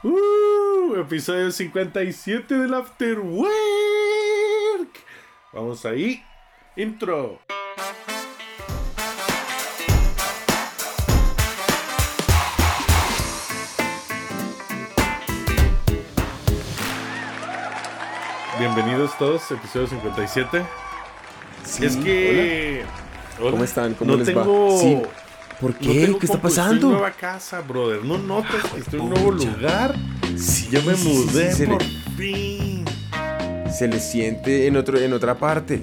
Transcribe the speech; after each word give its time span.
Uh, 0.00 0.94
episodio 1.00 1.50
57 1.50 2.54
del 2.54 2.72
After 2.72 3.18
Work. 3.18 3.48
Vamos 5.52 5.84
ahí. 5.84 6.22
Intro. 6.76 7.40
Bienvenidos 18.60 19.18
todos, 19.18 19.50
episodio 19.50 19.88
57. 19.88 20.64
Sí, 21.64 21.86
es 21.86 21.96
que. 21.96 22.84
hola. 23.40 23.50
¿Cómo 23.50 23.64
están? 23.64 23.94
¿Cómo 23.94 24.12
no 24.12 24.18
les 24.18 24.28
tengo... 24.28 24.74
va? 24.74 24.78
Sí. 24.78 25.02
¿Por 25.60 25.72
no 25.72 25.78
qué? 25.78 26.06
tengo 26.06 26.18
¿Qué 26.18 26.26
está 26.26 26.34
compu, 26.40 26.48
Estoy 26.48 26.64
en 26.64 26.68
pasando? 26.70 26.88
nueva 26.90 27.10
casa, 27.12 27.60
brother. 27.60 28.04
¿No 28.04 28.18
notas 28.18 28.64
que 28.72 28.80
estoy 28.80 29.00
en 29.00 29.06
un 29.06 29.10
nuevo 29.10 29.30
lugar? 29.32 29.94
Sí, 30.36 30.68
Ya 30.70 30.80
me 30.82 30.94
sí, 30.94 31.08
mudé 31.08 31.52
sí, 31.52 31.66
por 31.66 31.82
le, 31.82 31.88
fin. 32.16 32.84
se 33.76 33.88
le 33.88 33.98
siente 33.98 34.66
en, 34.66 34.76
otro, 34.76 34.98
en 34.98 35.12
otra 35.12 35.36
parte. 35.36 35.82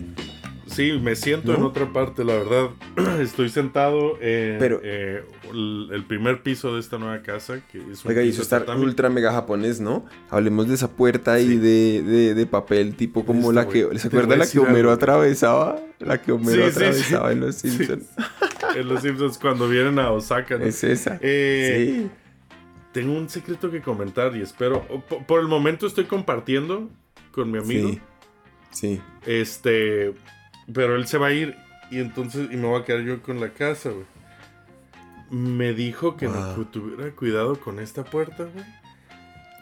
Sí, 0.75 0.99
me 1.01 1.15
siento 1.15 1.53
¿No? 1.53 1.57
en 1.57 1.63
otra 1.63 1.93
parte, 1.93 2.23
la 2.23 2.33
verdad. 2.33 2.69
Estoy 3.21 3.49
sentado 3.49 4.17
en 4.21 4.57
Pero- 4.59 4.81
eh, 4.83 5.23
el, 5.53 6.03
primer 6.07 6.43
piso 6.43 6.73
de 6.73 6.81
esta 6.81 6.97
nueva 6.97 7.21
casa, 7.21 7.61
que 7.71 7.77
es 7.77 8.03
un 8.03 8.11
Oiga, 8.11 8.21
y 8.23 8.29
eso 8.29 8.41
está 8.41 8.63
ultra 8.75 9.09
mega 9.09 9.31
japonés, 9.31 9.79
¿no? 9.79 10.05
Hablemos 10.29 10.67
de 10.67 10.73
esa 10.75 10.91
puerta 10.91 11.37
Sí. 11.37 11.57
de, 11.57 12.01
de, 12.03 12.33
de 12.33 12.45
papel, 12.45 12.95
tipo 12.95 13.25
como 13.25 13.51
la 13.53 13.67
que. 13.69 13.87
¿Se 13.97 14.07
acuerda 14.09 14.35
la 14.35 14.47
que 14.47 14.59
Homero 14.59 14.89
algo. 14.89 14.91
atravesaba? 14.91 15.79
La 15.99 16.21
que 16.21 16.31
Homero 16.33 16.51
Sí, 16.51 16.71
sí, 16.71 16.71
sí. 16.71 16.75
atravesaba 16.75 17.31
en 17.31 17.39
Los. 17.39 17.55
Simpsons. 17.55 18.05
En 18.75 18.89
los 18.89 19.01
Simpsons 19.03 19.37
cuando 19.37 19.69
vienen 19.69 19.97
a 19.99 20.11
Osaka. 20.11 20.57
¿no? 20.57 20.65
Es 20.65 20.83
esa. 20.83 21.17
Eh, 21.21 22.01
sí. 22.03 22.09
Tengo 22.91 23.13
un 23.13 23.29
secreto 23.29 23.71
que 23.71 23.81
comentar 23.81 24.35
y 24.35 24.41
espero. 24.41 24.81
po- 25.07 25.25
Por 25.25 25.39
el 25.39 25.47
momento 25.47 25.87
estoy 25.87 26.03
compartiendo 26.05 26.89
con 27.31 27.49
mi 27.51 27.59
amigo. 27.59 27.89
Sí. 27.91 28.01
Sí. 28.71 29.01
Este. 29.25 30.13
Pero 30.73 30.95
él 30.95 31.07
se 31.07 31.17
va 31.17 31.27
a 31.27 31.31
ir 31.33 31.55
y 31.91 31.99
entonces. 31.99 32.49
Y 32.51 32.57
me 32.57 32.67
voy 32.67 32.81
a 32.81 32.85
quedar 32.85 33.01
yo 33.01 33.21
con 33.21 33.39
la 33.39 33.49
casa, 33.49 33.89
güey. 33.89 34.05
Me 35.29 35.73
dijo 35.73 36.17
que 36.17 36.27
no 36.27 36.33
Wow. 36.33 36.55
cu- 36.55 36.65
tuviera 36.65 37.11
cuidado 37.15 37.59
con 37.59 37.79
esta 37.79 38.03
puerta, 38.03 38.43
güey. 38.43 38.65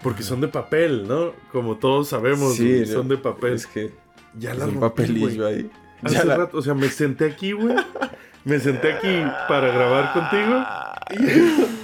Porque 0.02 0.24
son 0.24 0.42
de 0.42 0.50
papel, 0.50 1.08
¿no? 1.08 1.32
Como 1.52 1.78
todos 1.78 2.10
sabemos, 2.10 2.56
Sí, 2.56 2.68
güey, 2.68 2.80
no, 2.82 2.86
son 2.88 3.08
de 3.08 3.18
papel. 3.18 3.54
Es 3.54 3.66
que 3.68 3.92
ya 4.38 4.54
la 4.54 4.66
rompí, 4.66 4.80
papelillo 4.80 5.44
güey. 5.44 5.56
ahí. 5.60 5.72
Hace 6.02 6.16
Ya 6.16 6.26
la- 6.26 6.36
rato, 6.38 6.58
o 6.58 6.62
sea, 6.62 6.74
me 6.74 6.90
senté 6.90 7.26
aquí, 7.26 7.54
güey. 7.54 7.76
Me 8.44 8.60
senté 8.60 8.92
aquí 8.94 9.24
para 9.48 9.70
grabar 9.70 10.12
contigo. 10.14 10.66
Y, 11.12 11.64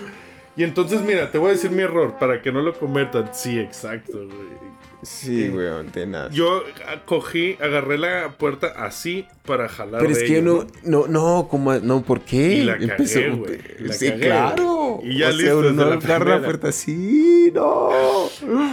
y 0.60 0.64
entonces, 0.66 1.02
mira, 1.04 1.32
te 1.32 1.38
voy 1.38 1.52
a 1.52 1.54
decir 1.54 1.72
mi 1.72 1.84
error 1.84 2.18
para 2.20 2.42
que 2.42 2.52
no 2.52 2.62
lo 2.62 2.78
conviertan. 2.78 3.30
Sí, 3.32 3.58
exacto, 3.58 4.18
güey. 4.18 4.70
Sí, 5.02 5.48
weón, 5.48 5.88
tenaz. 5.88 6.34
Yo 6.34 6.64
cogí, 7.06 7.56
agarré 7.62 7.98
la 7.98 8.36
puerta 8.38 8.68
así 8.76 9.26
para 9.46 9.70
jalar. 9.70 10.02
Pero 10.02 10.12
es 10.12 10.20
de 10.20 10.26
que 10.26 10.34
ella, 10.40 10.42
no, 10.42 10.68
no, 10.84 11.08
no, 11.08 11.48
como, 11.50 11.74
no, 11.76 12.02
¿por 12.02 12.20
qué? 12.20 12.56
Y 12.56 12.64
la 12.66 12.78
cagué, 12.78 13.30
güey, 13.30 13.60
la 13.80 13.94
Sí, 13.94 14.10
cagué, 14.10 14.20
claro. 14.26 14.66
güey. 15.00 15.14
Y 15.14 15.20
ya 15.20 15.30
o 15.30 15.32
listo, 15.32 15.64
sea, 15.64 15.72
no 15.72 15.86
la 15.86 16.20
la 16.26 16.42
puerta 16.44 16.68
así, 16.68 17.52
no. 17.56 17.90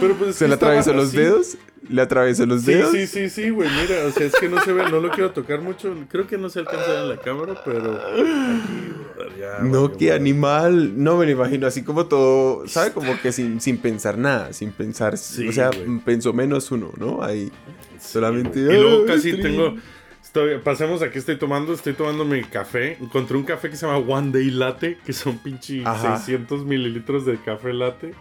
Pero 0.01 0.15
pues 0.15 0.35
¿Se 0.35 0.43
estaba 0.43 0.55
atravesó 0.73 0.91
los 0.91 1.13
dedos? 1.13 1.57
¿Le 1.89 2.01
atravesó 2.01 2.45
los 2.45 2.61
Sí, 2.63 2.73
dedos? 2.73 2.91
sí, 2.91 3.07
sí, 3.07 3.29
sí, 3.29 3.49
güey. 3.49 3.69
Mira, 3.69 4.05
o 4.07 4.11
sea, 4.11 4.25
es 4.27 4.33
que 4.35 4.49
no 4.49 4.61
se 4.63 4.73
ve, 4.73 4.83
no 4.89 4.99
lo 4.99 5.09
quiero 5.11 5.31
tocar 5.31 5.61
mucho. 5.61 5.93
Creo 6.09 6.27
que 6.27 6.37
no 6.37 6.49
se 6.49 6.59
alcanza 6.59 6.91
a 6.91 7.01
en 7.03 7.09
la 7.09 7.17
cámara, 7.17 7.61
pero. 7.63 7.93
Aquí, 7.93 9.39
ya, 9.39 9.59
No, 9.63 9.91
qué 9.95 10.11
animal. 10.11 11.01
No 11.01 11.17
me 11.17 11.25
lo 11.25 11.31
imagino 11.31 11.67
así 11.67 11.83
como 11.83 12.07
todo, 12.07 12.67
¿sabe? 12.67 12.91
Como 12.91 13.19
que 13.21 13.31
sin, 13.31 13.61
sin 13.61 13.77
pensar 13.77 14.17
nada, 14.17 14.51
sin 14.53 14.71
pensar. 14.71 15.17
Sí, 15.17 15.47
o 15.47 15.51
sea, 15.51 15.69
pensó 16.03 16.33
menos 16.33 16.71
uno, 16.71 16.91
¿no? 16.97 17.23
Ahí. 17.23 17.51
Solamente. 17.99 18.59
Y 18.59 18.63
luego 18.63 19.01
"Ay, 19.01 19.05
casi 19.07 19.31
Trin". 19.31 19.41
tengo. 19.43 19.75
Estoy, 20.23 20.57
pasemos 20.59 21.01
aquí, 21.01 21.19
estoy 21.19 21.37
tomando, 21.37 21.73
estoy 21.73 21.93
tomando 21.93 22.25
mi 22.25 22.43
café. 22.43 22.97
Encontré 22.99 23.37
un 23.37 23.43
café 23.43 23.69
que 23.69 23.77
se 23.77 23.85
llama 23.87 23.97
One 23.99 24.31
Day 24.31 24.51
Latte, 24.51 24.97
que 25.05 25.13
son 25.13 25.37
pinche 25.37 25.81
Ajá. 25.85 26.17
600 26.17 26.65
mililitros 26.65 27.25
de 27.25 27.37
café 27.41 27.71
latte. 27.73 28.13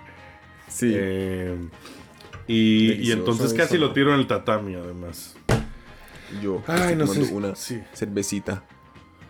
Sí. 0.69 0.93
Eh, 0.95 1.57
y, 2.49 3.11
entonces 3.13 3.53
casi 3.55 3.79
lo 3.79 3.93
tiro 3.93 4.13
en 4.15 4.21
el 4.21 4.27
tatami, 4.27 4.75
además. 4.75 5.35
Yo 6.43 6.63
Ay, 6.67 6.77
estoy 6.81 6.97
no 6.97 7.05
tomando 7.07 7.27
sé. 7.27 7.35
una 7.35 7.55
Sí. 7.57 7.83
cervecita. 7.95 8.65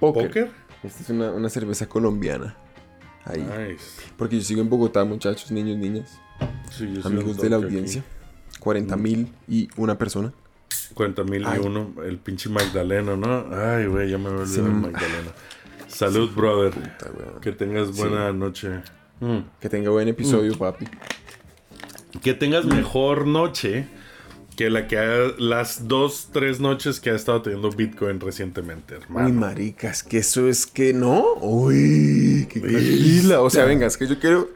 ¿Póker? 0.00 0.50
Esta 0.82 1.02
es 1.02 1.10
una, 1.10 1.30
una 1.32 1.48
cerveza 1.48 1.86
colombiana. 1.88 2.56
Ahí. 3.24 3.40
Nice. 3.42 4.02
Porque 4.16 4.36
yo 4.36 4.42
sigo 4.42 4.60
en 4.60 4.68
Bogotá, 4.70 5.04
muchachos, 5.04 5.50
niños, 5.50 5.76
niñas, 5.78 6.18
Sí, 6.70 6.92
yo 6.94 7.06
amigos 7.06 7.36
de 7.38 7.50
la 7.50 7.56
audiencia. 7.56 8.02
aquí. 8.02 8.58
40 8.60 8.96
mil 8.96 9.32
y 9.48 9.68
una 9.76 9.98
persona. 9.98 10.32
40 10.94 11.24
mil 11.24 11.42
y 11.42 11.58
uno, 11.66 11.92
el 12.04 12.18
pinche 12.18 12.48
Magdaleno, 12.48 13.16
¿no? 13.16 13.46
Ay, 13.52 13.86
güey, 13.86 14.10
ya 14.10 14.18
me 14.18 14.30
voy 14.30 14.38
a 14.38 14.42
olvidar 14.42 14.64
del 14.64 14.72
ma- 14.72 14.80
Magdaleno. 14.88 15.30
Salud, 15.88 16.30
brother. 16.34 16.72
Puta. 16.72 17.40
Que 17.40 17.52
tengas 17.52 17.96
buena 17.96 18.32
noche. 18.32 18.80
Mm. 19.20 19.38
Que 19.60 19.68
tenga 19.68 19.90
buen 19.90 20.08
episodio, 20.08 20.56
papi. 20.56 20.86
Que 22.22 22.34
tengas 22.34 22.64
mejor 22.64 23.26
noche 23.26 23.86
que 24.56 24.70
la 24.70 24.88
que 24.88 24.96
ha, 24.98 25.32
las 25.38 25.86
dos, 25.86 26.30
tres 26.32 26.60
noches 26.60 26.98
que 26.98 27.10
ha 27.10 27.14
estado 27.14 27.42
teniendo 27.42 27.70
Bitcoin 27.70 28.18
recientemente, 28.20 28.94
Uy, 28.96 29.02
hermano. 29.02 29.28
maricas, 29.40 30.02
que 30.02 30.18
eso 30.18 30.48
es 30.48 30.66
que 30.66 30.94
no. 30.94 31.34
Uy, 31.42 32.46
qué 32.50 32.60
tranquila. 32.60 33.42
O 33.42 33.50
sea, 33.50 33.64
venga, 33.66 33.86
es 33.86 33.96
que 33.98 34.06
yo 34.06 34.18
quiero. 34.18 34.48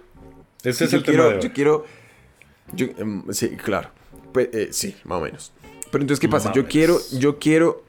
Ese 0.65 0.85
es 0.87 0.91
yo 0.91 0.99
el 0.99 1.05
quiero, 1.05 1.25
tema 1.25 1.37
de 1.37 1.43
yo 1.43 1.53
quiero. 1.53 1.87
yo, 2.73 2.87
em, 2.99 3.25
sí, 3.31 3.51
claro. 3.51 3.91
Pues, 4.33 4.49
eh, 4.53 4.69
sí, 4.73 4.97
más 5.05 5.19
o 5.19 5.25
menos. 5.25 5.53
Pero 5.91 6.03
entonces, 6.03 6.21
¿qué 6.21 6.29
pasa? 6.29 6.49
Más 6.49 6.57
Yo 6.57 6.63
menos. 6.63 6.73
quiero, 6.73 6.99
yo 7.19 7.39
quiero 7.39 7.85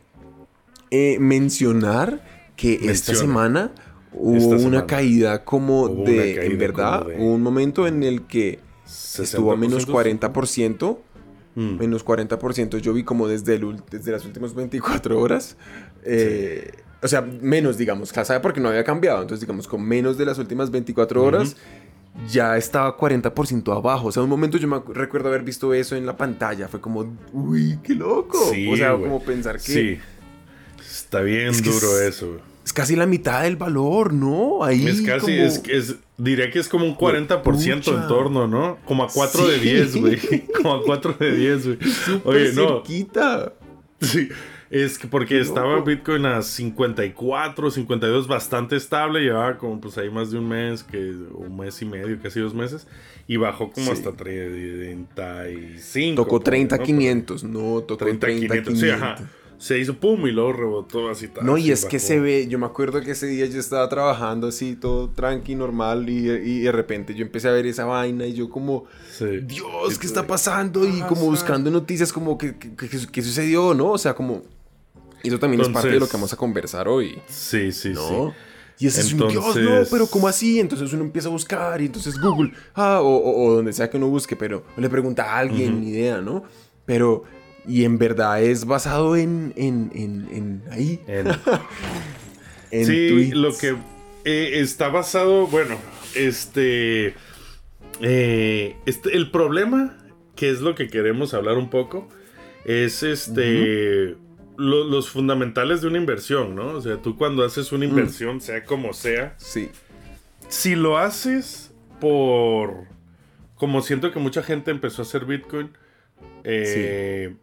eh, 0.90 1.18
mencionar 1.20 2.26
que 2.58 2.74
esta 2.92 3.16
semana 3.16 3.72
hubo 4.12 4.56
Esta 4.56 4.68
una 4.68 4.86
caída 4.86 5.46
como 5.46 5.84
Hubo 5.84 6.04
de. 6.04 6.36
caída 6.36 6.44
en 6.44 6.58
verdad, 6.58 7.06
de- 7.06 7.16
hubo 7.18 7.34
un 7.36 7.42
momento 7.44 7.88
en 7.88 8.04
el 8.04 8.24
que 8.24 8.60
estuvo 9.20 9.52
a 9.52 9.56
menos 9.58 9.88
40%. 9.88 10.98
Mm. 11.56 11.78
Menos 11.80 12.06
40%. 12.06 12.78
Yo 12.78 12.94
vi 12.94 13.04
como 13.04 13.28
desde, 13.28 13.56
el, 13.56 13.82
desde 13.90 14.12
las 14.12 14.26
últimas 14.26 14.54
24 14.56 15.20
horas. 15.20 15.58
eh, 16.04 16.72
O 17.04 17.08
sea, 17.08 17.22
menos, 17.22 17.78
digamos. 17.78 18.10
¿Sabe? 18.10 18.40
Porque 18.40 18.60
no 18.62 18.70
había 18.70 18.84
cambiado. 18.84 19.22
Entonces, 19.22 19.42
digamos, 19.42 19.68
con 19.68 19.82
menos 19.84 20.18
de 20.18 20.26
las 20.26 20.38
últimas 20.38 20.72
24 20.72 21.24
horas, 21.24 21.58
ya 22.30 22.56
estaba 22.58 22.96
40% 22.98 23.76
abajo. 23.76 24.08
O 24.08 24.12
sea, 24.12 24.22
un 24.24 24.30
momento 24.30 24.58
yo 24.58 24.68
me 24.68 24.82
recuerdo 24.94 25.28
haber 25.30 25.44
visto 25.44 25.74
eso 25.74 25.96
en 25.96 26.06
la 26.06 26.16
pantalla. 26.16 26.68
Fue 26.68 26.80
como, 26.80 27.18
uy, 27.34 27.80
qué 27.84 27.96
loco. 27.96 28.38
Sí, 28.54 28.72
o 28.72 28.78
sea, 28.78 28.92
como 28.94 29.22
pensar 29.24 29.56
que 29.58 29.62
Sí. 29.72 30.00
Está 30.80 31.22
bien 31.22 31.50
Es 31.50 31.64
duro 31.64 32.00
es- 32.00 32.16
eso. 32.16 32.28
güey. 32.28 32.51
Es 32.72 32.74
casi 32.74 32.96
la 32.96 33.06
mitad 33.06 33.44
del 33.44 33.58
valor, 33.58 34.14
¿no? 34.14 34.64
Ahí. 34.64 34.88
Es 34.88 35.02
casi, 35.02 35.38
como- 35.38 35.46
es, 35.46 35.62
es, 35.68 35.96
diría 36.18 36.50
que 36.50 36.60
es 36.60 36.70
como 36.70 36.86
un 36.86 36.96
40% 36.96 37.42
Pucha. 37.44 37.74
en 38.02 38.08
torno, 38.08 38.48
¿no? 38.48 38.78
Como 38.86 39.04
a 39.04 39.10
4 39.10 39.48
de 39.48 39.60
Sí. 39.60 39.70
10, 39.70 39.96
güey. 39.98 40.18
Como 40.56 40.74
a 40.76 40.84
4 40.84 41.16
de 41.20 41.36
10, 41.36 41.66
güey. 41.66 41.78
Oye, 42.24 42.54
no. 42.54 42.68
cerquita. 42.84 43.54
Sí, 44.00 44.30
es 44.70 44.98
que 44.98 45.08
porque 45.08 45.36
Qué 45.36 45.42
estaba 45.42 45.74
loco. 45.74 45.86
Bitcoin 45.86 46.26
a 46.26 46.42
54, 46.42 47.72
52, 47.72 48.28
bastante 48.28 48.78
estable, 48.78 49.20
llevaba 49.20 49.58
como 49.58 49.82
pues 49.82 49.98
ahí 49.98 50.10
más 50.10 50.32
de 50.32 50.38
un 50.40 50.48
mes, 50.48 50.84
que 50.84 50.98
un 51.34 51.58
mes 51.58 51.82
y 51.82 51.86
medio, 51.86 52.18
casi 52.24 52.40
dos 52.40 52.54
meses, 52.54 52.88
y 53.28 53.36
bajó 53.38 53.70
como 53.72 53.88
Sí. 53.88 53.92
hasta 53.92 54.14
35. 54.14 56.16
Tocó 56.16 56.30
ponle, 56.38 56.46
30 56.46 56.78
¿no? 56.78 56.84
500, 56.84 57.44
no, 57.44 57.82
tocó 57.82 57.98
30, 57.98 58.28
30 58.28 58.48
500, 58.64 58.74
500. 58.74 58.80
sí, 58.80 58.90
ajá. 58.90 59.16
Se 59.62 59.78
hizo 59.78 59.94
pum 59.94 60.26
y 60.26 60.32
luego 60.32 60.54
rebotó 60.54 61.08
así. 61.08 61.28
tal, 61.28 61.46
No, 61.46 61.56
y 61.56 61.70
es 61.72 61.86
que 61.86 61.98
bajó. 61.98 62.08
se 62.08 62.20
ve, 62.20 62.48
yo 62.48 62.58
me 62.58 62.66
acuerdo 62.66 63.00
que 63.02 63.12
ese 63.12 63.28
día 63.28 63.46
yo 63.46 63.60
estaba 63.60 63.88
trabajando 63.90 64.48
así, 64.48 64.76
todo 64.76 65.10
tranqui, 65.12 65.54
normal, 65.54 66.10
y, 66.10 66.30
y 66.32 66.60
de 66.62 66.72
repente 66.72 67.14
yo 67.14 67.24
empecé 67.24 67.48
a 67.48 67.52
ver 67.52 67.68
esa 67.68 67.86
vaina 67.86 68.26
y 68.26 68.34
yo 68.34 68.50
como, 68.50 68.86
Sí. 69.16 69.26
Dios, 69.44 70.00
¿qué 70.00 70.08
está 70.08 70.26
pasando? 70.26 70.84
Y 70.84 71.02
como 71.02 71.26
buscando 71.26 71.70
noticias 71.70 72.12
como 72.12 72.40
que, 72.40 72.58
que, 72.58 72.76
que- 72.76 72.90
que 73.12 73.22
sucedió, 73.22 73.76
¿no? 73.76 73.92
O 73.92 73.98
sea, 74.00 74.16
como... 74.16 74.42
Y 75.24 75.28
eso 75.28 75.38
también 75.38 75.62
es 75.62 75.70
parte 75.70 75.90
de 75.90 75.94
lo 75.94 75.98
Entonces- 75.98 76.12
que 76.12 76.18
vamos 76.18 76.34
a 76.34 76.38
conversar 76.38 76.88
hoy, 76.88 77.22
Sí, 77.30 77.72
sí, 77.72 77.90
¿no? 77.90 78.08
sí. 78.80 78.86
Y 78.86 78.88
ese 78.88 79.02
es 79.02 79.14
un 79.14 79.28
Dios, 79.28 79.36
no, 79.56 79.62
Entonces- 79.62 79.90
pero 79.92 80.08
¿cómo 80.08 80.28
así? 80.28 80.60
Entonces 80.60 80.92
uno 80.92 81.04
empieza 81.04 81.28
a 81.28 81.32
buscar 81.32 81.80
y 81.82 81.86
entonces 81.86 82.20
Google, 82.20 82.52
ah, 82.74 83.00
o, 83.00 83.08
o- 83.16 83.46
o 83.46 83.54
donde 83.58 83.74
sea 83.74 83.88
que 83.92 83.98
uno 83.98 84.08
busque, 84.08 84.36
pero 84.36 84.64
le 84.76 84.90
pregunta 84.90 85.36
a 85.36 85.38
alguien, 85.38 85.82
ni 85.82 85.90
idea, 85.90 86.20
¿no? 86.20 86.42
Pero, 86.88 87.24
y 87.68 87.84
en 87.86 87.98
verdad 87.98 88.42
es 88.42 88.66
basado 88.66 89.16
en, 89.16 89.54
en, 89.56 89.92
en, 89.94 90.28
en 90.32 90.64
ahí, 90.72 91.00
En- 91.08 91.28
en 92.72 92.86
sí, 92.86 93.08
tweets. 93.10 93.36
lo 93.36 93.58
que 93.58 93.76
eh, 94.26 94.60
está 94.62 94.90
basado, 94.90 95.48
bueno, 95.48 95.78
este, 96.16 97.14
eh, 98.02 98.76
este, 98.86 99.16
el 99.16 99.32
problema, 99.32 99.98
que 100.36 100.50
es 100.50 100.62
lo 100.62 100.76
que 100.76 100.88
queremos 100.88 101.34
hablar 101.34 101.58
un 101.58 101.70
poco, 101.70 102.08
es 102.66 103.04
este, 103.04 104.16
lo- 104.58 104.84
los 104.86 105.10
fundamentales 105.10 105.82
de 105.82 105.88
una 105.88 105.98
inversión, 105.98 106.56
¿no? 106.56 106.68
O 106.74 106.82
sea, 106.82 106.98
tú 106.98 107.18
cuando 107.18 107.44
haces 107.44 107.72
una 107.72 107.86
inversión, 107.86 108.42
sea 108.42 108.64
como 108.64 108.94
sea, 108.94 109.36
Sí, 109.38 109.70
si 110.48 110.76
lo 110.76 110.98
haces 110.98 111.72
por 112.00 112.86
como 113.56 113.82
siento 113.82 114.12
que 114.12 114.20
mucha 114.20 114.42
gente 114.42 114.72
empezó 114.72 115.02
a 115.04 115.06
hacer 115.06 115.26
Bitcoin, 115.26 115.70
eh, 116.44 117.36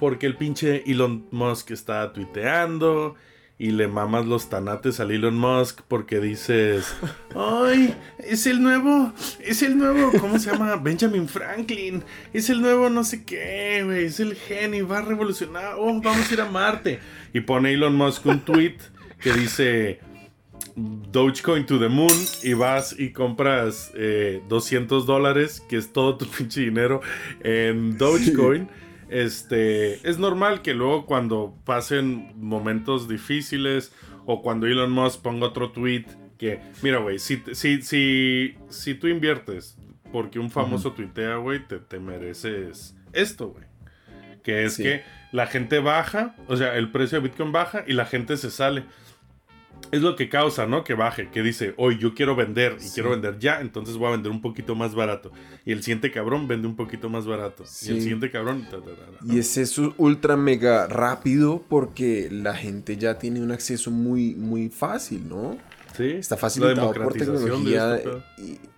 porque 0.00 0.26
el 0.26 0.34
pinche 0.34 0.82
Elon 0.90 1.26
Musk 1.30 1.72
está 1.72 2.10
tuiteando 2.14 3.16
y 3.58 3.72
le 3.72 3.86
mamas 3.86 4.24
los 4.24 4.48
tanates 4.48 4.98
al 4.98 5.10
Elon 5.10 5.36
Musk 5.36 5.82
porque 5.86 6.20
dices, 6.20 6.96
ay, 7.36 7.94
es 8.18 8.46
el 8.46 8.62
nuevo, 8.62 9.12
es 9.40 9.62
el 9.62 9.76
nuevo, 9.76 10.10
¿cómo 10.18 10.38
se 10.38 10.50
llama? 10.50 10.76
Benjamin 10.76 11.28
Franklin, 11.28 12.02
es 12.32 12.48
el 12.48 12.62
nuevo 12.62 12.88
no 12.88 13.04
sé 13.04 13.26
qué, 13.26 13.82
güey, 13.84 14.06
es 14.06 14.20
el 14.20 14.36
genio, 14.36 14.88
va 14.88 15.00
a 15.00 15.02
revolucionar, 15.02 15.74
oh, 15.76 16.00
vamos 16.00 16.30
a 16.30 16.32
ir 16.32 16.40
a 16.40 16.46
Marte. 16.46 16.98
Y 17.34 17.40
pone 17.40 17.74
Elon 17.74 17.94
Musk 17.94 18.24
un 18.24 18.40
tweet 18.40 18.78
que 19.20 19.34
dice, 19.34 20.00
Dogecoin 20.76 21.66
to 21.66 21.78
the 21.78 21.90
moon 21.90 22.08
y 22.42 22.54
vas 22.54 22.98
y 22.98 23.10
compras 23.10 23.92
200 24.48 25.02
eh, 25.02 25.06
dólares, 25.06 25.62
que 25.68 25.76
es 25.76 25.92
todo 25.92 26.16
tu 26.16 26.26
pinche 26.26 26.62
dinero 26.62 27.02
en 27.42 27.98
Dogecoin 27.98 28.66
este, 29.10 30.08
es 30.08 30.18
normal 30.18 30.62
que 30.62 30.72
luego 30.72 31.04
cuando 31.04 31.56
pasen 31.64 32.32
momentos 32.36 33.08
difíciles 33.08 33.92
o 34.24 34.40
cuando 34.40 34.66
Elon 34.66 34.92
Musk 34.92 35.22
ponga 35.22 35.46
otro 35.46 35.72
tweet 35.72 36.06
que, 36.38 36.60
mira, 36.82 36.98
güey, 36.98 37.18
si, 37.18 37.42
si, 37.52 37.82
si, 37.82 38.54
si 38.68 38.94
tú 38.94 39.08
inviertes 39.08 39.76
porque 40.12 40.38
un 40.38 40.50
famoso 40.50 40.92
tuitea, 40.92 41.36
güey, 41.36 41.66
te, 41.66 41.78
te, 41.78 41.98
mereces 41.98 42.96
esto, 43.12 43.48
güey. 43.48 43.64
Que 44.42 44.64
es 44.64 44.76
que 44.76 45.02
la 45.32 45.46
gente 45.46 45.80
baja, 45.80 46.34
o 46.46 46.56
sea, 46.56 46.76
el 46.76 46.90
precio 46.90 47.20
de 47.20 47.28
Bitcoin 47.28 47.52
baja 47.52 47.84
y 47.86 47.92
la 47.92 48.06
gente 48.06 48.36
se 48.36 48.50
sale 48.50 48.84
es 49.92 50.02
lo 50.02 50.16
que 50.16 50.28
causa, 50.28 50.66
¿no? 50.66 50.84
Que 50.84 50.94
baje, 50.94 51.30
que 51.30 51.42
dice, 51.42 51.74
hoy 51.76 51.98
yo 51.98 52.14
quiero 52.14 52.36
vender 52.36 52.76
y 52.84 52.88
quiero 52.90 53.10
vender 53.10 53.38
ya, 53.38 53.60
entonces 53.60 53.96
voy 53.96 54.08
a 54.08 54.10
vender 54.12 54.30
un 54.30 54.40
poquito 54.40 54.74
más 54.74 54.94
barato. 54.94 55.32
Y 55.64 55.72
el 55.72 55.82
siguiente 55.82 56.10
cabrón 56.10 56.46
vende 56.46 56.68
un 56.68 56.76
poquito 56.76 57.08
más 57.08 57.26
barato. 57.26 57.64
Y 57.82 57.90
el 57.90 58.00
siguiente 58.00 58.30
cabrón... 58.30 58.66
Y 59.26 59.38
es 59.38 59.56
eso 59.56 59.94
ultra 59.96 60.36
mega 60.36 60.86
rápido 60.86 61.64
porque 61.68 62.28
la 62.30 62.54
gente 62.54 62.96
ya 62.96 63.18
tiene 63.18 63.42
un 63.42 63.50
acceso 63.50 63.90
muy, 63.90 64.34
muy 64.34 64.68
fácil, 64.68 65.28
¿no? 65.28 65.58
Sí. 65.96 66.10
Está 66.12 66.36
facilitado 66.36 66.92
por 66.92 67.12
tecnología. 67.14 68.00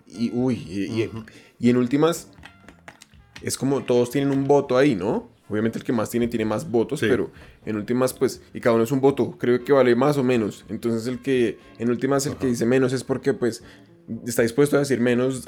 y, 0.07 0.31
uy, 0.33 1.09
y 1.59 1.69
en 1.69 1.77
últimas, 1.77 2.29
es 3.41 3.57
como 3.57 3.83
todos 3.83 4.09
tienen 4.09 4.31
un 4.31 4.47
voto 4.47 4.77
ahí, 4.77 4.95
¿no? 4.95 5.31
Obviamente 5.49 5.77
el 5.77 5.83
que 5.83 5.93
más 5.93 6.09
tiene 6.09 6.27
tiene 6.27 6.45
más 6.45 6.69
votos, 6.69 6.99
pero 7.01 7.29
en 7.65 7.75
últimas 7.75 8.13
pues, 8.13 8.41
y 8.53 8.59
cada 8.59 8.75
uno 8.75 8.83
es 8.83 8.91
un 8.91 9.01
voto, 9.01 9.37
creo 9.37 9.63
que 9.63 9.73
vale 9.73 9.95
más 9.95 10.17
o 10.17 10.23
menos. 10.23 10.65
Entonces 10.69 11.07
el 11.07 11.19
que, 11.19 11.57
en 11.77 11.89
últimas 11.89 12.25
el 12.25 12.35
que 12.35 12.47
dice 12.47 12.65
menos 12.65 12.93
es 12.93 13.03
porque 13.03 13.33
pues 13.33 13.63
está 14.27 14.41
dispuesto 14.41 14.75
a 14.75 14.79
decir 14.79 14.99
menos 14.99 15.47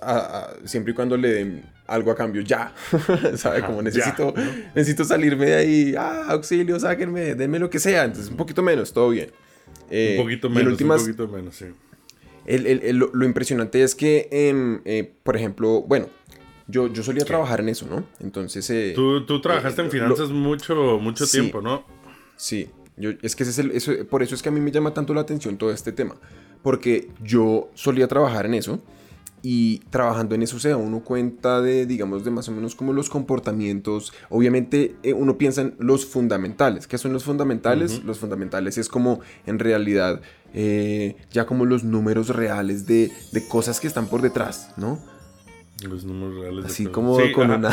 siempre 0.63 0.93
y 0.93 0.95
cuando 0.95 1.17
le 1.17 1.33
den 1.33 1.65
algo 1.87 2.11
a 2.11 2.15
cambio 2.15 2.41
ya. 2.41 2.73
¿Sabe? 3.35 3.61
Como 3.61 3.81
necesito, 3.81 4.33
necesito 4.73 5.03
salirme 5.03 5.47
de 5.47 5.55
ahí, 5.55 5.95
ah, 5.97 6.25
auxilio, 6.29 6.79
sáquenme, 6.79 7.35
denme 7.35 7.59
lo 7.59 7.69
que 7.69 7.79
sea. 7.79 8.05
Entonces 8.05 8.31
un 8.31 8.37
poquito 8.37 8.61
menos, 8.61 8.93
todo 8.93 9.09
bien. 9.09 9.31
Eh, 9.89 10.15
un 10.17 10.23
poquito 10.23 10.49
menos, 10.49 10.81
un 10.81 10.87
poquito 10.87 11.27
menos, 11.27 11.55
sí. 11.55 11.65
lo, 12.47 13.25
impresionante 13.25 13.83
es 13.83 13.93
que, 13.93 14.27
em, 14.31 14.81
eh, 14.85 15.13
por 15.23 15.35
ejemplo, 15.35 15.81
bueno, 15.81 16.09
yo, 16.67 16.91
yo 16.91 17.03
solía 17.03 17.25
trabajar 17.25 17.59
en 17.59 17.69
eso, 17.69 17.85
¿no? 17.87 18.05
Entonces... 18.19 18.67
Eh, 18.69 18.93
tú, 18.95 19.25
tú 19.25 19.39
trabajaste 19.41 19.81
en 19.81 19.87
eh, 19.87 19.91
finanzas 19.91 20.29
mucho, 20.29 20.97
mucho 20.99 21.27
tiempo, 21.27 21.61
¿no? 21.61 21.85
Sí, 22.37 22.69
yo, 22.97 23.11
es 23.21 23.35
que 23.35 23.43
ese 23.43 23.51
es 23.51 23.59
el, 23.59 23.71
eso, 23.71 23.91
por 24.09 24.23
eso 24.23 24.35
es 24.35 24.41
que 24.41 24.49
a 24.49 24.51
mí 24.51 24.59
me 24.59 24.71
llama 24.71 24.93
tanto 24.93 25.13
la 25.13 25.21
atención 25.21 25.57
todo 25.57 25.71
este 25.71 25.91
tema. 25.91 26.15
Porque 26.61 27.09
yo 27.23 27.69
solía 27.75 28.07
trabajar 28.07 28.45
en 28.45 28.55
eso 28.55 28.81
y 29.41 29.77
trabajando 29.91 30.33
en 30.33 30.41
eso 30.41 30.59
se 30.59 30.69
da 30.69 30.77
uno 30.77 31.01
cuenta 31.01 31.61
de, 31.61 31.85
digamos, 31.85 32.25
de 32.25 32.31
más 32.31 32.49
o 32.49 32.51
menos 32.51 32.73
como 32.73 32.93
los 32.93 33.09
comportamientos. 33.09 34.11
Obviamente 34.29 34.95
eh, 35.03 35.13
uno 35.13 35.37
piensa 35.37 35.61
en 35.61 35.75
los 35.77 36.07
fundamentales. 36.07 36.87
¿Qué 36.87 36.97
son 36.97 37.13
los 37.13 37.23
fundamentales? 37.23 38.03
Los 38.03 38.17
fundamentales 38.17 38.79
es 38.79 38.89
como 38.89 39.19
en 39.45 39.59
realidad 39.59 40.21
ya 41.31 41.45
como 41.45 41.65
los 41.65 41.83
números 41.83 42.29
reales 42.29 42.87
de, 42.87 43.11
de 43.33 43.47
cosas 43.47 43.79
que 43.81 43.87
están 43.87 44.07
por 44.07 44.21
detrás, 44.21 44.71
¿no? 44.77 44.99
Los 45.83 46.05
números 46.05 46.37
reales. 46.37 46.65
Así 46.65 46.85
como 46.85 47.17
con 47.33 47.51
una... 47.51 47.69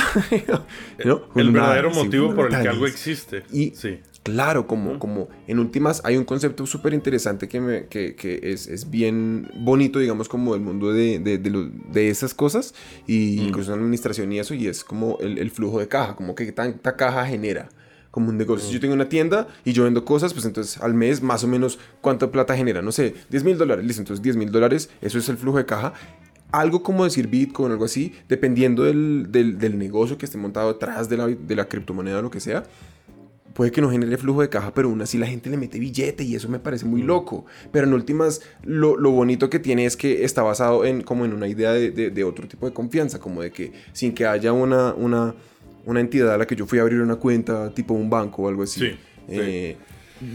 El 0.98 1.52
verdadero 1.52 1.90
motivo 1.90 2.34
por 2.34 2.52
el 2.52 2.60
que 2.60 2.68
algo 2.68 2.86
existe. 2.86 3.44
Y 3.52 3.70
sí. 3.70 4.00
Claro, 4.22 4.66
como, 4.66 4.98
como 4.98 5.28
en 5.46 5.58
últimas 5.58 6.00
hay 6.04 6.16
un 6.16 6.24
concepto 6.24 6.66
súper 6.66 6.94
interesante 6.94 7.48
que, 7.48 7.60
me, 7.60 7.86
que, 7.86 8.14
que 8.14 8.40
es, 8.42 8.66
es, 8.66 8.90
bien 8.90 9.50
bonito, 9.54 9.98
digamos, 9.98 10.28
como 10.28 10.54
el 10.54 10.60
mundo 10.60 10.92
de, 10.92 11.18
de, 11.18 11.38
de, 11.38 12.08
esas 12.08 12.34
cosas, 12.34 12.74
y 13.06 13.38
mm. 13.40 13.48
incluso 13.48 13.72
en 13.72 13.80
administración 13.80 14.32
y 14.32 14.38
eso, 14.38 14.54
y 14.54 14.66
es 14.66 14.84
como 14.84 15.18
el, 15.20 15.38
el 15.38 15.50
flujo 15.50 15.78
de 15.78 15.88
caja, 15.88 16.16
como 16.16 16.34
que 16.34 16.50
tanta 16.52 16.96
caja 16.96 17.26
genera 17.26 17.68
como 18.10 18.28
un 18.28 18.36
negocio. 18.36 18.68
Si 18.68 18.74
yo 18.74 18.80
tengo 18.80 18.94
una 18.94 19.08
tienda 19.08 19.48
y 19.64 19.72
yo 19.72 19.84
vendo 19.84 20.04
cosas, 20.04 20.34
pues 20.34 20.44
entonces 20.44 20.80
al 20.82 20.92
mes 20.92 21.22
más 21.22 21.42
o 21.44 21.48
menos 21.48 21.78
cuánta 22.00 22.30
plata 22.30 22.54
genera, 22.54 22.82
no 22.82 22.92
sé, 22.92 23.14
10 23.30 23.44
mil 23.44 23.58
dólares, 23.58 23.84
listo, 23.84 24.02
entonces 24.02 24.22
10 24.22 24.36
mil 24.36 24.52
dólares, 24.52 24.90
eso 25.00 25.18
es 25.18 25.28
el 25.28 25.38
flujo 25.38 25.58
de 25.58 25.66
caja 25.66 25.94
algo 26.52 26.82
como 26.82 27.04
decir 27.04 27.28
Bitcoin, 27.28 27.72
algo 27.72 27.86
así, 27.86 28.14
dependiendo 28.28 28.84
del, 28.84 29.28
del, 29.30 29.78
negocio 29.78 30.18
que 30.18 30.26
esté 30.26 30.36
montado 30.36 30.70
detrás 30.74 31.08
de 31.08 31.16
la, 31.16 31.26
de 31.26 31.56
la 31.56 31.64
criptomoneda 31.64 32.18
o 32.18 32.22
lo 32.22 32.30
que 32.30 32.40
sea, 32.40 32.64
puede 33.54 33.70
que 33.70 33.80
no 33.80 33.90
genere 33.90 34.16
flujo 34.16 34.42
de 34.42 34.48
caja, 34.48 34.72
pero 34.74 34.88
aún 34.88 35.02
así 35.02 35.18
la 35.18 35.26
gente 35.26 35.50
le 35.50 35.56
mete 35.56 35.78
billete 35.78 36.24
y 36.24 36.34
eso 36.34 36.48
me 36.48 36.58
parece 36.58 36.84
muy 36.84 37.02
mm. 37.02 37.06
loco. 37.06 37.44
Pero 37.70 37.86
en 37.86 37.92
últimas, 37.92 38.42
lo, 38.62 38.96
lo, 38.96 39.10
bonito 39.10 39.50
que 39.50 39.58
tiene 39.58 39.84
es 39.86 39.96
que 39.96 40.24
está 40.24 40.42
basado 40.42 40.84
en 40.84 41.02
como 41.02 41.24
en 41.24 41.32
una 41.32 41.48
idea 41.48 41.72
de, 41.72 41.90
de, 41.90 42.24
otro 42.24 42.48
tipo 42.48 42.66
de 42.66 42.72
confianza, 42.72 43.18
como 43.18 43.42
de 43.42 43.50
que 43.50 43.72
sin 43.92 44.12
que 44.14 44.26
haya 44.26 44.52
una, 44.52 44.94
una, 44.94 45.34
una 45.84 46.00
entidad 46.00 46.34
a 46.34 46.38
la 46.38 46.46
que 46.46 46.56
yo 46.56 46.66
fui 46.66 46.78
a 46.78 46.82
abrir 46.82 47.00
una 47.00 47.16
cuenta, 47.16 47.72
tipo 47.74 47.94
un 47.94 48.08
banco 48.08 48.42
o 48.42 48.48
algo 48.48 48.62
así. 48.62 48.80
Sí, 48.80 48.96
eh, 49.28 49.76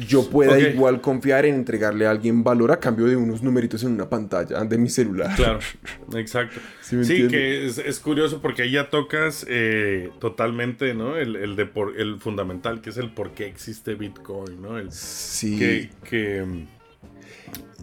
yo 0.07 0.29
pueda 0.29 0.59
igual 0.59 1.01
confiar 1.01 1.45
en 1.45 1.55
entregarle 1.55 2.07
a 2.07 2.11
alguien 2.11 2.43
valor 2.43 2.71
a 2.71 2.79
cambio 2.79 3.05
de 3.05 3.15
unos 3.15 3.41
numeritos 3.41 3.83
en 3.83 3.91
una 3.91 4.09
pantalla 4.09 4.63
de 4.63 4.77
mi 4.77 4.89
celular. 4.89 5.35
Claro, 5.35 5.59
exacto. 6.15 6.59
sí, 6.81 7.27
que 7.27 7.65
es, 7.65 7.99
curioso 7.99 8.41
porque 8.41 8.63
ahí 8.63 8.71
ya 8.71 8.89
tocas 8.89 9.45
eh, 9.49 10.09
totalmente, 10.19 10.93
¿no? 10.93 11.17
El, 11.17 11.35
el, 11.35 11.55
de 11.55 11.65
por, 11.65 11.99
el 11.99 12.19
fundamental, 12.19 12.81
que 12.81 12.89
es 12.89 12.97
el 12.97 13.11
por 13.11 13.31
qué 13.31 13.47
existe 13.47 13.95
Bitcoin, 13.95 14.61
¿no? 14.61 14.77
El, 14.77 14.91
sí. 14.91 15.57
Que, 15.57 15.89
que 16.09 16.67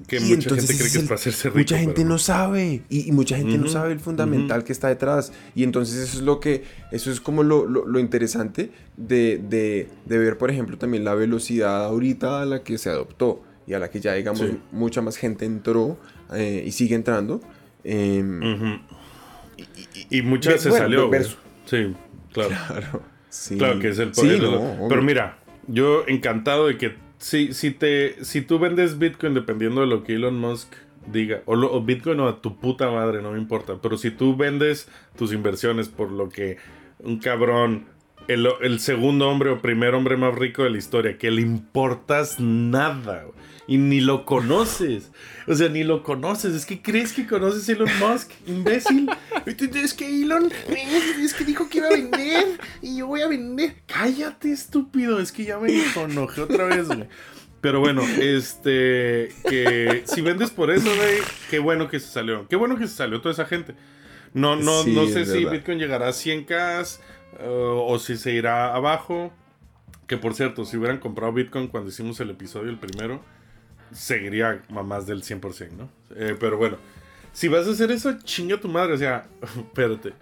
que 0.06 0.20
mucha 0.20 0.50
gente 0.50 0.76
cree 0.76 0.90
que 0.90 0.98
es 0.98 1.02
para 1.04 1.14
hacerse 1.14 1.48
rico. 1.48 1.58
Mucha 1.58 1.78
gente 1.78 2.04
no. 2.04 2.18
sabe. 2.18 2.82
Y, 2.88 3.12
mucha 3.12 3.36
gente 3.36 3.56
no 3.56 3.68
sabe 3.68 3.92
el 3.92 4.00
fundamental 4.00 4.64
que 4.64 4.72
está 4.72 4.88
detrás. 4.88 5.32
Y 5.54 5.62
entonces 5.62 5.96
eso 5.96 6.18
es 6.18 6.24
lo 6.24 6.40
que. 6.40 6.64
Eso 6.90 7.10
es 7.10 7.20
como 7.20 7.42
lo, 7.42 7.66
lo, 7.66 7.98
interesante 7.98 8.70
de, 8.96 9.38
de, 9.38 9.88
de, 10.04 10.18
ver, 10.18 10.36
por 10.36 10.50
ejemplo, 10.50 10.76
también 10.78 11.04
la 11.04 11.14
velocidad 11.14 11.84
ahorita 11.84 12.42
a 12.42 12.44
la 12.44 12.62
que 12.62 12.76
se 12.78 12.90
adoptó. 12.90 13.42
Y 13.66 13.72
a 13.72 13.78
la 13.78 13.88
que 13.88 14.00
ya, 14.00 14.12
digamos, 14.12 14.44
mucha 14.72 15.00
más 15.00 15.16
gente 15.16 15.46
entró 15.46 15.96
eh, 16.34 16.64
y 16.66 16.72
sigue 16.72 16.94
entrando. 16.94 17.40
Em, 17.82 18.80
y, 20.10 20.22
mucha 20.22 20.58
se 20.58 20.70
salió. 20.70 21.10
Sí, 21.66 21.94
claro. 22.32 22.50
Claro, 22.66 23.02
sí. 23.30 23.56
claro 23.56 23.78
que 23.78 23.88
es 23.88 23.98
el 23.98 24.10
poder. 24.10 24.42
pero 24.88 25.02
mira, 25.02 25.38
yo 25.66 26.04
encantado 26.06 26.66
de 26.66 26.76
que 26.76 27.03
si, 27.24 27.54
si, 27.54 27.70
te, 27.70 28.22
si 28.22 28.42
tú 28.42 28.58
vendes 28.58 28.98
Bitcoin 28.98 29.32
dependiendo 29.32 29.80
de 29.80 29.86
lo 29.86 30.04
que 30.04 30.16
Elon 30.16 30.38
Musk 30.38 30.74
diga, 31.10 31.40
o, 31.46 31.80
Bitcoin 31.80 32.20
o 32.20 32.28
a 32.28 32.42
tu 32.42 32.58
puta 32.58 32.90
madre, 32.90 33.22
no 33.22 33.32
me 33.32 33.38
importa, 33.38 33.78
pero 33.80 33.96
si 33.96 34.10
tú 34.10 34.36
vendes 34.36 34.90
tus 35.16 35.32
inversiones 35.32 35.88
por 35.88 36.12
lo 36.12 36.28
que 36.28 36.58
un 36.98 37.18
cabrón, 37.20 37.86
el, 38.28 38.46
el 38.60 38.78
segundo 38.78 39.26
hombre 39.30 39.48
o 39.48 39.62
primer 39.62 39.94
hombre 39.94 40.18
más 40.18 40.34
rico 40.34 40.64
de 40.64 40.70
la 40.70 40.76
historia, 40.76 41.16
que 41.16 41.30
le 41.30 41.40
importas 41.40 42.40
nada, 42.40 43.24
y 43.66 43.78
ni 43.78 44.00
lo 44.00 44.24
conoces. 44.24 45.10
O 45.46 45.54
sea, 45.54 45.68
ni 45.68 45.84
lo 45.84 46.02
conoces. 46.02 46.54
Es 46.54 46.66
que 46.66 46.82
crees 46.82 47.12
que 47.12 47.26
conoces 47.26 47.68
a 47.68 47.72
Elon 47.72 47.90
Musk, 48.00 48.30
imbécil. 48.46 49.08
Es 49.46 49.94
que 49.94 50.22
Elon, 50.22 50.50
es 51.18 51.34
que 51.34 51.44
dijo 51.44 51.68
que 51.68 51.78
iba 51.78 51.88
a 51.88 51.90
vender 51.90 52.58
y 52.82 52.96
yo 52.96 53.06
voy 53.06 53.22
a 53.22 53.28
vender. 53.28 53.76
Cállate, 53.86 54.52
estúpido. 54.52 55.20
Es 55.20 55.32
que 55.32 55.44
ya 55.44 55.58
me 55.58 55.70
enojé 55.96 56.42
otra 56.42 56.64
vez, 56.64 56.86
güey. 56.88 57.08
Pero 57.60 57.80
bueno, 57.80 58.02
este, 58.20 59.32
que 59.48 60.02
si 60.04 60.20
vendes 60.20 60.50
por 60.50 60.70
eso, 60.70 60.84
güey, 60.84 61.18
qué 61.48 61.58
bueno 61.58 61.88
que 61.88 61.98
se 61.98 62.08
salió. 62.08 62.46
Qué 62.46 62.56
bueno 62.56 62.76
que 62.76 62.86
se 62.86 62.94
salió 62.94 63.22
toda 63.22 63.32
esa 63.32 63.46
gente. 63.46 63.74
No, 64.34 64.56
no, 64.56 64.84
no 64.84 65.06
sé 65.06 65.24
si 65.24 65.46
Bitcoin 65.46 65.78
llegará 65.78 66.08
a 66.08 66.10
100k 66.10 66.98
uh, 67.40 67.46
o 67.46 67.98
si 67.98 68.18
se 68.18 68.32
irá 68.32 68.74
abajo. 68.74 69.32
Que 70.06 70.18
por 70.18 70.34
cierto, 70.34 70.66
si 70.66 70.76
hubieran 70.76 70.98
comprado 70.98 71.32
Bitcoin 71.32 71.68
cuando 71.68 71.88
hicimos 71.88 72.20
el 72.20 72.28
episodio, 72.28 72.68
el 72.68 72.78
primero, 72.78 73.22
seguiría 73.92 74.62
a 74.68 74.82
más 74.82 75.06
del 75.06 75.22
100%, 75.22 75.70
¿no? 75.72 75.88
Eh, 76.16 76.36
pero 76.38 76.56
bueno, 76.56 76.76
si 77.32 77.48
vas 77.48 77.66
a 77.66 77.72
hacer 77.72 77.90
eso, 77.90 78.12
chinga 78.24 78.58
tu 78.58 78.68
madre. 78.68 78.94
O 78.94 78.98
sea, 78.98 79.26
espérate. 79.56 80.12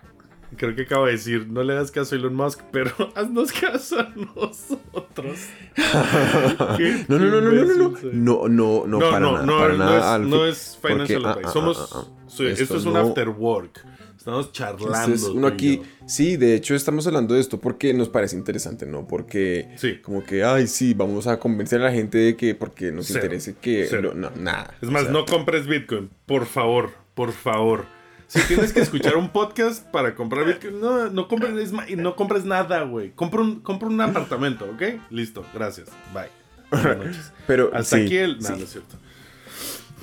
Creo 0.57 0.75
que 0.75 0.83
acabo 0.83 1.07
de 1.07 1.13
decir, 1.13 1.47
no 1.49 1.63
le 1.63 1.73
das 1.73 1.91
caso 1.91 2.15
a 2.15 2.19
Elon 2.19 2.35
Musk, 2.35 2.61
pero 2.71 2.93
haznos 3.15 3.53
caso 3.53 4.01
a 4.01 4.13
nosotros. 4.15 5.39
no, 7.09 7.19
no, 7.19 7.31
no, 7.31 7.41
no, 7.41 7.51
no, 7.51 7.65
no, 8.13 8.49
no, 8.49 8.49
no, 8.49 8.87
no, 8.87 8.99
para 8.99 9.21
nada, 9.21 9.47
para 9.47 9.75
nada. 9.75 10.19
No 10.19 10.25
es, 10.25 10.29
no 10.29 10.47
es 10.47 10.79
Financial 10.83 11.25
Advice. 11.25 11.53
Somos, 11.53 12.09
esto, 12.41 12.77
es 12.77 12.85
un 12.85 12.97
after 12.97 13.31
work. 13.31 13.83
Estamos 14.23 14.53
charlando. 14.53 14.87
Entonces, 14.87 15.29
uno 15.29 15.49
aquí, 15.49 15.83
sí, 16.07 16.37
de 16.37 16.55
hecho 16.55 16.77
estamos 16.77 17.05
hablando 17.09 17.35
de 17.35 17.41
esto 17.41 17.59
porque 17.59 17.93
nos 17.93 18.09
parece 18.09 18.37
interesante, 18.37 18.87
¿no? 18.87 19.05
Porque 19.09 19.69
Sí. 19.77 19.99
como 20.01 20.23
que, 20.23 20.45
ay, 20.45 20.69
sí, 20.69 20.95
vamos 20.95 21.27
a 21.27 21.41
convencer 21.41 21.81
a 21.81 21.87
la 21.87 21.91
gente 21.93 22.19
de 22.19 22.37
que 22.37 22.55
porque 22.55 22.93
nos 22.93 23.07
Cero. 23.09 23.19
interese 23.25 23.57
que... 23.61 23.89
No, 24.15 24.31
nada. 24.37 24.75
Es 24.81 24.89
más, 24.91 25.03
O 25.03 25.05
sea, 25.07 25.13
no 25.13 25.25
compres 25.27 25.67
Bitcoin, 25.67 26.09
por 26.27 26.47
favor, 26.47 26.91
por 27.15 27.33
favor. 27.33 27.85
Si 28.29 28.41
tienes 28.47 28.73
que 28.73 28.79
escuchar 28.81 29.17
un 29.17 29.29
podcast 29.31 29.85
para 29.91 30.15
comprar 30.15 30.47
Bitcoin, 30.47 30.81
no, 30.81 31.11
no 31.11 31.27
compres, 31.27 31.73
no 31.73 32.15
compres 32.15 32.45
nada, 32.45 32.85
güey. 32.85 33.11
Compra 33.11 33.41
un, 33.41 33.59
compra 33.61 33.89
un 33.89 34.01
apartamento, 34.01 34.67
¿ok? 34.67 34.83
Listo, 35.11 35.45
gracias. 35.53 35.89
Bye. 36.15 36.29
Buenas 36.71 36.97
noches. 37.07 37.33
Pero 37.49 37.71
Hasta 37.75 37.97
sí, 37.97 38.05
aquí 38.05 38.17
el... 38.19 38.41
sí. 38.41 38.53
No, 38.53 38.57
no 38.59 38.65
es 38.65 38.71
cierto. 38.71 38.97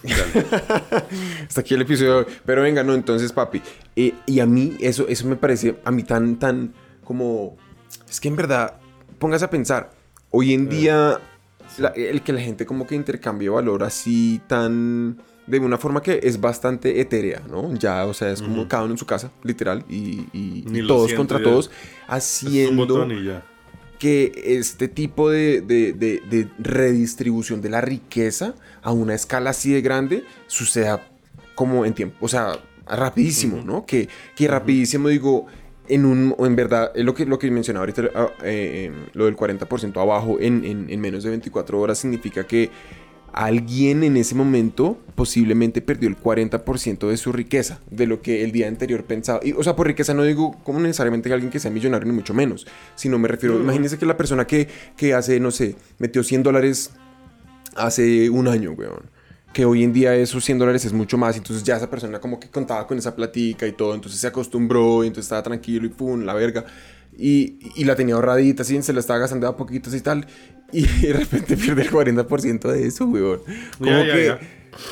Hasta 1.47 1.61
aquí 1.61 1.73
el 1.73 1.81
episodio. 1.81 2.25
Pero 2.45 2.61
venga, 2.61 2.83
no, 2.83 2.93
entonces, 2.93 3.31
papi. 3.31 3.61
eh, 3.95 4.13
y 4.25 4.39
a 4.39 4.45
mí, 4.45 4.75
eso, 4.79 5.07
eso 5.07 5.27
me 5.27 5.35
parece 5.35 5.75
a 5.83 5.91
mí 5.91 6.03
tan, 6.03 6.37
tan 6.39 6.73
como. 7.03 7.57
Es 8.09 8.19
que 8.19 8.27
en 8.27 8.35
verdad, 8.35 8.75
póngase 9.17 9.45
a 9.45 9.49
pensar. 9.49 9.91
Hoy 10.31 10.53
en 10.53 10.67
Eh, 10.67 10.75
día, 10.75 11.19
sí. 11.75 11.81
la- 11.81 11.89
el 11.89 12.21
que 12.21 12.33
la 12.33 12.41
gente 12.41 12.65
como 12.65 12.85
que 12.87 12.95
intercambie 12.95 13.49
valor 13.49 13.83
así 13.83 14.41
tan. 14.47 15.21
De 15.47 15.57
una 15.57 15.79
forma 15.79 16.03
que 16.03 16.19
es 16.21 16.39
bastante 16.39 17.01
etérea, 17.01 17.41
¿no? 17.49 17.73
Ya, 17.73 18.05
o 18.05 18.13
sea, 18.13 18.29
es 18.29 18.39
como 18.39 18.67
cada 18.67 18.83
uno 18.83 18.93
en 18.93 18.99
su 18.99 19.07
casa, 19.07 19.31
literal. 19.43 19.83
Y, 19.89 20.27
y- 20.31 20.63
todos 20.87 21.07
siento, 21.07 21.17
contra 21.17 21.37
ya. 21.39 21.43
todos. 21.43 21.65
Es 21.65 21.71
un 21.71 22.15
Haciendo 22.15 22.85
botón 22.85 23.11
y 23.13 23.23
ya. 23.25 23.43
Que 23.99 24.31
este 24.57 24.87
tipo 24.87 25.29
de, 25.29 25.61
de- 25.61 25.93
de- 25.93 26.21
de 26.29 26.47
redistribución 26.57 27.61
de 27.61 27.69
la 27.69 27.81
riqueza 27.81 28.55
a 28.81 28.91
una 28.91 29.13
escala 29.13 29.51
así 29.51 29.71
de 29.71 29.81
grande 29.81 30.23
suceda 30.47 31.05
como 31.55 31.85
en 31.85 31.93
tiempo, 31.93 32.15
o 32.21 32.27
sea, 32.29 32.57
rapidísimo. 32.87 33.61
¿no? 33.63 33.85
Que, 33.85 34.07
que 34.35 34.47
rapidísimo 34.47 35.09
digo, 35.09 35.45
en 35.89 36.05
un, 36.05 36.35
en 36.39 36.55
verdad, 36.55 36.91
es 36.95 37.03
lo 37.03 37.13
que, 37.13 37.25
lo 37.25 37.37
que 37.39 37.49
mencionaba 37.51 37.81
ahorita, 37.83 38.03
ah, 38.15 38.29
eh, 38.43 38.91
eh, 38.91 39.09
lo 39.13 39.25
del 39.25 39.35
40% 39.35 40.01
abajo 40.01 40.37
en, 40.39 40.63
en- 40.63 40.89
en 40.89 41.01
menos 41.01 41.23
de 41.23 41.31
24 41.31 41.79
horas 41.79 41.97
significa 41.97 42.45
que 42.47 42.69
alguien 43.33 44.03
en 44.03 44.17
ese 44.17 44.35
momento 44.35 44.97
posiblemente 45.15 45.81
perdió 45.81 46.07
el 46.09 46.17
40% 46.17 47.07
de 47.09 47.17
su 47.17 47.31
riqueza, 47.31 47.79
de 47.91 48.07
lo 48.07 48.21
que 48.21 48.43
el 48.43 48.51
día 48.51 48.67
anterior 48.67 49.03
pensaba. 49.03 49.39
Y, 49.43 49.51
o 49.53 49.63
sea, 49.63 49.75
por 49.75 49.87
riqueza 49.87 50.13
no 50.13 50.23
digo 50.23 50.57
como 50.63 50.79
necesariamente 50.79 51.31
alguien 51.33 51.51
que 51.51 51.59
sea 51.59 51.71
millonario, 51.71 52.07
ni 52.07 52.13
mucho 52.13 52.33
menos, 52.33 52.65
sino 52.95 53.19
me 53.19 53.27
refiero, 53.27 53.55
No. 53.55 53.63
imagínense 53.63 53.97
que 53.97 54.05
la 54.05 54.17
persona 54.17 54.45
que, 54.47 54.67
que 54.95 55.13
hace, 55.13 55.39
no 55.39 55.51
sé, 55.51 55.75
metió 55.97 56.23
100 56.23 56.43
dólares 56.43 56.91
hace 57.75 58.29
un 58.29 58.47
año, 58.47 58.71
weón. 58.71 59.09
Que 59.53 59.65
hoy 59.65 59.83
en 59.83 59.93
día 59.93 60.13
esos 60.15 60.45
100 60.45 60.59
dólares 60.59 60.85
es 60.85 60.93
mucho 60.93 61.17
más, 61.17 61.35
entonces 61.35 61.63
ya 61.63 61.75
esa 61.75 61.89
persona 61.89 62.19
como 62.19 62.39
que 62.39 62.49
contaba 62.49 62.85
con 62.85 62.97
esa 62.99 63.15
platica 63.15 63.65
y 63.65 63.71
todo, 63.71 63.95
entonces 63.95 64.19
se 64.21 64.27
acostumbró 64.27 65.03
y 65.03 65.07
entonces 65.07 65.25
estaba 65.25 65.41
tranquilo 65.41 65.85
y 65.87 65.89
pum, 65.89 66.21
la 66.21 66.33
verga. 66.35 66.65
Y, 67.17 67.57
y 67.75 67.83
la 67.83 67.95
tenía 67.95 68.15
ahorradita, 68.15 68.61
así, 68.61 68.81
se 68.81 68.93
la 68.93 68.99
estaba 68.99 69.19
gastando 69.19 69.47
a 69.47 69.57
poquitos 69.57 69.93
y 69.93 70.01
tal. 70.01 70.27
Y 70.71 70.81
de 70.85 71.13
repente 71.13 71.57
pierde 71.57 71.83
el 71.83 71.91
40% 71.91 72.71
de 72.71 72.87
eso, 72.87 73.05
weón. 73.05 73.41
Como 73.77 73.89
Ya, 73.91 74.05
ya, 74.05 74.13
que, 74.13 74.25
ya. 74.25 74.39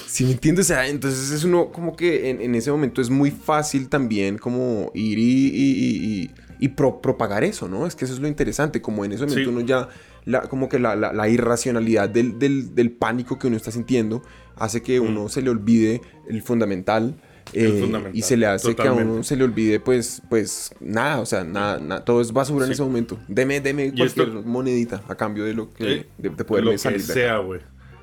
si 0.08 0.26
me 0.26 0.32
entiendes, 0.32 0.66
o 0.66 0.68
sea, 0.70 0.88
entonces 0.88 1.32
es 1.32 1.44
uno 1.44 1.72
como 1.72 1.96
que 1.96 2.30
en, 2.30 2.42
en 2.42 2.56
ese 2.56 2.72
momento 2.72 3.02
es 3.02 3.10
muy 3.10 3.32
fácil 3.32 3.90
también 3.90 4.38
como 4.38 4.92
ir 4.94 5.20
y, 5.20 5.22
y- 5.24 5.52
y- 5.54 6.22
y- 6.24 6.32
y 6.60 6.68
pro- 6.70 7.02
propagar 7.02 7.44
eso, 7.44 7.68
¿no? 7.68 7.86
Es 7.86 7.96
que 7.96 8.06
eso 8.06 8.14
es 8.16 8.20
lo 8.20 8.28
interesante, 8.28 8.82
como 8.82 9.06
en 9.06 9.12
ese 9.12 9.26
momento 9.26 9.50
Sí. 9.52 9.56
uno 9.56 9.62
ya, 9.62 9.90
la, 10.26 10.42
como 10.42 10.68
que 10.70 10.80
la, 10.80 10.96
la- 10.96 11.14
la 11.14 11.30
irracionalidad 11.30 12.10
del, 12.10 12.40
del- 12.40 12.74
del 12.74 12.92
pánico 12.92 13.38
que 13.38 13.46
uno 13.48 13.56
está 13.58 13.72
sintiendo 13.72 14.24
hace 14.56 14.82
que 14.82 15.00
uno 15.00 15.30
se 15.30 15.42
le 15.44 15.52
olvide 15.52 16.02
el 16.28 16.42
fundamental. 16.42 17.22
Eh, 17.54 18.10
y 18.14 18.22
se 18.24 18.36
le 18.38 18.46
hace 18.46 18.76
que 18.76 18.88
a 18.88 18.92
uno 18.94 19.24
se 19.24 19.36
le 19.36 19.44
olvide 19.46 19.80
pues 19.80 20.22
pues 20.30 20.74
nada 20.80 21.20
o 21.22 21.26
sea 21.26 21.44
nada, 21.44 21.80
nada, 21.80 22.04
todo 22.04 22.20
es 22.22 22.34
basura 22.34 22.66
en 22.66 22.70
Sí. 22.70 22.74
ese 22.74 22.84
momento 22.84 23.18
deme 23.28 23.62
deme 23.62 23.94
cualquier 23.94 24.28
esto- 24.30 24.42
monedita 24.44 25.02
a 25.08 25.16
cambio 25.16 25.46
de 25.46 25.54
lo 25.54 25.74
que 25.74 25.94
Eh, 25.94 26.06
de, 26.18 26.30
de 26.30 26.62
Lo 26.62 26.72
que 26.72 26.78
salir 26.78 27.00
de 27.00 27.06
acá. 27.06 27.14
sea, 27.14 27.38
güey. 27.38 27.62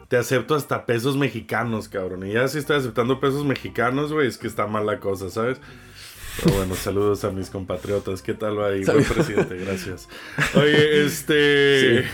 Te 0.09 0.17
acepto 0.19 0.55
hasta 0.55 0.87
pesos 0.87 1.17
mexicanos, 1.17 1.89
cabrón. 1.89 2.27
Y 2.27 2.33
ya 2.33 2.47
si 2.49 2.59
estoy 2.59 2.77
aceptando 2.77 3.21
pesos 3.21 3.45
mexicanos, 3.45 4.13
güey, 4.13 4.29
es 4.29 4.37
que 4.39 4.47
está 4.47 4.67
mal 4.67 4.87
la 4.87 5.01
cosa, 5.01 5.29
¿sabes? 5.31 5.59
Pero 6.43 6.57
bueno, 6.57 6.75
saludos 6.75 7.25
a 7.25 7.31
mis 7.31 7.49
compatriotas. 7.51 8.21
¿Qué 8.23 8.35
tal 8.35 8.59
va 8.59 8.69
ahí? 8.69 8.85
Buen 8.85 9.03
presidente, 9.05 9.57
gracias. 9.57 10.09
Oye, 10.55 11.05
este... 11.07 12.03
Sí. 12.03 12.09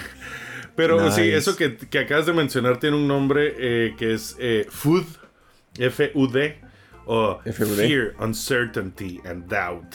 Pero 0.77 1.11
sí, 1.11 1.23
eso 1.23 1.57
que, 1.57 1.77
que 1.77 1.99
acabas 1.99 2.27
de 2.27 2.33
mencionar 2.33 2.79
tiene 2.79 2.97
un 2.97 3.07
nombre 3.09 3.55
eh, 3.59 3.95
que 3.99 4.15
es 4.15 4.37
eh, 4.39 4.67
Food, 4.71 5.05
F-U-D, 5.79 6.61
o. 7.13 7.41
Fear, 7.43 8.15
Uncertainty 8.21 9.21
and 9.25 9.47
Doubt. 9.49 9.95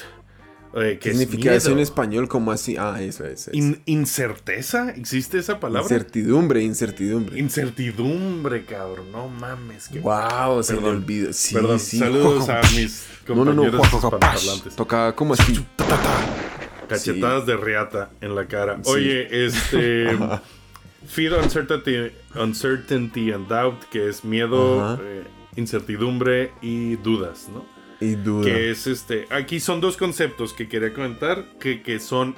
Eh, 0.77 0.97
que 0.97 0.99
¿Qué 0.99 1.09
es 1.11 1.17
significa 1.19 1.53
eso 1.55 1.71
en 1.71 1.79
español? 1.79 2.27
¿Cómo 2.27 2.51
así? 2.51 2.75
Ah, 2.77 3.01
eso 3.01 3.25
es. 3.25 3.49
In- 3.53 3.81
¿Incerteza? 3.85 4.89
¿Existe 4.89 5.37
esa 5.37 5.57
palabra? 5.61 5.83
Incertidumbre, 5.83 6.61
incertidumbre. 6.63 7.39
Incertidumbre, 7.39 8.65
cabrón. 8.65 9.09
No 9.11 9.29
mames. 9.29 9.87
Que... 9.87 9.99
wow, 10.01 10.61
se 10.63 10.75
me 10.75 10.89
olvidó. 10.89 11.31
Sí, 11.31 11.55
Perdón, 11.55 11.79
sí. 11.79 11.97
saludos 11.97 12.49
a 12.49 12.59
mis 12.75 13.07
No, 13.27 13.35
no, 13.45 13.53
no. 13.53 13.63
compañeros 13.71 13.93
hispanohablantes. 13.93 14.75
Toca 14.75 15.15
como 15.15 15.33
así. 15.35 15.65
Ta, 15.77 15.85
ta, 15.87 15.95
ta. 15.95 16.87
Cachetadas 16.89 17.45
de 17.45 17.55
riata 17.55 18.09
en 18.19 18.35
la 18.35 18.45
cara. 18.45 18.77
Sí. 18.83 18.91
Oye, 18.91 19.45
este... 19.45 20.07
Fear, 21.07 21.35
uncertainty, 21.41 22.11
uncertainty 22.35 23.31
and 23.31 23.47
doubt, 23.47 23.83
que 23.91 24.09
es 24.09 24.25
miedo, 24.25 24.99
eh, 25.01 25.23
incertidumbre 25.55 26.51
y 26.61 26.95
dudas, 26.97 27.47
¿no? 27.53 27.65
Y 28.01 28.15
duda. 28.15 28.45
Que 28.45 28.71
es 28.71 28.87
este... 28.87 29.25
Aquí 29.29 29.59
son 29.59 29.79
dos 29.81 29.97
conceptos 29.97 30.53
que 30.53 30.67
quería 30.67 30.93
comentar, 30.93 31.45
que, 31.59 31.81
que 31.81 31.99
son... 31.99 32.35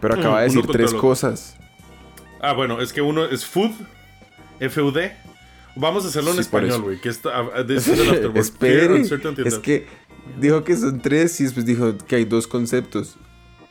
Pero 0.00 0.14
acaba 0.14 0.40
de 0.40 0.48
decir 0.48 0.66
tres 0.66 0.92
cosas. 0.94 1.56
Ah, 2.40 2.52
bueno, 2.52 2.80
es 2.80 2.92
que 2.92 3.00
uno 3.00 3.24
es 3.24 3.46
food, 3.46 3.70
F-U-D. 4.60 5.12
Vamos 5.76 6.04
a 6.04 6.08
hacerlo 6.08 6.30
en 6.30 6.36
Sí, 6.36 6.40
español, 6.42 6.82
güey. 6.82 7.00
Que 7.00 7.08
está... 7.08 7.30
ah, 7.38 7.64
this 7.66 7.86
is 7.88 7.98
Espere. 8.34 8.94
uncertainty 8.94 9.42
and 9.42 9.48
Es 9.48 9.58
que 9.58 9.86
dijo 10.38 10.64
que 10.64 10.76
son 10.76 11.00
tres 11.00 11.40
y 11.40 11.44
después 11.44 11.64
dijo 11.64 11.96
que 12.06 12.16
hay 12.16 12.24
dos 12.24 12.46
conceptos. 12.46 13.16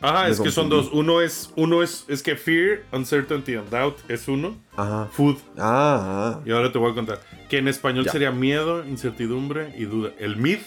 Ajá, 0.01 0.29
es 0.29 0.39
que 0.39 0.49
son 0.51 0.67
dos. 0.69 0.89
Uno 0.91 1.21
es, 1.21 1.51
uno 1.55 1.83
es, 1.83 2.05
es 2.07 2.23
que 2.23 2.35
fear, 2.35 2.79
uncertainty 2.91 3.55
and 3.55 3.69
doubt 3.69 3.97
es 4.09 4.27
uno. 4.27 4.57
Ajá. 4.75 5.07
Food. 5.11 5.37
Ah, 5.57 6.37
ah. 6.37 6.41
Y 6.45 6.51
ahora 6.51 6.71
te 6.71 6.77
voy 6.79 6.91
a 6.91 6.95
contar. 6.95 7.19
Que 7.49 7.59
en 7.59 7.67
español 7.67 8.05
Ya. 8.05 8.11
sería 8.11 8.31
miedo, 8.31 8.83
incertidumbre 8.85 9.73
y 9.77 9.85
duda. 9.85 10.11
El 10.17 10.37
mid, 10.37 10.57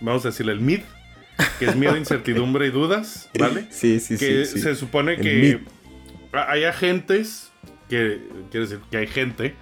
vamos 0.00 0.24
a 0.24 0.28
decirle 0.28 0.52
el 0.52 0.60
mid, 0.60 0.80
que 1.58 1.66
es 1.66 1.76
miedo, 1.76 1.96
incertidumbre 1.98 2.66
y 2.66 2.70
dudas, 2.70 3.28
¿vale? 3.38 3.66
Sí, 3.70 4.00
sí, 4.00 4.16
que 4.16 4.44
sí. 4.46 4.54
sí. 4.54 4.60
se 4.60 4.74
supone 4.74 5.16
que 5.18 5.60
hay 6.32 6.64
agentes, 6.64 7.50
que 7.88 8.20
quiere 8.50 8.66
decir 8.66 8.80
que 8.90 8.96
hay 8.96 9.06
gente 9.06 9.54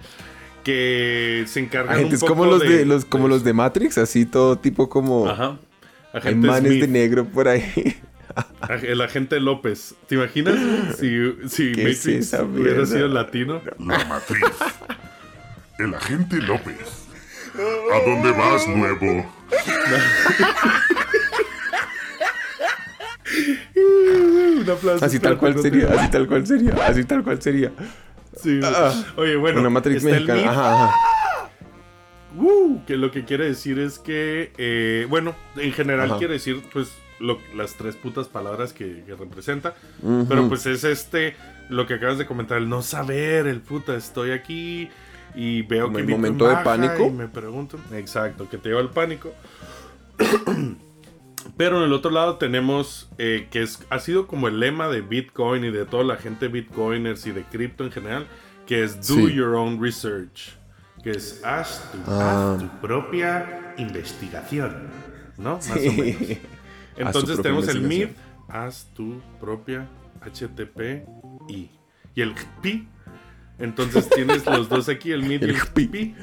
que 0.63 1.45
se 1.47 1.61
encargan 1.61 1.95
Agentes 1.95 2.21
un 2.21 2.27
poco 2.27 2.39
como 2.41 2.51
los 2.51 2.59
de, 2.61 2.77
de 2.79 2.85
los, 2.85 3.05
como 3.05 3.27
los 3.29 3.43
de 3.45 3.53
Matrix, 3.53 3.97
así 3.97 4.25
todo 4.25 4.57
tipo 4.57 4.89
como 4.89 5.27
Ajá. 5.29 5.57
hay 6.11 6.19
Agentes 6.19 6.49
manes 6.51 6.71
mid. 6.73 6.81
de 6.81 6.87
negro 6.89 7.25
por 7.25 7.47
ahí. 7.47 7.63
El 8.83 9.01
agente 9.01 9.39
López. 9.39 9.95
¿Te 10.07 10.15
imaginas 10.15 10.55
si, 10.99 11.33
si 11.47 11.71
¿Qué 11.71 11.89
es 11.89 12.05
Matrix 12.05 12.33
hubiera 12.41 12.85
sido 12.85 13.07
latino? 13.07 13.61
La 13.79 14.03
matriz. 14.05 14.43
El 15.79 15.93
agente 15.93 16.37
López. 16.37 17.07
¿A 17.55 18.09
dónde 18.09 18.31
vas, 18.31 18.67
nuevo? 18.67 19.33
Un 23.75 24.69
aplauso. 24.69 25.05
Así 25.05 25.19
tal 25.19 25.37
cual 25.37 25.59
sería, 25.61 25.87
así 25.89 26.11
tal 26.11 26.27
cual 26.27 26.45
sería, 26.47 26.73
así 26.85 27.03
tal 27.03 27.23
cual 27.23 27.41
sería. 27.41 27.71
Sí. 28.41 28.59
Ah. 28.63 28.93
Oye, 29.15 29.35
bueno. 29.35 29.59
Una 29.61 29.69
Matrix 29.69 30.03
el 30.03 30.11
mexicana. 30.11 30.39
mid, 30.41 30.47
Ajá, 30.47 30.73
ajá. 30.85 31.49
uh, 32.37 32.85
que 32.85 32.97
lo 32.97 33.11
que 33.11 33.25
quiere 33.25 33.45
decir 33.45 33.79
es 33.79 33.99
que, 33.99 34.51
eh, 34.57 35.05
bueno, 35.09 35.35
en 35.55 35.71
general 35.73 36.09
Ajá. 36.11 36.17
quiere 36.19 36.33
decir, 36.33 36.63
pues, 36.71 36.89
lo- 37.19 37.39
las 37.55 37.75
tres 37.75 37.95
putas 37.95 38.27
palabras 38.27 38.73
que, 38.73 39.03
que 39.05 39.15
representa. 39.15 39.75
Pero 40.29 40.47
pues 40.47 40.65
es 40.65 40.83
este, 40.83 41.35
lo 41.69 41.85
que 41.87 41.95
acabas 41.95 42.17
de 42.17 42.25
comentar, 42.25 42.57
el 42.57 42.69
no 42.69 42.81
saber, 42.81 43.47
el 43.47 43.61
puta, 43.61 43.95
estoy 43.95 44.31
aquí 44.31 44.89
y 45.35 45.61
veo 45.63 45.85
Como 45.85 45.97
que 45.97 46.03
el 46.03 46.09
momento 46.09 46.47
de 46.47 46.55
pánico. 46.57 47.07
Y 47.07 47.11
me 47.11 47.27
pregunto, 47.27 47.77
exacto, 47.93 48.49
que 48.49 48.57
te 48.57 48.69
lleva 48.69 48.81
el 48.81 48.89
pánico. 48.89 49.33
Pero 51.55 51.77
en 51.77 51.83
el 51.83 51.93
otro 51.93 52.11
lado 52.11 52.35
tenemos 52.35 53.09
eh, 53.17 53.47
que 53.49 53.61
es, 53.63 53.79
ha 53.89 53.99
sido 53.99 54.27
como 54.27 54.47
el 54.47 54.59
lema 54.59 54.89
de 54.89 55.01
Bitcoin 55.01 55.63
y 55.63 55.71
de 55.71 55.85
toda 55.85 56.03
la 56.03 56.17
gente 56.17 56.49
Bitcoiners 56.49 57.25
y 57.25 57.31
de 57.31 57.43
cripto 57.43 57.83
en 57.85 57.91
general, 57.91 58.27
que 58.65 58.83
es 58.83 58.97
do 59.07 59.15
Sí. 59.15 59.33
your 59.33 59.55
own 59.55 59.81
research. 59.81 60.55
Que 61.03 61.11
es 61.11 61.41
haz 61.45 61.89
tu, 61.91 62.11
Ah. 62.11 62.53
haz 62.55 62.59
tu 62.61 62.67
propia 62.81 63.73
investigación. 63.77 64.75
¿No? 65.37 65.53
Más 65.55 65.65
Sí. 65.65 65.87
o 65.87 65.93
menos. 65.93 66.37
Entonces 66.97 67.41
tenemos 67.41 67.67
el 67.67 67.81
MID, 67.81 68.01
investigación. 68.01 68.25
haz 68.49 68.87
tu 68.93 69.21
propia 69.39 69.87
HTTPI. 70.21 71.03
Y 72.15 72.21
el 72.21 72.33
GPI. 72.33 72.87
Entonces 73.59 74.09
tienes 74.15 74.45
los 74.45 74.69
dos 74.69 74.89
aquí, 74.89 75.11
el 75.11 75.23
MID 75.23 75.41
y 75.41 75.45
El 75.45 75.49
el 75.51 75.57
GPI. 75.59 75.87
GPI. 75.87 76.15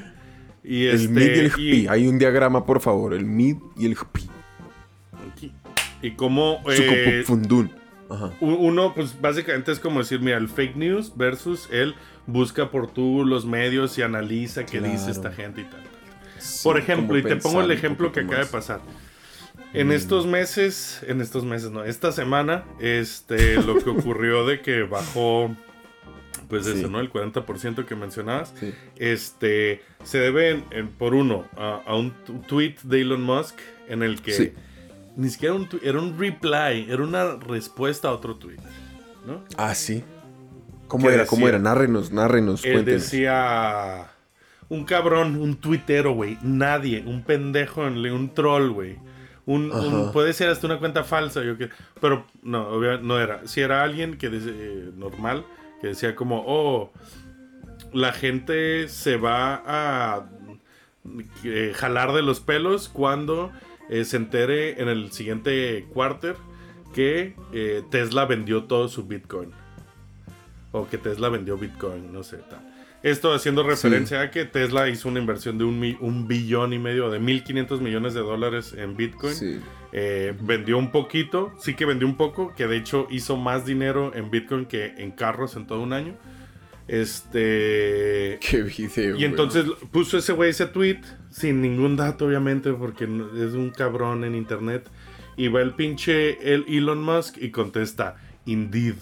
Y 0.63 0.85
El 0.87 0.95
este, 0.95 1.07
mid 1.09 1.21
y 1.21 1.39
el 1.39 1.45
y- 1.45 1.49
HPI. 1.49 1.87
Hay 1.89 2.07
un 2.07 2.17
diagrama, 2.17 2.65
por 2.65 2.79
favor. 2.81 3.13
El 3.13 3.25
mid 3.25 3.57
y 3.77 3.85
el 3.85 3.95
HPI. 3.95 4.29
Aquí 5.31 5.51
Y 6.01 6.11
cómo... 6.11 6.61
Eh, 6.69 7.23
Fundún. 7.25 7.71
Uno, 8.39 8.93
pues 8.93 9.19
básicamente 9.19 9.71
es 9.71 9.79
como 9.79 9.99
decir, 9.99 10.19
mira, 10.21 10.37
el 10.37 10.47
fake 10.47 10.75
news 10.75 11.13
versus 11.15 11.67
él 11.71 11.95
busca 12.27 12.69
por 12.69 12.87
tú 12.91 13.25
los 13.25 13.45
medios 13.45 13.97
y 13.97 14.03
analiza 14.03 14.65
qué 14.65 14.79
dice 14.79 15.09
esta 15.09 15.31
gente 15.31 15.61
y 15.61 15.63
tal. 15.63 15.81
por 16.63 16.77
ejemplo, 16.77 17.17
y 17.17 17.23
te 17.23 17.35
pongo 17.37 17.61
el 17.61 17.71
ejemplo 17.71 18.11
que 18.11 18.19
acaba 18.21 18.39
de 18.39 18.45
pasar. 18.45 18.81
En 19.75 19.89
mm. 19.89 19.91
estos 19.91 20.25
meses, 20.25 21.01
en 21.05 21.21
estos 21.21 21.43
meses, 21.43 21.69
no, 21.71 21.83
esta 21.83 22.11
semana, 22.11 22.63
este, 22.79 23.61
lo 23.61 23.77
que 23.83 23.89
ocurrió 23.97 24.45
de 24.45 24.61
que 24.61 24.83
bajó, 24.83 25.55
pues 26.47 26.65
ese, 26.65 26.87
¿no? 26.87 26.99
El 26.99 27.11
40% 27.11 27.85
que 27.85 27.95
mencionabas, 27.95 28.53
este, 28.97 29.81
se 30.03 30.19
debe, 30.19 30.63
por 30.97 31.13
uno, 31.13 31.45
a, 31.57 31.95
un 31.95 32.13
tweet 32.47 32.75
de 32.83 33.01
Elon 33.01 33.21
Musk 33.21 33.55
en 33.87 34.01
el 34.01 34.21
que 34.21 34.53
ni 35.17 35.29
siquiera 35.29 35.55
un 35.55 35.67
era 35.83 35.99
un 35.99 36.17
reply, 36.17 36.87
era 36.89 37.03
una 37.03 37.35
respuesta 37.35 38.09
a 38.09 38.11
otro 38.11 38.35
tweet, 38.35 38.59
¿no? 39.25 39.43
Ah, 39.57 39.75
sí. 39.75 40.03
¿Cómo 40.87 41.09
era? 41.09 41.25
¿Cómo 41.25 41.47
era? 41.47 41.59
Narrenos, 41.59 42.11
narrenos. 42.11 42.63
Él 42.63 42.85
decía 42.85 44.11
un 44.69 44.85
cabrón, 44.85 45.35
un 45.35 45.55
tuitero, 45.55 46.13
güey, 46.13 46.37
nadie, 46.41 47.03
un 47.05 47.23
pendejo, 47.23 47.81
un 47.81 48.33
troll, 48.33 48.71
güey. 48.71 48.97
Un, 49.47 50.09
puede 50.11 50.33
ser 50.33 50.49
hasta 50.49 50.65
una 50.65 50.79
cuenta 50.79 51.03
falsa, 51.03 51.43
yo 51.43 51.55
que, 51.55 51.69
pero 52.01 52.25
no, 52.41 52.67
obviamente 52.69 53.05
no 53.05 53.19
era. 53.19 53.47
Si 53.47 53.61
era 53.61 53.83
alguien 53.83 54.17
que 54.17 54.27
eh, 54.27 54.89
normal, 54.95 55.45
que 55.81 55.87
decía 55.87 56.15
como, 56.15 56.43
oh, 56.47 56.91
la 57.93 58.11
gente 58.11 58.89
se 58.89 59.17
va 59.17 59.61
a 59.65 60.29
eh, 61.43 61.73
jalar 61.75 62.13
de 62.13 62.23
los 62.23 62.39
pelos 62.39 62.89
cuando 62.89 63.51
eh, 63.89 64.03
se 64.03 64.17
entere 64.17 64.81
en 64.81 64.89
el 64.89 65.11
siguiente 65.11 65.85
quarter 65.93 66.35
que 66.95 67.35
eh, 67.53 67.83
Tesla 67.91 68.25
vendió 68.25 68.63
todo 68.63 68.87
su 68.87 69.05
Bitcoin. 69.05 69.51
O 70.71 70.87
que 70.87 70.97
Tesla 70.97 71.29
vendió 71.29 71.57
Bitcoin, 71.57 72.11
no 72.11 72.23
sé. 72.23 72.37
Tal. 72.49 72.74
Esto 73.05 73.31
haciendo 73.35 73.61
referencia 73.61 74.19
a 74.19 74.31
que 74.31 74.45
Tesla 74.45 74.89
hizo 74.89 75.07
una 75.07 75.19
inversión 75.19 75.59
de 75.59 75.63
un, 75.63 75.95
un 75.99 76.27
billón 76.27 76.73
y 76.73 76.79
medio, 76.79 77.11
de 77.11 77.21
1.500 77.21 77.79
millones 77.79 78.15
de 78.15 78.21
dólares 78.21 78.73
en 78.75 78.97
Bitcoin. 78.97 79.61
Eh, 79.91 80.33
vendió 80.41 80.79
un 80.79 80.91
poquito, 80.91 81.53
sí 81.59 81.75
que 81.75 81.85
vendió 81.85 82.07
un 82.07 82.17
poco, 82.17 82.55
que 82.55 82.65
de 82.65 82.77
hecho 82.77 83.05
hizo 83.11 83.37
más 83.37 83.63
dinero 83.63 84.11
en 84.15 84.31
Bitcoin 84.31 84.65
que 84.65 84.95
en 84.97 85.11
carros 85.11 85.55
en 85.55 85.67
todo 85.67 85.81
un 85.81 85.93
año. 85.93 86.15
Este. 86.87 88.39
Qué 88.49 88.63
video. 88.63 89.17
Y 89.17 89.25
entonces 89.25 89.65
puso 89.91 90.17
ese 90.17 90.33
güey 90.33 90.49
ese 90.49 90.65
tweet 90.65 91.01
sin 91.29 91.61
ningún 91.61 91.97
dato, 91.97 92.25
obviamente, 92.25 92.73
porque 92.73 93.03
es 93.03 93.53
un 93.53 93.69
cabrón 93.69 94.23
en 94.23 94.33
internet. 94.33 94.89
Y 95.37 95.49
va 95.49 95.61
el 95.61 95.75
pinche 95.75 96.39
el 96.55 96.65
Elon 96.67 97.03
Musk 97.03 97.37
y 97.39 97.51
contesta, 97.51 98.15
Indeed. 98.47 98.95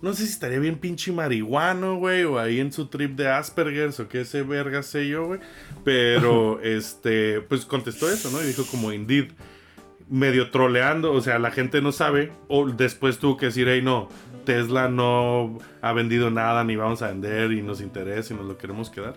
No 0.00 0.12
sé 0.12 0.26
si 0.26 0.32
estaría 0.32 0.60
bien 0.60 0.78
pinche 0.78 1.10
marihuano, 1.10 1.96
güey, 1.96 2.22
o 2.24 2.38
ahí 2.38 2.60
en 2.60 2.72
su 2.72 2.86
trip 2.86 3.16
de 3.16 3.28
Asperger's 3.28 3.98
o 3.98 4.08
qué 4.08 4.20
ese 4.20 4.42
verga 4.42 4.82
sé 4.82 5.08
yo, 5.08 5.26
güey. 5.26 5.40
Pero, 5.84 6.60
este, 6.62 7.40
pues 7.40 7.64
contestó 7.64 8.08
eso, 8.08 8.30
¿no? 8.30 8.42
Y 8.42 8.46
dijo 8.46 8.64
como 8.70 8.92
Indeed, 8.92 9.32
medio 10.08 10.50
troleando, 10.50 11.12
o 11.12 11.20
sea, 11.20 11.38
la 11.38 11.50
gente 11.50 11.82
no 11.82 11.92
sabe. 11.92 12.32
O 12.46 12.68
después 12.70 13.18
tuvo 13.18 13.36
que 13.36 13.46
decir, 13.46 13.66
hey, 13.68 13.82
no, 13.82 14.08
Tesla 14.44 14.88
no 14.88 15.58
ha 15.82 15.92
vendido 15.92 16.30
nada, 16.30 16.62
ni 16.62 16.76
vamos 16.76 17.02
a 17.02 17.08
vender, 17.08 17.52
y 17.52 17.62
nos 17.62 17.80
interesa 17.80 18.34
y 18.34 18.36
nos 18.36 18.46
lo 18.46 18.56
queremos 18.56 18.90
quedar. 18.90 19.16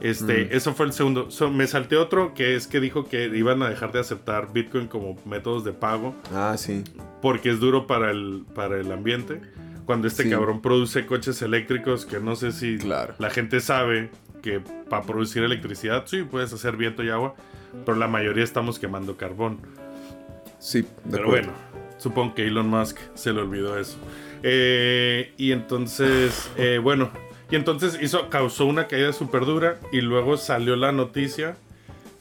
Este, 0.00 0.46
mm. 0.46 0.48
eso 0.50 0.74
fue 0.74 0.86
el 0.86 0.92
segundo. 0.92 1.28
me 1.52 1.66
salté 1.66 1.96
otro 1.96 2.34
que 2.34 2.56
es 2.56 2.66
que 2.66 2.80
dijo 2.80 3.04
que 3.04 3.26
iban 3.26 3.62
a 3.62 3.68
dejar 3.68 3.92
de 3.92 4.00
aceptar 4.00 4.52
Bitcoin 4.52 4.88
como 4.88 5.16
métodos 5.24 5.64
de 5.64 5.72
pago. 5.72 6.14
Ah, 6.32 6.56
sí. 6.58 6.82
Porque 7.22 7.50
es 7.50 7.60
duro 7.60 7.86
para 7.86 8.10
el, 8.10 8.44
para 8.54 8.80
el 8.80 8.90
ambiente. 8.90 9.40
Cuando 9.86 10.08
este 10.08 10.30
cabrón 10.30 10.62
produce 10.62 11.04
coches 11.04 11.42
eléctricos, 11.42 12.06
que 12.06 12.18
no 12.18 12.36
sé 12.36 12.52
si 12.52 12.78
la 12.78 13.30
gente 13.30 13.60
sabe 13.60 14.10
que 14.42 14.60
para 14.60 15.02
producir 15.02 15.42
electricidad, 15.42 16.04
sí, 16.06 16.22
puedes 16.22 16.52
hacer 16.52 16.76
viento 16.76 17.02
y 17.02 17.10
agua, 17.10 17.34
pero 17.84 17.96
la 17.96 18.08
mayoría 18.08 18.44
estamos 18.44 18.78
quemando 18.78 19.16
carbón. 19.16 19.58
Sí, 20.58 20.82
de 20.82 20.88
pero 21.10 21.28
bueno, 21.28 21.52
supongo 21.98 22.34
que 22.34 22.46
Elon 22.46 22.68
Musk 22.68 22.98
se 23.14 23.32
le 23.32 23.40
olvidó 23.40 23.78
eso. 23.78 23.96
Eh, 24.42 25.32
y 25.36 25.52
entonces, 25.52 26.50
eh, 26.56 26.78
bueno, 26.82 27.10
y 27.50 27.56
entonces 27.56 27.98
hizo, 28.00 28.28
causó 28.28 28.66
una 28.66 28.86
caída 28.86 29.12
súper 29.12 29.44
dura 29.44 29.78
y 29.92 30.00
luego 30.00 30.36
salió 30.36 30.76
la 30.76 30.92
noticia, 30.92 31.56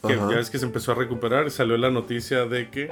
que 0.05 0.15
ya 0.15 0.39
es 0.39 0.49
que 0.49 0.59
se 0.59 0.65
empezó 0.65 0.91
a 0.91 0.95
recuperar, 0.95 1.49
salió 1.51 1.77
la 1.77 1.89
noticia 1.89 2.45
de 2.45 2.69
que 2.69 2.91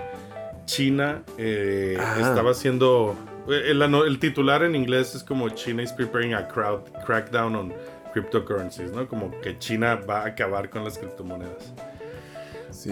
China 0.66 1.24
eh, 1.38 1.98
ah. 2.00 2.16
estaba 2.20 2.52
haciendo, 2.52 3.16
el, 3.48 3.82
el, 3.82 4.20
titular 4.20 4.64
en 4.64 4.76
inglés 4.76 5.16
es 5.16 5.24
como 5.24 5.50
China 5.50 5.84
is 5.84 5.92
preparing 5.92 6.34
a 6.34 6.48
crowd, 6.48 6.82
crackdown 7.06 7.56
on 7.56 7.74
cryptocurrencies, 8.14 8.92
¿no? 8.92 9.08
Como 9.08 9.32
que 9.42 9.58
China 9.58 9.96
va 9.96 10.24
a 10.24 10.28
acabar 10.28 10.70
con 10.70 10.84
las 10.84 10.98
criptomonedas. 10.98 11.74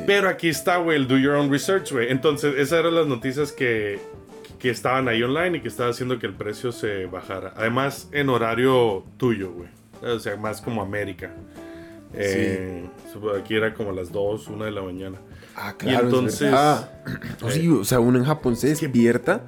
Pero 0.05 0.29
aquí 0.29 0.49
está, 0.49 0.77
güey, 0.77 0.97
el 0.97 1.07
do 1.07 1.17
your 1.17 1.35
own 1.35 1.51
research, 1.51 1.91
güey. 1.91 2.11
Entonces, 2.11 2.55
esas 2.57 2.79
eran 2.79 2.95
las 2.95 3.07
noticias 3.07 3.51
que, 3.51 3.99
que 4.59 4.69
estaban 4.69 5.07
ahí 5.07 5.23
online 5.23 5.57
y 5.57 5.61
que 5.61 5.67
estaba 5.67 5.89
haciendo 5.89 6.19
que 6.19 6.27
el 6.27 6.33
precio 6.33 6.71
se 6.71 7.05
bajara. 7.05 7.53
Además, 7.55 8.09
en 8.11 8.29
horario 8.29 9.05
tuyo, 9.17 9.51
güey. 9.51 9.69
O 10.01 10.19
sea, 10.19 10.35
más 10.35 10.61
como 10.61 10.81
América. 10.81 11.31
Eh, 12.13 12.89
aquí 13.37 13.55
era 13.55 13.73
como 13.73 13.91
las 13.91 14.11
2, 14.11 14.47
1 14.47 14.65
de 14.65 14.71
la 14.71 14.81
mañana. 14.81 15.17
Ah, 15.55 15.75
claro. 15.77 16.03
Y 16.03 16.05
entonces. 16.05 16.53
sí, 17.49 17.67
o 17.69 17.83
sea, 17.83 17.99
uno 17.99 18.17
en 18.19 18.25
Japón 18.25 18.55
se 18.55 18.67
despierta. 18.67 19.45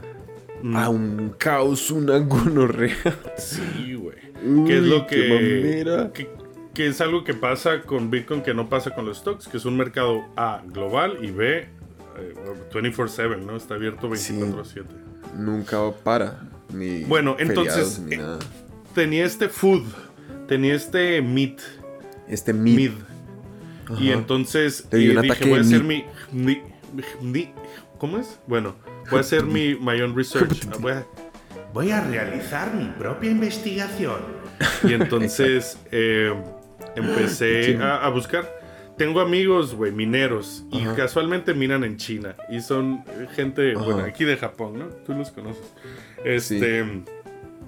A 0.76 0.90
un 0.90 1.34
caos, 1.38 1.92
una 1.92 2.18
gonorrea. 2.20 2.96
Sí, 3.38 3.96
güey. 3.96 4.18
¿Qué 4.66 4.78
es 4.78 4.84
lo 4.84 5.06
que, 5.06 6.12
que, 6.14 6.30
que. 6.74 6.88
es 6.88 7.00
algo 7.02 7.24
que 7.24 7.34
pasa 7.34 7.82
con 7.82 8.10
Bitcoin 8.10 8.42
que 8.42 8.54
no 8.54 8.70
pasa 8.70 8.92
con 8.96 9.06
los 9.06 9.20
stocks, 9.20 9.48
que 9.48 9.58
es 9.58 9.66
un 9.66 9.78
mercado 9.78 10.24
A 10.36 10.64
global 10.66 11.18
y 11.22 11.32
B 11.32 11.68
24/7, 12.72 13.38
¿no? 13.46 13.56
Está 13.56 13.76
abierto 13.76 14.10
24/7. 14.10 14.86
nunca 15.38 15.92
para. 16.04 16.42
Ni 16.74 17.04
bueno, 17.04 17.36
entonces 17.38 18.02
eh, 18.10 18.20
tenía 18.96 19.26
este 19.26 19.50
food, 19.50 19.84
tenía 20.48 20.74
este 20.74 21.22
meat. 21.22 21.60
Este 22.28 22.54
meat. 22.54 22.94
Y 24.00 24.12
entonces 24.12 24.88
y 24.94 25.08
dije, 25.08 25.46
voy 25.46 25.58
a 25.58 25.62
hacer 25.62 25.84
mi, 25.84 26.06
¿Cómo 27.98 28.18
es? 28.18 28.40
Bueno, 28.48 28.76
voy 29.10 29.18
a 29.18 29.22
hacer 29.22 29.44
mi 29.44 29.76
my 29.76 30.02
own 30.02 30.16
research. 30.16 30.66
Voy 31.74 31.90
a, 31.90 32.02
realizar 32.02 32.74
mi 32.74 32.84
propia 33.00 33.32
investigación. 33.32 34.20
Y 34.84 34.92
entonces 34.92 35.78
eh, 35.90 36.34
empecé 36.98 37.78
a 37.82 38.10
buscar 38.10 38.46
tengo 39.02 39.20
amigos, 39.20 39.74
güey, 39.74 39.92
mineros. 39.92 40.64
Y 40.72 40.84
casualmente 40.96 41.56
minan 41.56 41.84
en 41.84 41.98
China. 41.98 42.36
Y 42.50 42.62
son 42.62 43.04
gente, 43.36 43.74
bueno, 43.74 44.04
aquí 44.04 44.26
de 44.26 44.38
Japón, 44.38 44.78
¿no? 44.78 44.86
Tú 44.90 45.14
los 45.14 45.32
conoces. 45.32 45.74
Este. 46.24 46.86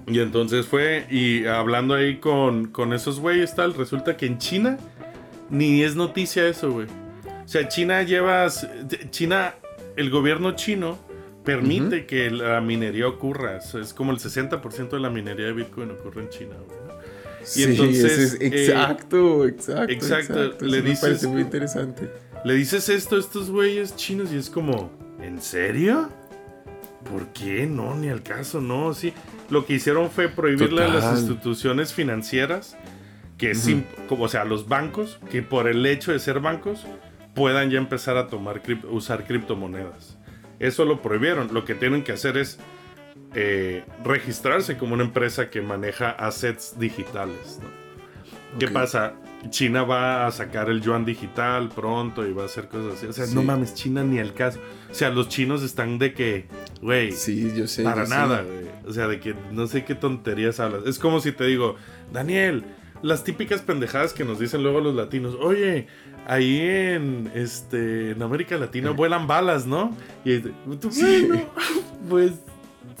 Y 0.06 0.20
entonces 0.20 0.64
fue. 0.64 1.06
Y 1.10 1.46
hablando 1.46 1.94
ahí 1.94 2.18
con, 2.18 2.66
con 2.68 2.92
esos 2.92 3.18
güeyes, 3.18 3.52
tal. 3.56 3.74
Resulta 3.74 4.16
que 4.16 4.26
en 4.26 4.38
China 4.38 4.78
ni 5.50 5.82
es 5.82 5.96
noticia 5.96 6.46
eso, 6.46 6.70
güey. 6.70 6.86
O 7.44 7.48
sea, 7.48 7.66
China 7.66 8.04
llevas. 8.04 8.68
China, 9.10 9.54
el 9.96 10.10
gobierno 10.10 10.52
chino 10.52 11.00
permite 11.44 12.06
que 12.06 12.30
la 12.30 12.60
minería 12.60 13.06
ocurra. 13.06 13.58
es 13.58 13.94
como 13.94 14.12
el 14.12 14.18
60% 14.18 14.90
de 14.90 15.00
la 15.00 15.10
minería 15.10 15.46
de 15.46 15.52
Bitcoin 15.52 15.90
ocurre 15.90 16.22
en 16.22 16.28
China, 16.30 16.56
güey. 16.66 16.84
Y 17.56 17.62
entonces. 17.62 18.38
Eh, 18.40 18.46
exacto, 18.46 19.46
exacto, 19.46 19.92
exacto. 19.92 20.64
Le 20.64 20.82
dices, 20.82 21.02
me 21.02 21.08
parece 21.08 21.28
muy 21.28 21.42
interesante. 21.42 22.10
Le 22.44 22.54
dices 22.54 22.88
esto 22.88 23.16
a 23.16 23.18
estos 23.18 23.50
güeyes 23.50 23.96
chinos 23.96 24.32
y 24.32 24.36
es 24.36 24.50
como, 24.50 24.90
¿en 25.20 25.40
serio? 25.40 26.08
¿Por 27.10 27.28
qué? 27.28 27.66
No, 27.66 27.94
ni 27.94 28.08
al 28.08 28.22
caso, 28.22 28.60
no. 28.60 28.94
Sí, 28.94 29.12
lo 29.50 29.66
que 29.66 29.74
hicieron 29.74 30.10
fue 30.10 30.28
prohibirle 30.28 30.84
a 30.84 30.88
las 30.88 31.18
instituciones 31.18 31.92
financieras, 31.92 32.76
que 33.36 33.54
sin, 33.54 33.84
como, 34.08 34.24
o 34.24 34.28
sea, 34.28 34.44
los 34.44 34.68
bancos, 34.68 35.18
que 35.30 35.42
por 35.42 35.68
el 35.68 35.84
hecho 35.84 36.12
de 36.12 36.18
ser 36.18 36.40
bancos, 36.40 36.86
puedan 37.34 37.70
ya 37.70 37.78
empezar 37.78 38.16
a 38.16 38.28
tomar 38.28 38.62
usar 38.90 39.26
criptomonedas. 39.26 40.13
Eso 40.58 40.84
lo 40.84 41.02
prohibieron. 41.02 41.52
Lo 41.52 41.64
que 41.64 41.74
tienen 41.74 42.04
que 42.04 42.12
hacer 42.12 42.36
es 42.36 42.58
eh, 43.34 43.84
registrarse 44.04 44.76
como 44.76 44.94
una 44.94 45.04
empresa 45.04 45.50
que 45.50 45.60
maneja 45.60 46.10
assets 46.10 46.78
digitales. 46.78 47.60
¿Qué 48.58 48.68
pasa? 48.68 49.14
China 49.50 49.82
va 49.82 50.26
a 50.26 50.30
sacar 50.30 50.70
el 50.70 50.80
yuan 50.80 51.04
digital 51.04 51.68
pronto 51.68 52.26
y 52.26 52.32
va 52.32 52.44
a 52.44 52.46
hacer 52.46 52.68
cosas 52.68 52.94
así. 52.94 53.06
O 53.06 53.12
sea, 53.12 53.26
no 53.26 53.42
mames, 53.42 53.74
China 53.74 54.04
ni 54.04 54.18
el 54.18 54.32
caso. 54.32 54.60
O 54.90 54.94
sea, 54.94 55.10
los 55.10 55.28
chinos 55.28 55.62
están 55.62 55.98
de 55.98 56.14
que, 56.14 56.46
güey. 56.80 57.12
Sí, 57.12 57.52
yo 57.54 57.66
sé. 57.66 57.82
Para 57.82 58.06
nada, 58.06 58.42
güey. 58.42 58.66
O 58.86 58.92
sea, 58.92 59.08
de 59.08 59.20
que 59.20 59.34
no 59.50 59.66
sé 59.66 59.84
qué 59.84 59.94
tonterías 59.94 60.60
hablas. 60.60 60.86
Es 60.86 60.98
como 60.98 61.20
si 61.20 61.32
te 61.32 61.44
digo, 61.44 61.76
Daniel, 62.12 62.64
las 63.02 63.24
típicas 63.24 63.60
pendejadas 63.60 64.12
que 64.12 64.24
nos 64.24 64.38
dicen 64.38 64.62
luego 64.62 64.80
los 64.80 64.94
latinos. 64.94 65.36
Oye, 65.40 65.88
ahí 66.26 66.60
en 66.60 67.30
este 67.34 68.10
en 68.12 68.22
América 68.22 68.56
Latina 68.56 68.90
vuelan 68.90 69.26
balas, 69.26 69.66
¿no? 69.66 69.96
Y 70.24 70.38
bueno, 70.38 71.42
pues 72.08 72.32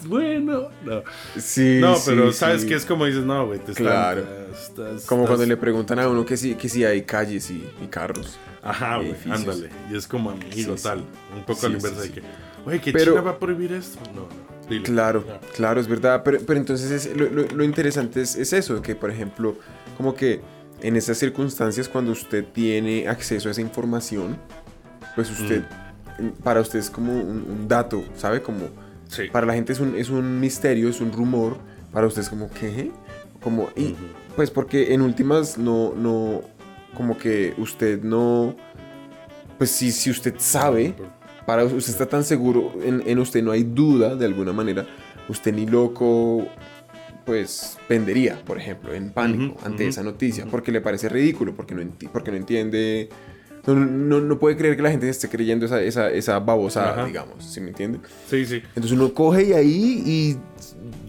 bueno, 0.06 0.68
no. 0.84 1.02
Sí, 1.38 1.78
No, 1.80 1.94
pero 2.04 2.32
sí, 2.32 2.38
sabes 2.38 2.62
sí. 2.62 2.68
que 2.68 2.74
es 2.74 2.84
como 2.84 3.06
dices, 3.06 3.22
no, 3.24 3.46
güey, 3.46 3.58
te 3.60 3.70
están- 3.72 3.86
Claro. 3.86 4.20
estás- 4.52 5.06
Como 5.06 5.22
estás- 5.22 5.36
cuando 5.36 5.46
le 5.46 5.56
preguntan 5.56 5.98
a 5.98 6.08
uno 6.08 6.24
que 6.26 6.36
si, 6.36 6.54
que 6.56 6.68
si 6.68 6.84
hay 6.84 7.02
calles 7.02 7.50
y, 7.50 7.64
y 7.82 7.86
carros. 7.88 8.36
Ajá, 8.62 8.96
güey, 8.96 9.14
ándale. 9.30 9.68
Y 9.90 9.96
es 9.96 10.06
como 10.06 10.30
amigo, 10.30 10.50
Sí, 10.52 10.64
sí. 10.64 10.82
tal. 10.82 11.04
Un 11.34 11.44
poco 11.44 11.60
Sí, 11.60 11.66
a 11.66 11.68
la 11.70 11.80
sí, 11.80 11.86
inversa 11.86 12.02
sí. 12.02 12.08
de 12.08 12.14
que, 12.14 12.22
oye, 12.66 12.80
que 12.80 12.92
Pero- 12.92 13.12
China 13.12 13.20
va 13.22 13.30
a 13.32 13.38
prohibir 13.38 13.72
esto. 13.72 13.98
No, 14.14 14.22
no. 14.22 14.68
dile. 14.68 14.82
Claro, 14.84 15.24
claro, 15.54 15.80
es 15.80 15.86
verdad. 15.86 16.22
Pero, 16.24 16.38
pero 16.46 16.58
entonces 16.58 16.90
es- 16.90 17.16
lo, 17.16 17.28
lo- 17.30 17.46
lo 17.54 17.64
interesante 17.64 18.20
es, 18.22 18.34
es 18.36 18.52
eso, 18.52 18.80
que 18.82 18.94
por 18.94 19.10
ejemplo, 19.10 19.56
como 19.96 20.14
que 20.14 20.40
en 20.86 20.96
esas 20.96 21.16
circunstancias 21.18 21.88
cuando 21.88 22.12
usted 22.12 22.44
tiene 22.52 23.08
acceso 23.08 23.48
a 23.48 23.52
esa 23.52 23.60
información, 23.60 24.36
pues 25.14 25.30
usted, 25.30 25.64
para 26.42 26.60
usted 26.60 26.78
es 26.78 26.90
como 26.90 27.12
un, 27.12 27.44
un 27.50 27.68
dato, 27.68 28.04
¿sabe? 28.16 28.42
Como 28.42 28.68
Sí. 29.08 29.24
para 29.30 29.46
la 29.46 29.54
gente 29.54 29.72
es 29.72 29.80
un, 29.80 29.96
es 29.96 30.10
un 30.10 30.40
misterio, 30.40 30.88
es 30.88 31.00
un 31.00 31.12
rumor, 31.12 31.56
para 31.92 32.06
usted 32.06 32.22
es 32.22 32.28
como, 32.28 32.50
¿qué? 32.50 32.90
Como, 33.40 33.68
y, 33.76 33.94
pues 34.34 34.50
porque 34.50 34.92
en 34.94 35.02
últimas 35.02 35.56
no, 35.58 35.94
no, 35.94 36.40
como 36.96 37.16
que 37.16 37.54
usted 37.58 38.02
no, 38.02 38.54
pues 39.58 39.70
si, 39.70 39.92
si 39.92 40.10
usted 40.10 40.34
sabe, 40.38 40.94
para 41.46 41.64
usted 41.64 41.92
está 41.92 42.06
tan 42.06 42.24
seguro 42.24 42.72
en, 42.82 43.02
en 43.06 43.18
usted, 43.18 43.42
no 43.42 43.52
hay 43.52 43.62
duda 43.62 44.16
de 44.16 44.24
alguna 44.24 44.52
manera, 44.52 44.86
usted 45.28 45.54
ni 45.54 45.66
loco, 45.66 46.48
pues 47.24 47.78
vendería, 47.88 48.42
por 48.44 48.58
ejemplo, 48.58 48.92
en 48.94 49.10
pánico 49.10 49.54
Ujú, 49.54 49.66
ante 49.66 49.84
ujú, 49.84 49.90
esa 49.90 50.02
noticia, 50.02 50.44
ujú. 50.44 50.50
porque 50.50 50.72
le 50.72 50.80
parece 50.80 51.08
ridículo, 51.08 51.54
porque 51.56 51.74
no, 51.74 51.82
enti- 51.82 52.08
porque 52.12 52.30
no 52.30 52.36
entiende, 52.36 53.08
no, 53.66 53.74
no, 53.74 54.20
no 54.20 54.38
puede 54.38 54.56
creer 54.56 54.76
que 54.76 54.82
la 54.82 54.90
gente 54.90 55.08
esté 55.08 55.28
creyendo 55.28 55.64
esa, 55.66 55.80
esa, 55.82 56.10
esa 56.10 56.38
babosada, 56.38 56.92
Ajá. 56.92 57.06
digamos, 57.06 57.44
¿sí 57.44 57.60
me 57.60 57.68
entiende? 57.68 57.98
Sí, 58.28 58.44
sí. 58.44 58.62
Entonces 58.68 58.92
uno 58.92 59.12
coge 59.14 59.44
y 59.44 59.52
ahí 59.54 60.02
y 60.06 60.36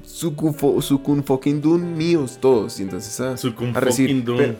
su 0.06 0.36
cufo, 0.36 0.82
su 0.82 1.02
kun 1.02 1.24
fucking 1.24 1.62
dun 1.62 1.98
míos 1.98 2.38
todos, 2.42 2.80
y 2.80 2.84
entonces 2.84 3.20
a, 3.20 3.34
a 3.34 3.80
recibir, 3.82 4.24
pero- 4.26 4.56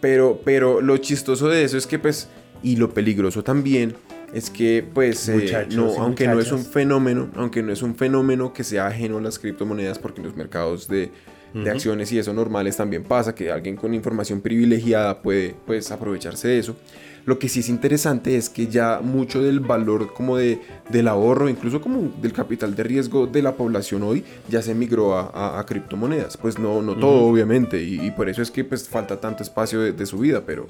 pero, 0.00 0.40
pero 0.44 0.80
lo 0.80 0.96
chistoso 0.98 1.48
de 1.48 1.64
eso 1.64 1.76
es 1.76 1.86
que, 1.86 1.98
pues, 1.98 2.28
y 2.62 2.76
lo 2.76 2.94
peligroso 2.94 3.42
también, 3.44 3.94
es 4.32 4.50
que, 4.50 4.84
pues, 4.94 5.28
eh, 5.28 5.66
no, 5.74 5.94
aunque 6.00 6.26
no 6.28 6.38
es 6.40 6.52
un 6.52 6.64
fenómeno, 6.64 7.28
aunque 7.34 7.62
no 7.62 7.72
es 7.72 7.82
un 7.82 7.94
fenómeno 7.94 8.52
que 8.52 8.64
sea 8.64 8.86
ajeno 8.86 9.18
a 9.18 9.20
las 9.20 9.38
criptomonedas, 9.38 9.98
porque 9.98 10.20
en 10.20 10.26
los 10.26 10.36
mercados 10.36 10.86
de, 10.88 11.10
de 11.54 11.60
Ujú. 11.60 11.70
acciones 11.70 12.12
y 12.12 12.18
eso 12.18 12.32
normales 12.34 12.76
también 12.76 13.04
pasa, 13.04 13.34
que 13.34 13.50
alguien 13.50 13.76
con 13.76 13.94
información 13.94 14.40
privilegiada 14.40 15.22
puede, 15.22 15.54
pues, 15.66 15.90
aprovecharse 15.90 16.48
de 16.48 16.58
eso. 16.58 16.76
Lo 17.24 17.38
que 17.38 17.48
sí 17.50 17.60
es 17.60 17.68
interesante 17.68 18.36
es 18.38 18.48
que 18.48 18.68
ya 18.68 19.00
mucho 19.02 19.42
del 19.42 19.60
valor 19.60 20.14
como 20.14 20.38
de, 20.38 20.60
del 20.88 21.08
ahorro, 21.08 21.48
incluso 21.50 21.78
como 21.80 22.10
del 22.22 22.32
capital 22.32 22.74
de 22.74 22.82
riesgo 22.84 23.26
de 23.26 23.42
la 23.42 23.52
población 23.52 24.02
hoy, 24.02 24.24
ya 24.48 24.62
se 24.62 24.74
migró 24.74 25.14
a, 25.18 25.30
a- 25.34 25.60
a 25.60 25.66
criptomonedas. 25.66 26.38
Pues 26.38 26.58
no, 26.58 26.80
no 26.80 26.96
todo, 26.96 27.24
obviamente, 27.26 27.82
y, 27.82 28.00
y 28.06 28.10
por 28.12 28.30
eso 28.30 28.40
es 28.40 28.50
que 28.50 28.64
pues 28.64 28.88
falta 28.88 29.20
tanto 29.20 29.42
espacio 29.42 29.80
de, 29.80 29.92
de 29.92 30.06
su 30.06 30.18
vida, 30.18 30.42
pero, 30.46 30.66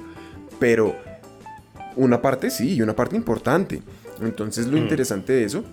pero 0.58 0.96
una 1.98 2.22
parte 2.22 2.50
sí, 2.50 2.74
y 2.74 2.82
una 2.82 2.94
parte 2.96 3.16
importante. 3.16 3.82
Entonces 4.22 4.66
lo 4.66 4.76
Mm. 4.76 4.82
interesante 4.82 5.32
de 5.32 5.44
eso 5.44 5.64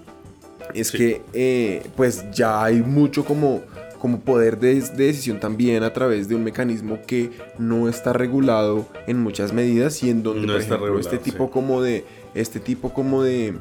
es 0.73 0.87
Sí. 0.89 0.97
que 0.97 1.21
eh, 1.33 1.83
pues 1.95 2.25
ya 2.31 2.63
hay 2.63 2.81
mucho 2.81 3.23
como, 3.25 3.61
como 3.99 4.19
poder 4.19 4.59
de, 4.59 4.81
de 4.81 5.05
decisión 5.05 5.39
también 5.39 5.83
a 5.83 5.93
través 5.93 6.27
de 6.27 6.35
un 6.35 6.43
mecanismo 6.43 6.99
que 7.07 7.31
no 7.57 7.87
está 7.89 8.13
regulado 8.13 8.87
en 9.07 9.19
muchas 9.21 9.53
medidas 9.53 10.03
y 10.03 10.09
en 10.09 10.21
donde 10.23 10.41
No 10.47 10.53
por 10.53 10.61
está 10.61 10.75
ejemplo 10.75 10.87
regulado, 10.93 11.15
este 11.15 11.23
tipo 11.23 11.45
sí. 11.45 11.51
como 11.53 11.81
de 11.81 12.05
este 12.33 12.59
tipo 12.59 12.93
como 12.93 13.23
de 13.23 13.53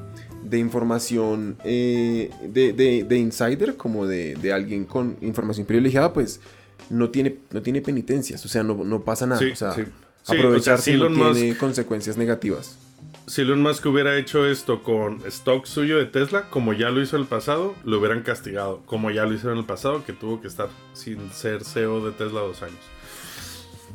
de 0.43 0.59
información 0.59 1.57
eh, 1.65 2.29
de, 2.53 2.75
de- 2.75 3.05
de 3.05 3.17
insider 3.17 3.77
como 3.77 4.07
de, 4.07 4.35
de 4.35 4.53
alguien 4.53 4.85
con 4.85 5.17
información 5.23 5.67
privilegiada 5.67 6.13
pues 6.13 6.41
no 6.91 7.09
tiene 7.09 7.37
no 7.51 7.63
tiene 7.63 7.81
penitencias 7.81 8.45
o 8.45 8.49
sea 8.49 8.63
no, 8.63 8.85
no 8.85 9.01
pasa 9.03 9.27
nada 9.27 9.41
Sí, 9.41 9.51
o 9.53 9.57
sea 9.57 9.75
sí. 10.25 10.37
Aprovecharse 10.37 10.91
o 10.97 10.99
sea, 10.99 11.09
no 11.09 11.15
Elon 11.23 11.33
tiene 11.35 11.53
Musk- 11.53 11.59
consecuencias 11.59 12.17
negativas 12.17 12.77
Si 13.27 13.41
Elon 13.43 13.63
Musk 13.63 13.87
hubiera 13.87 14.17
hecho 14.19 14.47
esto 14.47 14.83
con 14.83 15.21
stock 15.27 15.65
suyo 15.67 15.97
de 15.99 16.07
Tesla, 16.07 16.51
como 16.51 16.73
ya 16.73 16.91
lo 16.91 17.01
hizo 17.01 17.17
en 17.17 17.23
el 17.23 17.29
pasado, 17.29 17.75
lo 17.85 17.99
hubieran 17.99 18.23
castigado. 18.23 18.83
Como 18.85 19.11
ya 19.11 19.25
lo 19.25 19.33
hicieron 19.35 19.55
en 19.55 19.61
el 19.61 19.67
pasado, 19.67 20.05
que 20.05 20.13
tuvo 20.13 20.41
que 20.43 20.49
estar 20.49 20.69
sin 20.93 21.31
ser 21.33 21.65
CEO 21.65 22.05
de 22.05 22.13
Tesla 22.13 22.41
dos 22.41 22.63
años. 22.63 22.77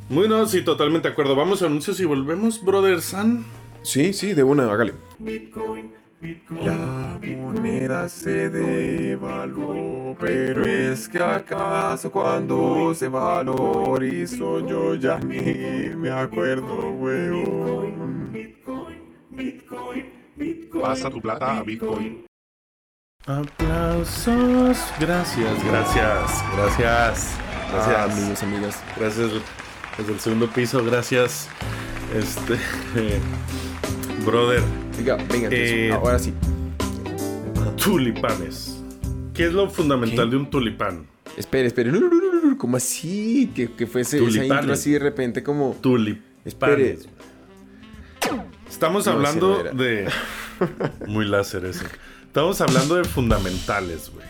Muy 0.09 0.27
no, 0.27 0.47
sí, 0.47 0.63
totalmente 0.63 1.07
de 1.07 1.11
acuerdo. 1.11 1.35
Vamos 1.35 1.61
a 1.61 1.67
anuncios 1.67 1.99
y 1.99 2.05
volvemos, 2.05 2.63
brother 2.63 3.01
San. 3.01 3.45
sí 3.83 4.13
sí 4.13 4.33
de 4.33 4.43
una 4.43 4.71
hágale 4.71 4.93
La 6.21 7.17
moneda 7.21 8.09
se 8.09 8.49
devaluó, 8.49 10.17
pero 10.19 10.65
es 10.65 11.07
que 11.07 11.17
acaso 11.17 12.11
cuando 12.11 12.93
se 12.93 13.07
valorizó 13.07 14.59
yo 14.67 14.95
ya 14.95 15.17
ni 15.19 15.95
me 15.95 16.11
acuerdo, 16.11 16.91
weón. 16.91 18.33
Pasa 20.81 21.09
tu 21.09 21.21
plata 21.21 21.57
a 21.57 21.63
Bitcoin. 21.63 22.25
Aplausos. 23.25 24.77
Gracias, 24.99 25.63
gracias, 25.65 26.43
gracias. 26.55 27.37
Ah, 27.71 27.71
Gracias. 27.71 28.17
amigos 28.17 28.43
amigas 28.43 28.83
Gracias 28.97 29.31
desde 29.97 30.13
el 30.13 30.19
segundo 30.19 30.49
piso, 30.49 30.83
gracias. 30.83 31.47
Este. 32.13 32.57
brother, 34.25 34.61
venga 34.97 35.17
entonces, 35.17 35.51
Eh, 35.51 35.91
ahora 35.93 36.19
sí 36.19 36.33
tulipanes. 37.77 38.83
¿Qué 39.33 39.45
es 39.45 39.53
lo 39.53 39.69
fundamental 39.69 40.25
¿Qué? 40.25 40.31
de 40.31 40.37
un 40.37 40.49
tulipán? 40.49 41.07
Espere, 41.37 41.67
espere. 41.67 41.91
¿Cómo 42.57 42.77
así? 42.77 43.49
Que, 43.55 43.71
que 43.71 43.87
fuese 43.87 44.23
esa 44.23 44.43
intro 44.45 44.73
así 44.73 44.91
de 44.91 44.99
repente 44.99 45.41
como... 45.43 45.77
Tulipanes. 45.81 46.25
Espere. 46.45 46.99
Estamos 48.69 49.05
No, 49.05 49.13
hablando 49.13 49.63
de. 49.63 50.07
Muy 51.07 51.25
láser 51.25 51.65
ese. 51.65 51.85
Estamos 52.25 52.61
hablando 52.61 52.95
de 52.95 53.03
fundamentales, 53.05 54.11
güey. 54.13 54.25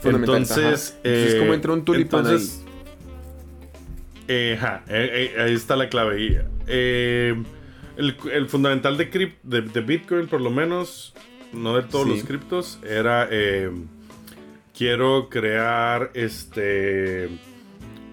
Fundamentales, 0.00 0.50
Entonces. 0.50 0.90
ajá. 0.90 0.98
Entonces, 1.04 1.34
eh, 1.34 1.36
¿cómo 1.38 1.54
entra 1.54 1.72
un 1.72 1.84
tulipán 1.84 2.20
entonces, 2.26 2.62
eh, 4.26 4.56
ajá, 4.58 4.84
eh, 4.88 5.32
eh, 5.36 5.40
ahí 5.42 5.54
está 5.54 5.76
la 5.76 5.88
clave. 5.88 6.44
Eh, 6.66 7.42
el, 7.98 8.16
el 8.32 8.48
fundamental 8.48 8.96
de, 8.96 9.32
de, 9.42 9.60
de 9.62 9.80
Bitcoin, 9.82 10.26
por 10.28 10.40
lo 10.40 10.50
menos, 10.50 11.12
no 11.52 11.76
de 11.76 11.82
todos 11.82 12.06
Sí. 12.06 12.10
los 12.14 12.24
criptos, 12.24 12.78
era. 12.88 13.28
eh, 13.30 13.70
quiero 14.76 15.28
crear 15.28 16.10
este. 16.14 17.28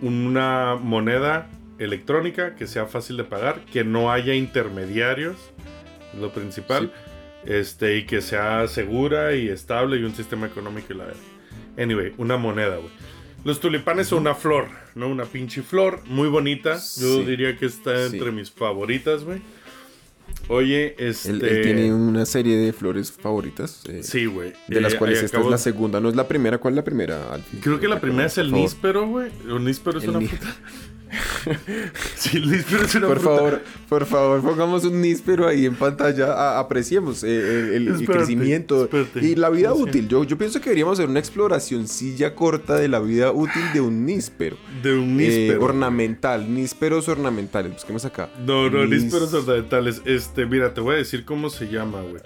Una 0.01 0.75
moneda 0.75 1.49
electrónica 1.79 2.55
que 2.55 2.67
sea 2.67 2.85
fácil 2.85 3.17
de 3.17 3.23
pagar, 3.23 3.61
que 3.71 3.83
no 3.83 4.11
haya 4.11 4.33
intermediarios, 4.33 5.37
lo 6.19 6.31
principal, 6.33 6.91
este, 7.45 7.97
y 7.97 8.05
que 8.05 8.21
sea 8.21 8.67
segura 8.67 9.35
y 9.35 9.47
estable 9.47 9.97
y 9.97 10.03
un 10.03 10.13
sistema 10.13 10.47
económico 10.47 10.93
y 10.93 10.97
la 10.97 11.05
verdad. 11.05 11.21
Anyway, 11.77 12.13
una 12.17 12.37
moneda, 12.37 12.75
güey. 12.77 12.91
Los 13.45 13.59
tulipanes 13.59 14.07
son 14.07 14.19
una 14.19 14.35
flor, 14.35 14.67
¿no? 14.95 15.07
Una 15.07 15.25
pinche 15.25 15.61
flor 15.61 16.01
muy 16.05 16.27
bonita. 16.27 16.73
Yo 16.73 16.79
Sí. 17.19 17.23
diría 17.25 17.55
que 17.57 17.67
está 17.67 18.09
Sí. 18.09 18.17
entre 18.17 18.31
mis 18.31 18.51
favoritas, 18.51 19.23
güey. 19.23 19.39
Oye, 20.47 20.95
este. 20.99 21.29
Él, 21.31 21.43
él 21.43 21.61
tiene 21.63 21.93
una 21.93 22.25
serie 22.25 22.55
de 22.57 22.71
flores 22.71 23.11
favoritas. 23.11 23.81
eh, 23.89 24.03
Sí, 24.03 24.25
güey. 24.27 24.53
De 24.67 24.79
las 24.79 24.93
Eh, 24.93 24.97
cuales 24.97 25.19
ahí 25.19 25.25
esta 25.25 25.37
acabo- 25.37 25.49
es 25.49 25.51
la 25.51 25.57
segunda. 25.57 25.99
No 25.99 26.09
es 26.09 26.15
la 26.15 26.27
primera. 26.27 26.57
¿Cuál 26.59 26.73
es 26.73 26.75
la 26.75 26.83
primera, 26.83 27.33
Alfie? 27.33 27.59
Creo 27.61 27.79
que 27.79 27.87
la 27.87 27.99
primera 27.99 28.27
es 28.27 28.37
el 28.37 28.51
níspero, 28.51 29.07
güey. 29.07 29.31
El 29.47 29.63
níspero 29.63 29.97
es 29.97 30.03
El 30.03 30.11
una 30.11 30.21
fruta. 30.27 30.55
sí, 32.15 32.37
el 32.37 32.51
níspero 32.51 32.83
es 32.83 32.95
una 32.95 33.07
Por 33.07 33.19
fruta. 33.19 33.35
favor, 33.37 33.61
por 33.89 34.05
favor, 34.05 34.41
pongamos 34.41 34.83
un 34.85 35.01
níspero 35.01 35.47
ahí 35.47 35.65
en 35.65 35.75
pantalla. 35.75 36.33
a- 36.33 36.59
apreciemos 36.59 37.23
eh, 37.23 37.27
el, 37.27 37.73
el- 37.73 37.87
Espérate, 37.89 38.13
crecimiento 38.17 38.83
espérate. 38.85 39.19
y 39.25 39.35
la 39.35 39.49
vida 39.49 39.71
Sí. 39.75 39.81
útil. 39.81 40.07
Yo, 40.07 40.23
yo 40.23 40.37
pienso 40.37 40.59
que 40.59 40.65
deberíamos 40.65 40.99
hacer 40.99 41.09
una 41.09 41.19
exploracióncilla 41.19 42.35
corta 42.35 42.75
de 42.75 42.87
la 42.87 42.99
vida 42.99 43.31
útil 43.31 43.61
de 43.73 43.81
un 43.81 44.05
níspero. 44.05 44.57
De 44.81 44.93
un 44.97 45.19
Eh, 45.19 45.27
níspero. 45.27 45.63
ornamental, 45.63 46.53
nísperos 46.53 47.07
ornamentales. 47.07 47.73
Busquemos 47.73 48.05
acá. 48.05 48.29
No, 48.45 48.69
no, 48.69 48.85
nísperos 48.85 49.33
ornamentales. 49.33 50.01
Este, 50.05 50.45
mira, 50.45 50.73
te 50.73 50.81
voy 50.81 50.95
a 50.95 50.97
decir 50.97 51.25
cómo 51.25 51.49
se 51.49 51.67
llama, 51.67 52.01
güey. 52.01 52.21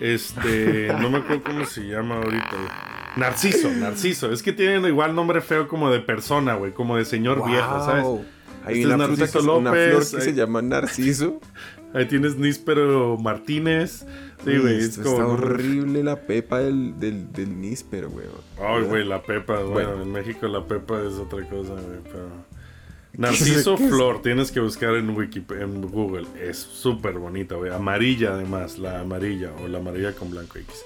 Este, 0.00 0.88
no 1.00 1.08
me 1.10 1.18
acuerdo 1.18 1.44
cómo 1.44 1.64
se 1.64 1.82
llama 1.82 2.16
ahorita, 2.16 2.50
güey. 2.50 2.68
Narciso, 3.16 3.70
Narciso. 3.70 4.32
Es 4.32 4.42
que 4.42 4.52
tienen 4.52 4.84
igual 4.86 5.14
nombre 5.14 5.40
feo 5.40 5.68
como 5.68 5.90
de 5.90 6.00
persona, 6.00 6.54
güey, 6.54 6.72
como 6.72 6.96
de 6.96 7.04
señor 7.04 7.46
viejo, 7.46 7.84
¿sabes? 7.84 8.04
Hay 8.64 8.74
Este 8.76 8.80
es 8.80 8.86
una, 8.94 8.96
Narciso 9.08 9.38
que, 9.40 9.44
una 9.46 9.70
flor 9.70 9.84
López, 9.92 10.10
que 10.10 10.16
hay- 10.16 10.22
se 10.22 10.34
llama 10.34 10.62
narciso. 10.62 11.40
Ahí 11.94 12.06
tienes 12.06 12.36
Níspero 12.36 13.16
Martínez. 13.18 14.04
Sí, 14.44 14.58
güey, 14.58 14.80
es 14.80 14.98
como. 14.98 15.10
Está 15.10 15.26
horrible 15.28 16.02
la 16.02 16.16
pepa 16.16 16.58
del, 16.58 16.98
del, 16.98 17.30
del 17.32 17.60
níspero, 17.60 18.10
güey. 18.10 18.26
Ay, 18.60 18.82
güey, 18.82 19.04
la 19.04 19.22
pepa, 19.22 19.60
bueno, 19.60 19.90
Bueno. 19.90 20.02
en 20.02 20.10
México 20.12 20.48
la 20.48 20.64
pepa 20.66 21.00
es 21.02 21.12
otra 21.14 21.48
cosa, 21.48 21.70
güey, 21.74 22.00
pero. 22.02 22.28
Narciso 23.16 23.76
¿Qué 23.76 23.84
es? 23.84 23.90
Flor, 23.90 24.22
tienes 24.22 24.50
que 24.50 24.58
buscar 24.58 24.96
en, 24.96 25.10
Wikipedia, 25.10 25.62
en 25.62 25.82
Google. 25.82 26.26
Es 26.42 26.58
súper 26.58 27.14
bonita, 27.18 27.54
güey. 27.54 27.72
Amarilla, 27.72 28.32
además, 28.34 28.76
la 28.80 28.98
amarilla 29.00 29.52
o 29.64 29.68
la 29.68 29.78
amarilla 29.78 30.12
con 30.16 30.32
blanco 30.32 30.58
X. 30.58 30.82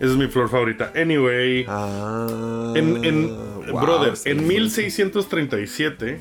Esa 0.00 0.12
es 0.12 0.16
mi 0.16 0.26
flor 0.28 0.48
favorita. 0.48 0.92
Anyway, 0.96 1.64
Ah. 1.68 2.72
en, 2.74 3.04
en- 3.04 3.28
wow, 3.70 3.80
brother, 3.80 4.14
en 4.24 4.38
bien. 4.38 4.48
1637, 4.48 6.20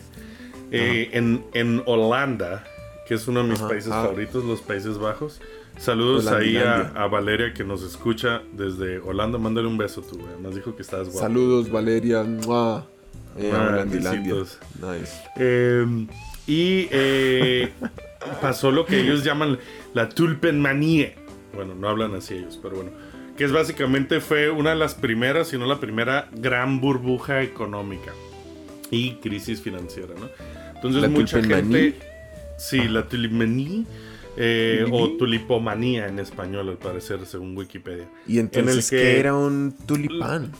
eh, 0.71 1.09
en, 1.13 1.43
en 1.53 1.81
Holanda, 1.85 2.63
que 3.07 3.13
es 3.15 3.27
uno 3.27 3.41
de 3.43 3.49
mis 3.49 3.59
Ajá, 3.59 3.69
países 3.69 3.91
ah. 3.91 4.03
favoritos, 4.03 4.43
los 4.45 4.61
Países 4.61 4.97
Bajos. 4.97 5.41
Saludos 5.77 6.27
ahí 6.27 6.57
a, 6.57 6.91
a 6.93 7.07
Valeria 7.07 7.53
que 7.53 7.63
nos 7.63 7.81
escucha 7.83 8.41
desde 8.51 8.99
Holanda. 8.99 9.37
Mándale 9.37 9.67
un 9.67 9.77
beso 9.77 10.01
tú, 10.01 10.17
güey. 10.17 10.31
Nos 10.41 10.53
dijo 10.55 10.75
que 10.75 10.81
estabas 10.81 11.07
guapo. 11.07 11.19
Saludos, 11.21 11.71
Valeria. 11.71 12.23
¡Mua! 12.23 12.85
Eh, 13.37 13.51
Ah. 13.55 13.85
Nice. 13.85 15.13
Eh, 15.37 15.85
y 16.47 16.87
eh, 16.91 17.71
pasó 18.41 18.71
lo 18.71 18.85
que 18.85 18.99
ellos 18.99 19.23
llaman 19.23 19.57
la 19.93 20.09
Tulpenmanie. 20.09 21.15
Bueno, 21.53 21.75
no 21.75 21.87
hablan 21.87 22.13
así 22.15 22.33
ellos, 22.35 22.59
pero 22.61 22.75
bueno. 22.77 22.91
Que 23.39 23.45
es 23.45 23.51
básicamente 23.51 24.19
fue 24.19 24.49
una 24.51 24.71
de 24.71 24.75
las 24.75 24.93
primeras, 24.93 25.47
si 25.47 25.57
no 25.57 25.65
la 25.65 25.79
primera, 25.79 26.27
gran 26.33 26.81
burbuja 26.81 27.41
económica 27.41 28.11
y 28.91 29.13
crisis 29.13 29.61
financiera, 29.61 30.13
¿no? 30.19 30.29
Entonces 30.75 31.01
¿La 31.01 31.07
mucha 31.07 31.41
gente... 31.41 31.95
Sí, 32.57 32.89
la 32.89 33.07
tulipmanie 33.07 33.85
eh, 34.35 34.85
o 34.91 35.11
tulipomanía 35.11 36.07
en 36.07 36.19
español, 36.19 36.67
al 36.67 36.77
parecer, 36.77 37.25
según 37.25 37.57
Wikipedia. 37.57 38.09
Y 38.27 38.39
entonces, 38.39 38.89
que- 38.89 38.97
¿qué 38.97 39.19
era 39.19 39.33
un 39.33 39.73
tulipán? 39.85 40.51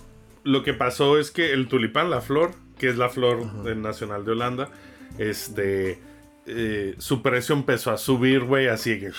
Lo 0.46 0.64
que 0.64 0.74
pasó 0.74 1.20
es 1.20 1.32
que 1.32 1.52
el 1.52 1.68
tulipán, 1.68 2.10
la 2.10 2.22
flor, 2.22 2.52
que 2.78 2.88
es 2.88 2.98
la 2.98 3.10
flor 3.10 3.46
nacional 3.76 4.24
de 4.24 4.32
Holanda, 4.32 4.70
este, 5.18 6.00
eh, 6.46 6.96
su 6.98 7.22
precio 7.22 7.54
empezó 7.54 7.92
a 7.92 7.98
subir, 7.98 8.46
güey, 8.46 8.68
así 8.68 8.98
que... 9.02 9.12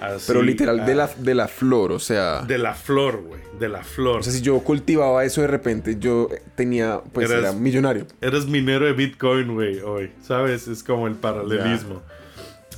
así, 0.00 0.24
Pero 0.26 0.42
literal, 0.42 0.84
de 0.84 0.92
ah, 0.92 0.94
la, 0.94 1.10
de 1.16 1.34
la 1.34 1.48
flor, 1.48 1.92
o 1.92 1.98
sea... 1.98 2.42
De 2.42 2.58
la 2.58 2.74
flor, 2.74 3.22
güey, 3.22 3.40
de 3.58 3.68
la 3.68 3.82
flor. 3.82 4.20
O 4.20 4.22
sea, 4.22 4.32
si 4.32 4.40
yo 4.42 4.58
cultivaba 4.60 5.24
eso 5.24 5.40
de 5.40 5.46
repente, 5.46 5.96
yo 5.98 6.28
tenía, 6.54 7.00
pues 7.12 7.30
era 7.30 7.52
millonario. 7.52 8.06
Eres 8.20 8.46
minero 8.46 8.86
de 8.86 8.92
Bitcoin, 8.92 9.54
güey, 9.54 9.80
hoy, 9.80 10.10
¿sabes? 10.22 10.68
Es 10.68 10.82
como 10.82 11.06
el 11.06 11.14
paralelismo. 11.14 12.02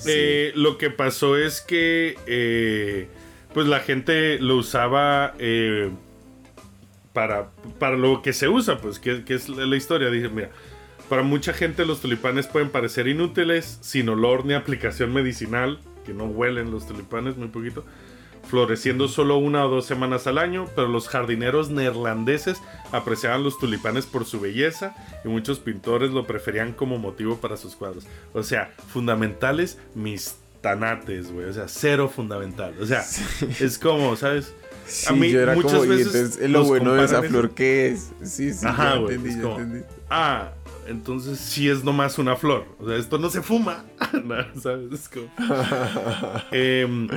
Eh, 0.06 0.52
lo 0.56 0.78
que 0.78 0.90
pasó 0.90 1.36
es 1.36 1.60
que, 1.60 2.16
eh, 2.26 3.06
pues 3.54 3.66
la 3.66 3.80
gente 3.80 4.38
lo 4.40 4.56
usaba 4.56 5.34
eh, 5.38 5.90
para, 7.12 7.50
para 7.78 7.96
lo 7.96 8.22
que 8.22 8.32
se 8.32 8.48
usa, 8.48 8.78
pues, 8.78 8.98
que, 8.98 9.24
que 9.24 9.34
es 9.34 9.48
la 9.48 9.66
la 9.66 9.76
historia. 9.76 10.10
Dije, 10.10 10.28
mira, 10.28 10.50
para 11.08 11.22
mucha 11.22 11.52
gente 11.52 11.84
los 11.84 12.00
tulipanes 12.00 12.46
pueden 12.46 12.70
parecer 12.70 13.06
inútiles, 13.06 13.78
sin 13.82 14.08
olor 14.08 14.46
ni 14.46 14.54
aplicación 14.54 15.12
medicinal, 15.12 15.78
que 16.04 16.12
no 16.14 16.24
huelen 16.26 16.70
los 16.70 16.86
tulipanes 16.86 17.36
muy 17.36 17.48
poquito, 17.48 17.84
floreciendo 18.48 19.06
solo 19.08 19.36
una 19.38 19.64
o 19.64 19.68
dos 19.68 19.86
semanas 19.86 20.26
al 20.26 20.38
año, 20.38 20.66
pero 20.74 20.88
los 20.88 21.08
jardineros 21.08 21.70
neerlandeses 21.70 22.58
apreciaban 22.90 23.44
los 23.44 23.58
tulipanes 23.58 24.06
por 24.06 24.24
su 24.24 24.40
belleza 24.40 24.94
y 25.24 25.28
muchos 25.28 25.58
pintores 25.60 26.10
lo 26.10 26.26
preferían 26.26 26.72
como 26.72 26.98
motivo 26.98 27.36
para 27.36 27.56
sus 27.56 27.76
cuadros. 27.76 28.04
O 28.32 28.42
sea, 28.42 28.72
fundamentales 28.88 29.78
mis 29.94 30.36
tanates, 30.60 31.32
güey, 31.32 31.46
o 31.48 31.52
sea, 31.52 31.66
cero 31.68 32.08
fundamental. 32.14 32.74
O 32.80 32.86
sea, 32.86 33.04
es 33.60 33.78
como, 33.78 34.16
¿sabes? 34.16 34.52
Sí, 34.86 35.06
A 35.08 35.12
mí 35.12 35.30
yo 35.30 35.40
era 35.40 35.54
muchas 35.54 35.72
como, 35.72 35.84
y 35.84 35.88
veces 35.88 36.14
entonces, 36.14 36.50
lo 36.50 36.64
bueno 36.64 36.94
de 36.94 37.04
esa 37.04 37.22
flor. 37.22 37.50
¿qué 37.50 37.88
es? 37.92 38.10
Sí, 38.24 38.52
sí, 38.52 38.66
Ajá, 38.66 38.96
güey, 38.96 39.14
entendí, 39.14 39.36
es 39.38 39.42
como- 39.44 39.58
entendí. 39.60 39.84
Ah, 40.10 40.50
entonces 40.86 41.38
sí 41.38 41.68
es 41.68 41.84
nomás 41.84 42.18
una 42.18 42.36
flor. 42.36 42.66
O 42.78 42.88
sea, 42.88 42.96
esto 42.96 43.18
no 43.18 43.30
se 43.30 43.42
fuma. 43.42 43.84
No, 44.24 44.34
¿Sabes? 44.60 44.92
Es 44.92 45.08
como... 45.08 45.26
Em, 46.52 47.08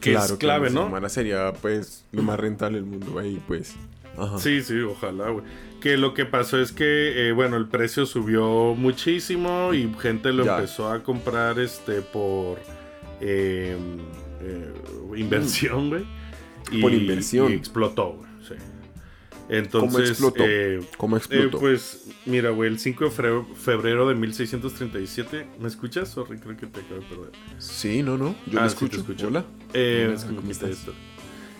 que 0.00 0.14
es 0.14 0.32
clave, 0.32 0.68
si 0.68 0.74
¿no? 0.74 0.84
fumara 0.84 1.08
sería, 1.08 1.52
pues, 1.54 2.04
lo 2.12 2.22
más 2.22 2.38
rentable 2.38 2.78
del 2.78 2.86
mundo 2.86 3.18
ahí, 3.18 3.40
pues. 3.46 3.76
Ajá. 4.18 4.38
Sí, 4.38 4.60
sí, 4.62 4.78
ojalá, 4.80 5.30
güey. 5.30 5.44
Que 5.80 5.96
lo 5.96 6.12
que 6.12 6.24
pasó 6.26 6.60
es 6.60 6.70
que, 6.72 7.28
eh, 7.28 7.32
bueno, 7.32 7.56
el 7.56 7.66
precio 7.68 8.04
subió 8.04 8.74
muchísimo 8.76 9.72
y 9.74 9.92
gente 10.00 10.32
lo 10.32 10.44
Ya. 10.44 10.56
empezó 10.56 10.90
a 10.90 11.02
comprar 11.02 11.58
este 11.58 12.02
por 12.02 12.58
eh, 13.20 13.76
eh, 14.42 14.72
inversión, 15.16 15.88
güey. 15.88 16.04
Y- 16.70 16.80
Por 16.82 16.92
inversión. 16.92 17.50
Y 17.50 17.54
explotó, 17.54 18.12
güey. 18.14 18.28
Sí. 18.46 18.54
Entonces, 19.58 20.10
explotó? 20.10 20.44
eh, 20.46 20.80
¿Cómo 20.96 21.16
eh, 21.16 21.18
explotó? 21.18 21.58
pues, 21.58 22.06
mira, 22.26 22.50
güey, 22.50 22.70
el 22.70 22.78
5 22.78 23.04
de 23.04 23.10
febrero, 23.10 23.46
febrero 23.54 24.08
de 24.08 24.14
1637. 24.14 25.46
¿Me 25.60 25.68
escuchas? 25.68 26.08
Sorry, 26.08 26.38
creo 26.38 26.56
que 26.56 26.66
te 26.66 26.80
acabo 26.80 27.00
de 27.00 27.06
perder. 27.06 27.30
Sí, 27.58 28.02
no, 28.02 28.16
no. 28.16 28.34
Yo 28.46 28.58
Ah, 28.60 28.64
lo 28.64 28.70
sí, 28.70 28.76
te 28.76 28.84
escucho. 28.84 29.00
escucho. 29.00 29.26
Hola. 29.28 29.44
Eh, 29.74 30.06
Hola, 30.16 30.26
me 30.30 30.36
¿cómo 30.36 30.50
estás? 30.50 30.70
esto. 30.70 30.94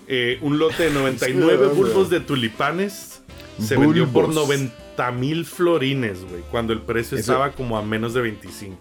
Eh, 0.09 0.39
un 0.41 0.59
lote 0.59 0.85
de 0.85 0.91
99 0.95 1.53
Espera, 1.53 1.73
bulbos 1.73 2.11
de 2.11 2.21
tulipanes 2.21 3.23
se 3.61 3.77
vendió 3.77 4.09
por 4.09 4.27
Bulbos. 4.27 4.49
90 4.49 5.13
mil 5.13 5.45
florines, 5.45 6.25
güey, 6.25 6.43
cuando 6.51 6.73
el 6.73 6.81
precio 6.81 7.17
Eso- 7.19 7.33
estaba 7.33 7.53
como 7.53 7.77
a 7.79 7.83
menos 7.83 8.15
de 8.15 8.23
25. 8.23 8.79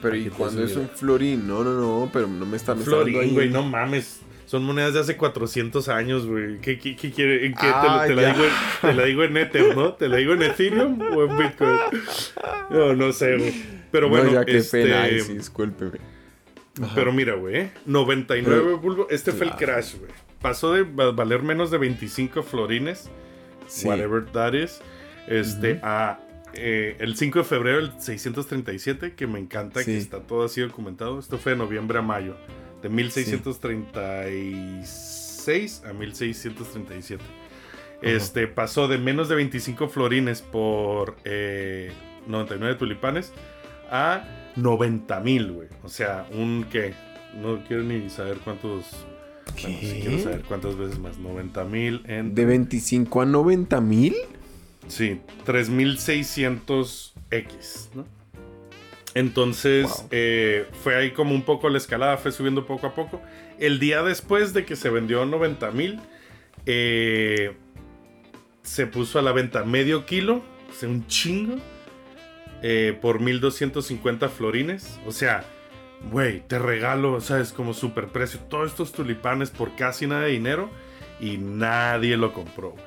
Pero 0.00 0.16
¿y 0.16 0.24
te 0.24 0.30
cuándo 0.30 0.64
es 0.64 0.74
un 0.74 0.88
florín? 0.88 1.46
No, 1.46 1.62
no, 1.62 1.74
no, 1.74 2.10
pero 2.12 2.26
no 2.26 2.44
me 2.44 2.56
está, 2.56 2.74
me 2.74 2.82
Florín, 2.82 3.34
güey, 3.34 3.50
no 3.50 3.62
mames. 3.62 4.20
Son 4.52 4.64
monedas 4.64 4.92
de 4.92 5.00
hace 5.00 5.16
400 5.16 5.88
años, 5.88 6.26
güey. 6.26 6.58
¿Qué, 6.60 6.78
qué, 6.78 6.94
qué 6.94 7.10
quiere? 7.10 7.46
¿En 7.46 7.54
qué 7.54 7.70
Ah, 7.72 8.04
te, 8.06 8.14
te 8.14 8.20
la 8.20 8.34
digo 8.34 8.44
en, 8.44 8.50
te 8.82 8.92
la 8.92 9.04
digo 9.06 9.24
en 9.24 9.36
Ether, 9.38 9.74
¿no? 9.74 9.94
¿Te 9.94 10.08
la 10.10 10.18
digo 10.18 10.34
en 10.34 10.42
Ethereum 10.42 11.00
o 11.00 11.24
en 11.24 11.38
Bitcoin? 11.38 11.78
No, 12.68 12.92
no 12.94 13.14
sé, 13.14 13.38
güey. 13.38 13.54
Pero 13.90 14.10
bueno, 14.10 14.26
no, 14.26 14.32
ya 14.32 14.44
qué 14.44 14.58
este, 14.58 14.82
pena. 14.82 15.04
Ay, 15.04 15.20
sí, 15.20 15.32
discúlpeme. 15.32 16.00
Pero 16.94 17.14
mira, 17.14 17.32
güey, 17.34 17.56
¿eh? 17.56 17.70
99 17.86 18.60
Pero- 18.62 18.78
bulbos. 18.78 19.06
Este 19.08 19.32
fue 19.32 19.46
el 19.46 19.52
crash, 19.52 19.94
güey. 19.98 20.10
Pasó 20.42 20.74
de 20.74 20.82
va- 20.82 21.12
valer 21.12 21.42
menos 21.42 21.70
de 21.70 21.78
25 21.78 22.42
florines, 22.42 23.08
Sí. 23.66 23.88
whatever 23.88 24.22
that 24.32 24.52
is, 24.52 24.82
este, 25.28 25.80
a 25.82 26.20
eh, 26.52 26.96
el 27.00 27.16
5 27.16 27.38
de 27.38 27.44
febrero 27.46 27.78
del 27.78 27.92
637, 27.98 29.14
que 29.14 29.26
me 29.26 29.38
encanta 29.38 29.82
que 29.82 29.96
está 29.96 30.20
todo 30.20 30.44
así 30.44 30.60
documentado. 30.60 31.18
Esto 31.18 31.38
fue 31.38 31.52
de 31.52 31.58
noviembre 31.58 31.98
a 31.98 32.02
mayo, 32.02 32.36
de 32.82 32.88
1636 32.88 35.82
a 35.86 35.92
1637. 35.92 37.22
Este 38.02 38.46
pasó 38.48 38.88
de 38.88 38.98
menos 38.98 39.28
de 39.28 39.36
25 39.36 39.86
florines 39.88 40.42
por 40.42 41.16
eh, 41.24 41.92
99 42.26 42.74
tulipanes 42.76 43.32
a 43.90 44.24
90 44.56 45.20
mil, 45.20 45.52
güey. 45.52 45.68
O 45.84 45.88
sea, 45.88 46.26
un 46.32 46.66
que 46.70 46.94
no 47.40 47.62
quiero 47.64 47.84
ni 47.84 48.10
saber 48.10 48.38
cuántos. 48.38 48.86
Bueno, 49.60 49.76
sí 49.80 49.98
quiero 50.00 50.16
¿Qué? 50.16 50.22
saber 50.22 50.42
cuántas 50.42 50.76
veces 50.76 50.98
más. 50.98 51.18
90 51.18 51.64
mil 51.64 52.02
en. 52.06 52.34
¿De 52.34 52.44
25 52.44 53.22
a 53.22 53.26
90 53.26 53.80
mil? 53.80 54.14
Sí, 54.88 55.20
3600X, 55.46 57.90
¿no? 57.94 58.04
Entonces, 59.14 59.86
Wow. 59.88 60.08
eh, 60.10 60.66
fue 60.82 60.96
ahí 60.96 61.10
como 61.10 61.34
un 61.34 61.42
poco 61.42 61.68
la 61.68 61.78
escalada, 61.78 62.16
fue 62.16 62.32
subiendo 62.32 62.66
poco 62.66 62.86
a 62.86 62.94
poco. 62.94 63.20
El 63.58 63.78
día 63.78 64.02
después 64.02 64.54
de 64.54 64.64
que 64.64 64.74
se 64.76 64.88
vendió 64.90 65.24
90 65.26 65.70
mil, 65.70 66.00
eh, 66.66 67.54
se 68.62 68.86
puso 68.86 69.18
a 69.18 69.22
la 69.22 69.32
venta 69.32 69.64
medio 69.64 70.06
kilo, 70.06 70.42
o 70.70 70.72
sea, 70.74 70.88
un 70.88 71.06
chingo, 71.06 71.56
eh, 72.62 72.96
por 73.00 73.20
1250 73.20 74.28
florines. 74.28 74.98
O 75.06 75.12
sea, 75.12 75.44
güey, 76.10 76.40
te 76.46 76.58
regalo, 76.58 77.20
¿sabes? 77.20 77.52
Como 77.52 77.74
super 77.74 78.08
precio, 78.08 78.40
todos 78.48 78.70
estos 78.70 78.92
tulipanes 78.92 79.50
por 79.50 79.74
casi 79.76 80.06
nada 80.06 80.22
de 80.22 80.30
dinero 80.30 80.70
y 81.20 81.36
nadie 81.38 82.16
lo 82.16 82.32
compró, 82.32 82.70
güey. 82.70 82.84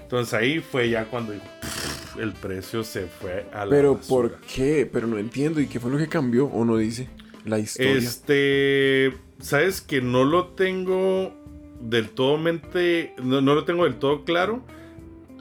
Entonces 0.00 0.32
ahí 0.34 0.60
fue 0.60 0.88
ya 0.88 1.04
cuando 1.06 1.32
digo, 1.32 1.44
"Pff", 1.60 1.95
el 2.20 2.32
precio 2.32 2.84
se 2.84 3.06
fue 3.06 3.46
a 3.52 3.64
la 3.64 3.70
Pero 3.70 3.96
basura. 3.96 4.28
¿por 4.28 4.40
qué? 4.42 4.88
Pero 4.90 5.06
no 5.06 5.18
entiendo. 5.18 5.60
¿Y 5.60 5.66
qué 5.66 5.80
fue 5.80 5.90
lo 5.90 5.98
que 5.98 6.08
cambió? 6.08 6.46
¿O 6.46 6.64
no 6.64 6.76
dice 6.76 7.08
la 7.44 7.58
historia? 7.58 7.96
Este, 7.96 9.12
sabes 9.40 9.80
que 9.80 10.00
no 10.00 10.24
lo 10.24 10.48
tengo 10.48 11.32
del 11.80 12.10
todo 12.10 12.38
mente, 12.38 13.14
no, 13.22 13.40
no 13.40 13.54
lo 13.54 13.64
tengo 13.64 13.84
del 13.84 13.96
todo 13.96 14.24
claro, 14.24 14.62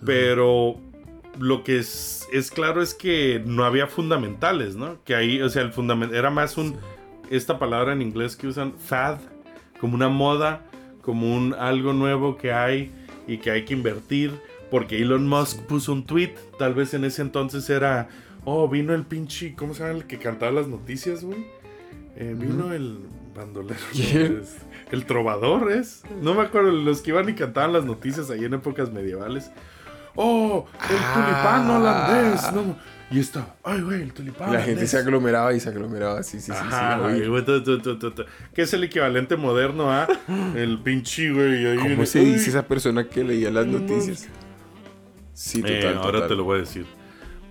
pero 0.05 0.79
lo 1.39 1.63
que 1.63 1.79
es, 1.79 2.27
es 2.31 2.51
claro 2.51 2.81
es 2.81 2.93
que 2.93 3.41
no 3.45 3.63
había 3.65 3.87
fundamentales, 3.87 4.75
¿no? 4.75 5.03
Que 5.03 5.15
ahí, 5.15 5.41
o 5.41 5.49
sea, 5.49 5.61
el 5.61 5.71
fundamental 5.71 6.17
era 6.17 6.29
más 6.29 6.57
un, 6.57 6.75
esta 7.29 7.59
palabra 7.59 7.93
en 7.93 8.01
inglés 8.01 8.35
que 8.35 8.47
usan, 8.47 8.73
fad, 8.77 9.19
como 9.79 9.95
una 9.95 10.09
moda, 10.09 10.65
como 11.01 11.35
un 11.35 11.53
algo 11.53 11.93
nuevo 11.93 12.37
que 12.37 12.51
hay 12.51 12.91
y 13.27 13.37
que 13.37 13.51
hay 13.51 13.65
que 13.65 13.73
invertir, 13.73 14.31
porque 14.75 15.01
Elon 15.01 15.25
Musk 15.25 15.61
puso 15.67 15.93
un 15.93 16.05
tweet, 16.05 16.33
tal 16.59 16.73
vez 16.73 16.93
en 16.93 17.05
ese 17.05 17.21
entonces 17.21 17.69
era, 17.69 18.09
oh, 18.43 18.67
vino 18.67 18.93
el 18.93 19.03
pinche, 19.05 19.55
¿cómo 19.55 19.73
se 19.73 19.83
llama 19.85 19.99
el 19.99 20.03
que 20.05 20.17
cantaba 20.19 20.51
las 20.51 20.67
noticias, 20.67 21.23
güey? 21.23 21.45
Eh, 22.17 22.35
vino 22.37 22.73
el 22.73 22.97
bandolero. 23.33 23.79
¿Quién? 23.93 24.39
Es- 24.43 24.57
el 24.91 25.05
trovador 25.05 25.71
es. 25.71 26.01
No 26.21 26.33
me 26.33 26.41
acuerdo, 26.41 26.71
los 26.73 26.99
que 27.01 27.11
iban 27.11 27.29
y 27.29 27.35
cantaban 27.35 27.71
las 27.71 27.85
noticias 27.85 28.29
ahí 28.29 28.43
en 28.43 28.53
épocas 28.53 28.91
medievales. 28.91 29.49
oh, 30.17 30.65
el 30.89 30.95
Ah. 30.99 31.13
tulipán 31.13 31.69
holandés, 31.69 32.51
no. 32.53 32.75
Y 33.11 33.19
está, 33.19 33.55
ay, 33.63 33.79
güey, 33.81 34.01
el 34.01 34.11
tulipán 34.11 34.51
La 34.51 34.61
gente 34.61 34.87
se 34.87 34.97
aglomeraba 34.97 35.53
y 35.53 35.59
se 35.61 35.69
aglomeraba, 35.69 36.21
sí, 36.23 36.41
sí, 36.41 36.51
sí. 36.51 36.57
sí, 36.57 37.27
güey, 37.29 37.45
tu, 37.45 37.61
tu, 37.63 37.79
tu, 37.79 38.25
que 38.53 38.63
es 38.63 38.73
el 38.73 38.83
equivalente 38.83 39.37
moderno 39.37 39.89
a 39.89 40.05
el 40.57 40.79
pinche, 40.81 41.31
güey. 41.31 41.77
¿Cómo 41.77 42.05
se 42.05 42.19
dice 42.19 42.49
esa 42.49 42.63
persona 42.67 43.07
que 43.07 43.23
leía 43.23 43.51
las 43.51 43.67
noticias? 43.67 44.27
Sí, 45.35 45.61
Eh, 45.63 45.81
total, 45.81 45.97
ahora 45.97 46.27
te 46.27 46.33
lo 46.35 46.43
voy 46.45 46.57
a 46.57 46.59
decir. 46.61 46.85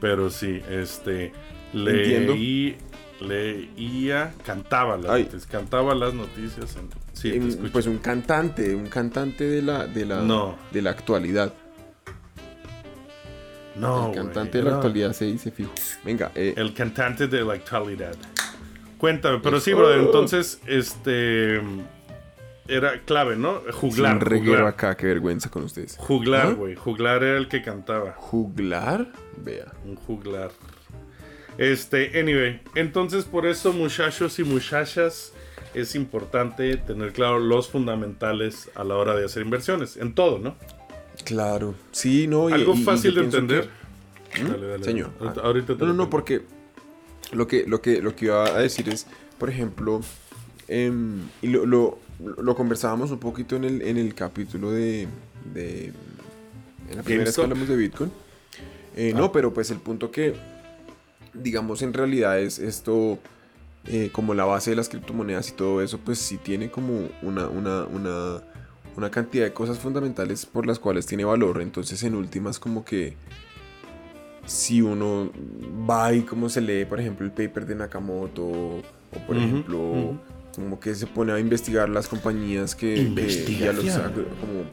Pero 0.01 0.29
sí, 0.31 0.61
este. 0.68 1.33
Leí, 1.73 2.77
leía, 3.20 4.33
cantaba 4.44 4.97
las 4.97 5.11
Ay. 5.11 5.23
noticias. 5.25 5.47
Cantaba 5.47 5.94
las 5.94 6.14
noticias. 6.14 6.77
en- 6.77 6.88
sí, 7.12 7.31
En- 7.35 7.70
pues 7.70 7.87
un 7.87 7.99
cantante, 7.99 8.75
un 8.75 8.87
cantante 8.88 9.44
de 9.44 9.62
la, 9.62 9.87
de 9.87 10.05
la, 10.07 10.23
No. 10.23 10.57
de 10.73 10.83
la 10.83 10.90
actualidad. 10.90 11.53
no, 13.77 14.09
el 14.09 14.14
cantante 14.14 14.59
de 14.59 14.64
la 14.64 14.70
no. 14.70 14.77
actualidad 14.77 15.12
se 15.12 15.25
dice 15.27 15.51
fijo. 15.51 15.73
Venga, 16.05 16.31
eh, 16.35 16.55
El 16.57 16.73
cantante 16.75 17.27
de 17.27 17.44
la 17.44 17.55
actualidad. 17.55 18.14
Cuéntame, 18.99 19.40
pero 19.42 19.59
sí, 19.61 19.73
Oh. 19.73 19.79
brother, 19.79 19.99
entonces, 20.01 20.61
este. 20.66 21.61
Era 22.66 23.00
clave, 23.05 23.37
¿no? 23.37 23.61
Juglar. 23.72 24.14
un 24.14 24.20
reguero 24.20 24.53
juglar. 24.53 24.66
acá, 24.72 24.96
qué 24.96 25.07
vergüenza 25.07 25.50
con 25.50 25.64
ustedes. 25.64 25.96
Juglar, 25.98 26.46
¿Ah? 26.46 26.50
güey. 26.53 26.74
Juglar 26.74 27.22
era 27.22 27.37
el 27.37 27.48
que 27.48 27.62
cantaba. 27.62 28.12
¿Juglar? 28.16 29.12
Vea. 29.37 29.72
Un 29.85 29.96
juglar. 29.96 30.50
Este, 31.59 32.18
anyway. 32.18 32.61
Entonces, 32.74 33.24
por 33.24 33.46
eso, 33.46 33.72
muchachos 33.72 34.38
y 34.38 34.44
muchachas, 34.44 35.33
es 35.74 35.94
importante 35.94 36.77
tener 36.79 37.12
claro 37.12 37.38
los 37.38 37.68
fundamentales 37.68 38.70
a 38.74 38.83
la 38.85 38.96
hora 38.96 39.14
de 39.14 39.24
hacer 39.27 39.42
inversiones. 39.42 39.96
En 39.96 40.14
todo, 40.14 40.38
¿no? 40.38 40.57
Claro. 41.24 41.74
Sí, 41.92 42.27
no. 42.27 42.48
y- 42.48 42.55
Algo 42.55 42.74
y- 42.74 42.83
fácil 42.83 43.14
de 43.14 43.20
entender. 43.20 43.68
que- 44.33 44.42
¿Mm? 44.42 44.48
Dale, 44.48 44.66
dale, 44.66 44.85
Señor. 44.85 45.11
Ahorita- 45.20 45.40
ah, 45.42 45.46
ahorita 45.46 45.77
te 45.77 45.81
no, 45.81 45.87
no, 45.88 45.92
no, 45.94 46.11
porque 46.11 46.42
lo 47.33 47.46
que, 47.46 47.64
lo 47.68 47.81
que, 47.83 48.00
lo 48.03 48.16
que 48.16 48.24
iba 48.27 48.44
a 48.46 48.59
decir 48.61 48.88
es, 48.88 49.07
por 49.38 49.48
ejemplo, 49.50 50.00
em, 50.66 51.20
y 51.40 51.48
lo, 51.48 51.66
lo, 51.66 51.98
lo 52.20 52.55
conversábamos 52.55 53.11
un 53.11 53.18
poquito 53.18 53.57
en 53.57 53.64
el, 53.64 53.83
en 53.83 53.96
el 53.96 54.14
capítulo 54.14 54.70
de, 54.70 55.09
de 55.53 55.92
en 56.90 56.96
la 56.96 57.03
primera 57.03 57.24
vez 57.24 57.35
que 57.35 57.42
hablamos 57.42 57.68
de 57.68 57.77
Bitcoin. 57.77 58.11
Eh, 58.96 59.12
Ah. 59.14 59.18
No, 59.18 59.33
pero 59.33 59.53
pues 59.53 59.70
el 59.70 59.79
punto 59.79 60.11
que, 60.11 60.35
digamos, 61.33 61.83
en 61.83 61.92
realidad 61.92 62.38
es 62.38 62.59
esto, 62.59 63.18
eh, 63.87 64.11
como 64.12 64.35
la 64.35 64.44
base 64.44 64.70
de 64.70 64.77
las 64.77 64.88
criptomonedas 64.88 65.48
y 65.48 65.53
todo 65.53 65.83
eso, 65.83 65.98
pues 65.98 66.18
sí 66.18 66.37
tiene 66.37 66.70
como 66.70 67.09
una, 67.22 67.48
una, 67.48 67.85
una, 67.85 68.42
una 68.96 69.11
cantidad 69.11 69.44
de 69.44 69.53
cosas 69.53 69.79
fundamentales 69.79 70.46
por 70.46 70.66
las 70.66 70.79
cuales 70.79 71.07
tiene 71.07 71.24
valor. 71.24 71.61
Entonces, 71.61 72.03
en 72.05 72.14
últimas, 72.14 72.61
como 72.61 72.85
que 72.85 73.16
si 74.46 74.81
uno 74.81 75.31
va 75.90 76.12
y 76.12 76.22
como 76.22 76.48
se 76.48 76.61
lee, 76.61 76.85
por 76.85 77.00
ejemplo, 77.00 77.27
el 77.27 77.33
paper 77.33 77.66
de 77.66 77.74
Nakamoto, 77.74 78.44
o 78.44 78.83
por 79.27 79.37
ejemplo. 79.37 80.18
Como 80.57 80.81
que 80.81 80.95
se 80.95 81.07
pone 81.07 81.33
a 81.33 81.38
investigar 81.38 81.88
las 81.88 82.09
compañías 82.09 82.75
que, 82.75 82.95
que- 83.14 83.53
y 83.53 83.64
a, 83.64 83.73
los 83.73 83.85
agru- 83.85 84.27
como 84.40 84.64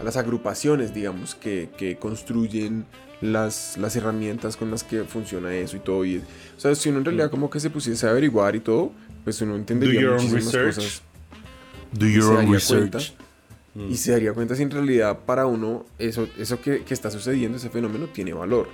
a 0.00 0.04
las 0.04 0.16
agrupaciones, 0.16 0.94
digamos, 0.94 1.34
que, 1.34 1.70
que 1.76 1.96
construyen 1.96 2.86
las, 3.20 3.76
las 3.78 3.96
herramientas 3.96 4.56
con 4.56 4.70
las 4.70 4.82
que 4.82 5.04
funciona 5.04 5.54
eso 5.54 5.76
y 5.76 5.80
todo. 5.80 6.04
Y, 6.04 6.18
o 6.18 6.22
sea, 6.60 6.74
si 6.74 6.88
uno 6.88 6.98
en 6.98 7.04
realidad 7.04 7.30
como 7.30 7.50
que 7.50 7.60
se 7.60 7.68
pusiese 7.70 8.06
a 8.06 8.10
averiguar 8.10 8.56
y 8.56 8.60
todo, 8.60 8.92
pues 9.24 9.40
uno 9.42 9.56
entendería 9.56 10.00
Mm. 10.00 10.02
your 10.02 10.12
own 10.12 10.16
muchísimas 10.30 10.44
research. 10.54 10.74
cosas. 10.76 11.02
Do 11.92 12.06
y 12.06 12.12
your 12.14 12.22
se 12.22 12.28
own 12.28 12.36
daría 12.36 12.52
research. 12.54 12.90
cuenta 12.90 12.98
Mm. 13.72 13.88
y 13.92 13.96
se 13.96 14.10
daría 14.12 14.32
cuenta 14.32 14.56
si 14.56 14.62
en 14.64 14.70
realidad 14.72 15.20
para 15.26 15.46
uno 15.46 15.84
eso, 15.98 16.26
eso 16.38 16.60
que, 16.60 16.82
que 16.82 16.92
está 16.92 17.08
sucediendo, 17.10 17.56
ese 17.58 17.68
fenómeno, 17.70 18.06
tiene 18.06 18.32
valor. 18.32 18.68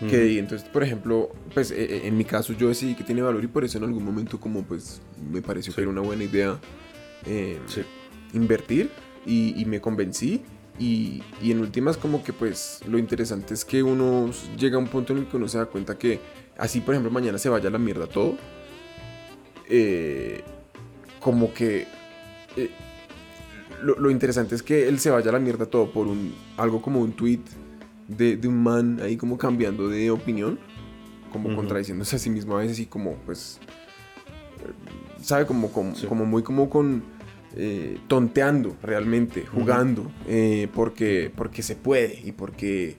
Que 0.00 0.38
entonces, 0.38 0.68
por 0.68 0.84
ejemplo, 0.84 1.30
pues 1.54 1.72
eh, 1.72 1.76
eh, 1.82 2.00
en 2.04 2.16
mi 2.16 2.24
caso 2.24 2.52
yo 2.52 2.68
decidí 2.68 2.94
que 2.94 3.02
tiene 3.02 3.20
valor 3.20 3.42
y 3.42 3.48
por 3.48 3.64
eso 3.64 3.78
en 3.78 3.84
algún 3.84 4.04
momento 4.04 4.38
como 4.38 4.62
pues 4.62 5.00
me 5.32 5.42
pareció 5.42 5.72
Sí. 5.72 5.76
que 5.76 5.80
era 5.82 5.90
una 5.90 6.02
buena 6.02 6.22
idea 6.22 6.60
eh, 7.26 7.58
Sí. 7.66 7.82
invertir 8.32 8.90
y, 9.26 9.60
y 9.60 9.64
me 9.64 9.80
convencí 9.80 10.42
y, 10.78 11.20
y 11.42 11.50
en 11.50 11.58
últimas 11.58 11.96
como 11.96 12.22
que 12.22 12.32
pues 12.32 12.80
lo 12.88 12.96
interesante 12.96 13.54
es 13.54 13.64
que 13.64 13.82
uno 13.82 14.30
llega 14.56 14.76
a 14.76 14.78
un 14.78 14.86
punto 14.86 15.12
en 15.12 15.18
el 15.18 15.26
que 15.26 15.36
uno 15.36 15.48
se 15.48 15.58
da 15.58 15.66
cuenta 15.66 15.98
que 15.98 16.20
así 16.56 16.80
por 16.80 16.94
ejemplo 16.94 17.10
mañana 17.10 17.36
se 17.38 17.48
vaya 17.48 17.68
a 17.68 17.72
la 17.72 17.78
mierda 17.78 18.06
todo 18.06 18.36
eh, 19.68 20.42
como 21.18 21.52
que 21.52 21.86
eh, 22.56 22.70
lo, 23.82 23.98
lo 23.98 24.10
interesante 24.12 24.54
es 24.54 24.62
que 24.62 24.88
él 24.88 24.98
se 25.00 25.10
vaya 25.10 25.30
a 25.30 25.32
la 25.32 25.40
mierda 25.40 25.66
todo 25.66 25.90
por 25.90 26.06
un 26.06 26.32
algo 26.56 26.80
como 26.80 27.00
un 27.00 27.12
tweet 27.12 27.40
de, 28.08 28.36
de 28.36 28.48
un 28.48 28.62
man 28.62 28.98
ahí 29.02 29.16
como 29.16 29.38
cambiando 29.38 29.88
de 29.88 30.10
opinión 30.10 30.58
como 31.32 31.54
contradiciéndose 31.54 32.16
a 32.16 32.18
sí 32.18 32.30
mismo 32.30 32.56
a 32.56 32.60
veces 32.60 32.78
y 32.80 32.86
como 32.86 33.16
pues 33.26 33.60
eh, 34.64 35.22
sabe 35.22 35.46
como 35.46 35.70
como, 35.70 35.94
Sí. 35.94 36.06
como 36.06 36.24
muy 36.24 36.42
como 36.42 36.68
con 36.70 37.02
eh, 37.54 37.98
tonteando 38.08 38.76
realmente 38.82 39.44
jugando 39.46 40.10
eh, 40.26 40.68
porque 40.74 41.30
porque 41.34 41.62
se 41.62 41.76
puede 41.76 42.20
y 42.24 42.32
porque 42.32 42.96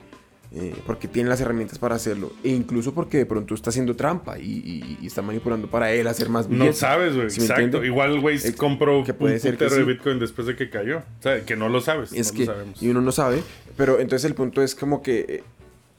eh, 0.52 0.74
porque 0.84 1.06
tiene 1.06 1.28
las 1.28 1.40
herramientas 1.40 1.78
para 1.78 1.94
hacerlo 1.94 2.32
e 2.42 2.48
incluso 2.48 2.92
porque 2.92 3.18
de 3.18 3.26
pronto 3.26 3.54
está 3.54 3.70
haciendo 3.70 3.94
trampa 3.94 4.36
y, 4.38 4.42
y- 4.42 4.98
y 5.00 5.06
está 5.06 5.22
manipulando 5.22 5.68
para 5.70 5.92
él 5.92 6.06
hacer 6.08 6.28
más 6.28 6.48
No 6.48 6.56
billetes. 6.56 6.78
sabes, 6.78 7.14
güey. 7.14 7.30
¿Sí 7.30 7.40
me 7.40 7.46
exacto. 7.46 7.84
Igual, 7.84 8.20
güey, 8.20 8.38
compró 8.56 9.04
que 9.04 9.12
un 9.12 9.18
puede 9.18 9.38
ser 9.38 9.56
que 9.56 9.64
de 9.66 9.70
sí. 9.70 9.82
Bitcoin 9.84 10.18
después 10.18 10.46
de 10.48 10.56
que 10.56 10.68
cayó. 10.68 10.98
O 10.98 11.22
sea, 11.22 11.44
que 11.44 11.54
no 11.54 11.68
lo 11.68 11.80
sabes. 11.80 12.12
Es 12.12 12.32
no 12.32 12.38
que, 12.38 12.46
lo 12.46 12.52
sabemos. 12.52 12.82
y 12.82 12.88
uno 12.88 13.00
no 13.00 13.12
sabe, 13.12 13.42
pero 13.76 14.00
entonces 14.00 14.28
el 14.28 14.34
punto 14.34 14.60
es 14.62 14.74
como 14.74 15.02
que 15.02 15.20
eh, 15.28 15.42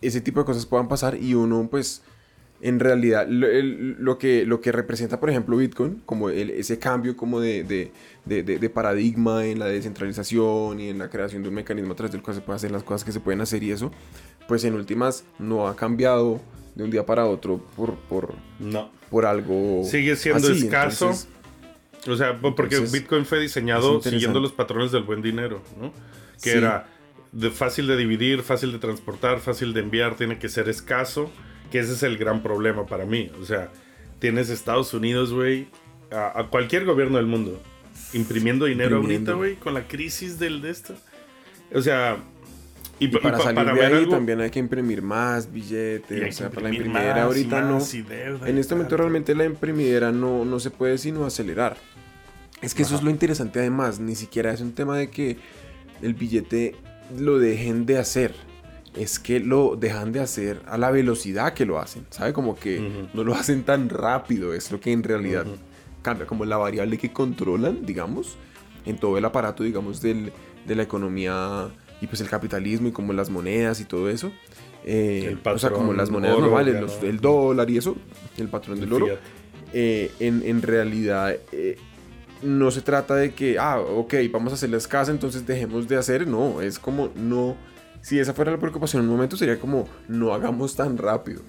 ese 0.01 0.19
tipo 0.19 0.41
de 0.41 0.45
cosas 0.45 0.65
puedan 0.65 0.87
pasar 0.89 1.15
y 1.15 1.33
uno 1.33 1.67
pues 1.71 2.01
en 2.63 2.79
realidad 2.79 3.25
lo, 3.27 3.47
el- 3.47 3.95
lo 3.99 4.17
que, 4.19 4.45
lo 4.45 4.61
que 4.61 4.71
representa 4.71 5.19
por 5.19 5.29
ejemplo 5.29 5.57
Bitcoin, 5.57 6.01
como 6.05 6.29
el- 6.29 6.49
ese 6.51 6.77
cambio 6.77 7.15
como 7.17 7.39
de, 7.39 7.63
de- 7.63 7.91
de- 8.25 8.43
de- 8.43 8.59
de 8.59 8.69
paradigma 8.69 9.45
en 9.47 9.57
la 9.59 9.65
descentralización 9.65 10.79
y 10.79 10.89
en 10.89 10.99
la 10.99 11.09
creación 11.09 11.41
de 11.41 11.49
un 11.49 11.55
mecanismo 11.55 11.93
a 11.93 11.95
través 11.95 12.11
del 12.11 12.21
cual 12.21 12.35
se 12.35 12.41
pueden 12.41 12.57
hacer 12.57 12.71
las 12.71 12.83
cosas 12.83 13.03
que 13.03 13.11
se 13.11 13.19
pueden 13.19 13.41
hacer 13.41 13.63
y 13.63 13.71
eso, 13.71 13.91
pues 14.51 14.65
en 14.65 14.73
últimas 14.73 15.23
no 15.39 15.65
ha 15.69 15.77
cambiado 15.77 16.41
de 16.75 16.83
un 16.83 16.91
día 16.91 17.05
para 17.05 17.25
otro 17.25 17.59
por, 17.77 17.95
por, 17.95 18.33
No. 18.59 18.91
por 19.09 19.25
algo 19.25 19.85
Sigue 19.85 20.17
siendo 20.17 20.45
así, 20.49 20.65
escaso. 20.65 21.05
entonces, 21.05 21.29
O 22.05 22.17
sea, 22.17 22.37
po- 22.37 22.53
porque 22.53 22.75
Entonces, 22.75 22.99
Bitcoin 22.99 23.25
fue 23.25 23.39
diseñado 23.39 24.01
siguiendo 24.01 24.41
los 24.41 24.51
patrones 24.51 24.91
del 24.91 25.03
buen 25.03 25.21
dinero, 25.21 25.61
¿no? 25.79 25.93
Que 26.43 26.51
Sí. 26.51 26.57
era 26.57 26.85
de 27.31 27.49
fácil 27.49 27.87
de 27.87 27.95
dividir, 27.95 28.41
fácil 28.41 28.73
de 28.73 28.79
transportar, 28.79 29.39
fácil 29.39 29.73
de 29.73 29.79
enviar, 29.79 30.17
tiene 30.17 30.37
que 30.37 30.49
ser 30.49 30.67
escaso, 30.67 31.31
que 31.71 31.79
ese 31.79 31.93
es 31.93 32.03
el 32.03 32.17
gran 32.17 32.43
problema 32.43 32.85
para 32.87 33.05
mí. 33.05 33.31
O 33.41 33.45
sea, 33.45 33.71
tienes 34.19 34.49
Estados 34.49 34.93
Unidos, 34.93 35.31
güey, 35.31 35.69
a, 36.11 36.37
a 36.41 36.47
cualquier 36.47 36.83
gobierno 36.83 37.15
del 37.19 37.27
mundo, 37.27 37.57
imprimiendo 38.11 38.65
dinero 38.65 38.97
Imprimiendo. 38.97 39.31
ahorita, 39.31 39.53
güey, 39.53 39.55
con 39.63 39.73
la 39.73 39.87
crisis 39.87 40.39
del 40.39 40.61
de 40.61 40.71
esto. 40.71 40.93
O 41.73 41.81
sea, 41.81 42.17
y, 43.01 43.05
Y 43.05 43.07
pa- 43.09 43.19
para 43.19 43.37
pa- 43.39 43.43
salir 43.45 43.55
para 43.55 43.73
de 43.73 43.85
ahí 43.85 43.93
algo- 43.93 44.11
también 44.11 44.39
hay 44.41 44.49
que 44.51 44.59
imprimir 44.59 45.01
más 45.01 45.51
billetes. 45.51 46.35
O 46.35 46.37
sea, 46.37 46.49
para 46.51 46.69
la 46.69 46.69
imprimidera 46.75 47.15
más 47.15 47.23
ahorita 47.23 47.61
más 47.61 47.93
no. 47.95 48.03
deuda 48.07 48.47
En 48.49 48.57
este 48.59 48.75
momento 48.75 48.95
realmente 48.97 49.33
la 49.35 49.45
imprimidera 49.45 50.11
no, 50.11 50.45
no 50.45 50.59
se 50.59 50.69
puede 50.69 50.97
sino 50.99 51.25
acelerar. 51.25 51.77
Es 52.61 52.75
que 52.75 52.83
eso 52.83 52.93
es 52.93 52.99
Ajá. 52.99 53.05
lo 53.05 53.11
interesante 53.11 53.59
además. 53.59 53.99
Ni 53.99 54.15
siquiera 54.15 54.51
es 54.53 54.61
un 54.61 54.73
tema 54.73 54.97
de 54.97 55.09
que 55.09 55.37
el 56.03 56.13
billete 56.13 56.75
lo 57.17 57.39
dejen 57.39 57.85
de 57.87 57.97
hacer. 57.97 58.35
Es 58.95 59.17
que 59.19 59.39
lo 59.39 59.75
dejan 59.77 60.11
de 60.11 60.19
hacer 60.19 60.61
a 60.67 60.77
la 60.77 60.91
velocidad 60.91 61.53
que 61.53 61.65
lo 61.65 61.79
hacen. 61.79 62.05
¿Sabe? 62.11 62.33
Como 62.33 62.55
que 62.55 62.79
Ujú. 62.79 63.07
no 63.15 63.23
lo 63.23 63.33
hacen 63.33 63.63
tan 63.63 63.89
rápido. 63.89 64.53
Es 64.53 64.71
lo 64.71 64.79
que 64.79 64.91
en 64.91 65.01
realidad 65.01 65.47
Ujú. 65.47 65.55
cambia. 66.03 66.27
Como 66.27 66.45
la 66.45 66.57
variable 66.57 66.99
que 66.99 67.11
controlan, 67.11 67.83
digamos, 67.85 68.37
en 68.85 68.97
todo 68.97 69.17
el 69.17 69.25
aparato, 69.25 69.63
digamos, 69.63 70.01
del, 70.03 70.31
de 70.67 70.75
la 70.75 70.83
economía 70.83 71.69
y 72.01 72.07
pues 72.07 72.19
el 72.21 72.27
capitalismo 72.29 72.87
y 72.87 72.91
como 72.91 73.13
las 73.13 73.29
monedas 73.29 73.79
y 73.79 73.85
todo 73.85 74.09
eso. 74.09 74.31
Eh, 74.83 75.27
El 75.43 75.47
o 75.53 75.59
sea, 75.59 75.69
como 75.69 75.83
patrón 75.83 75.97
las 75.97 76.09
monedas 76.09 76.35
oro, 76.35 76.45
normales, 76.47 76.81
los- 76.81 77.03
el 77.03 77.19
dólar 77.19 77.69
y 77.69 77.77
eso, 77.77 77.95
el 78.37 78.47
patrón 78.49 78.79
El 78.79 78.81
del 78.89 78.93
oro. 78.93 79.07
eh, 79.73 80.11
en, 80.19 80.41
en 80.45 80.61
realidad 80.63 81.35
eh, 81.51 81.77
no 82.41 82.71
se 82.71 82.81
trata 82.81 83.15
de 83.15 83.33
que, 83.35 83.59
ah, 83.59 83.79
ok, 83.79 84.15
vamos 84.31 84.51
a 84.51 84.55
hacerle 84.55 84.77
escasa, 84.77 85.11
entonces 85.11 85.45
dejemos 85.45 85.87
de 85.87 85.97
hacer. 85.97 86.27
No, 86.27 86.59
es 86.61 86.79
como 86.79 87.11
no. 87.15 87.55
Si 88.01 88.17
esa 88.17 88.33
fuera 88.33 88.49
la 88.51 88.57
preocupación 88.57 89.03
en 89.03 89.09
un 89.09 89.15
momento, 89.15 89.37
sería 89.37 89.59
como 89.59 89.87
no 90.07 90.33
hagamos 90.33 90.75
tan 90.75 90.97
rápido. 90.97 91.41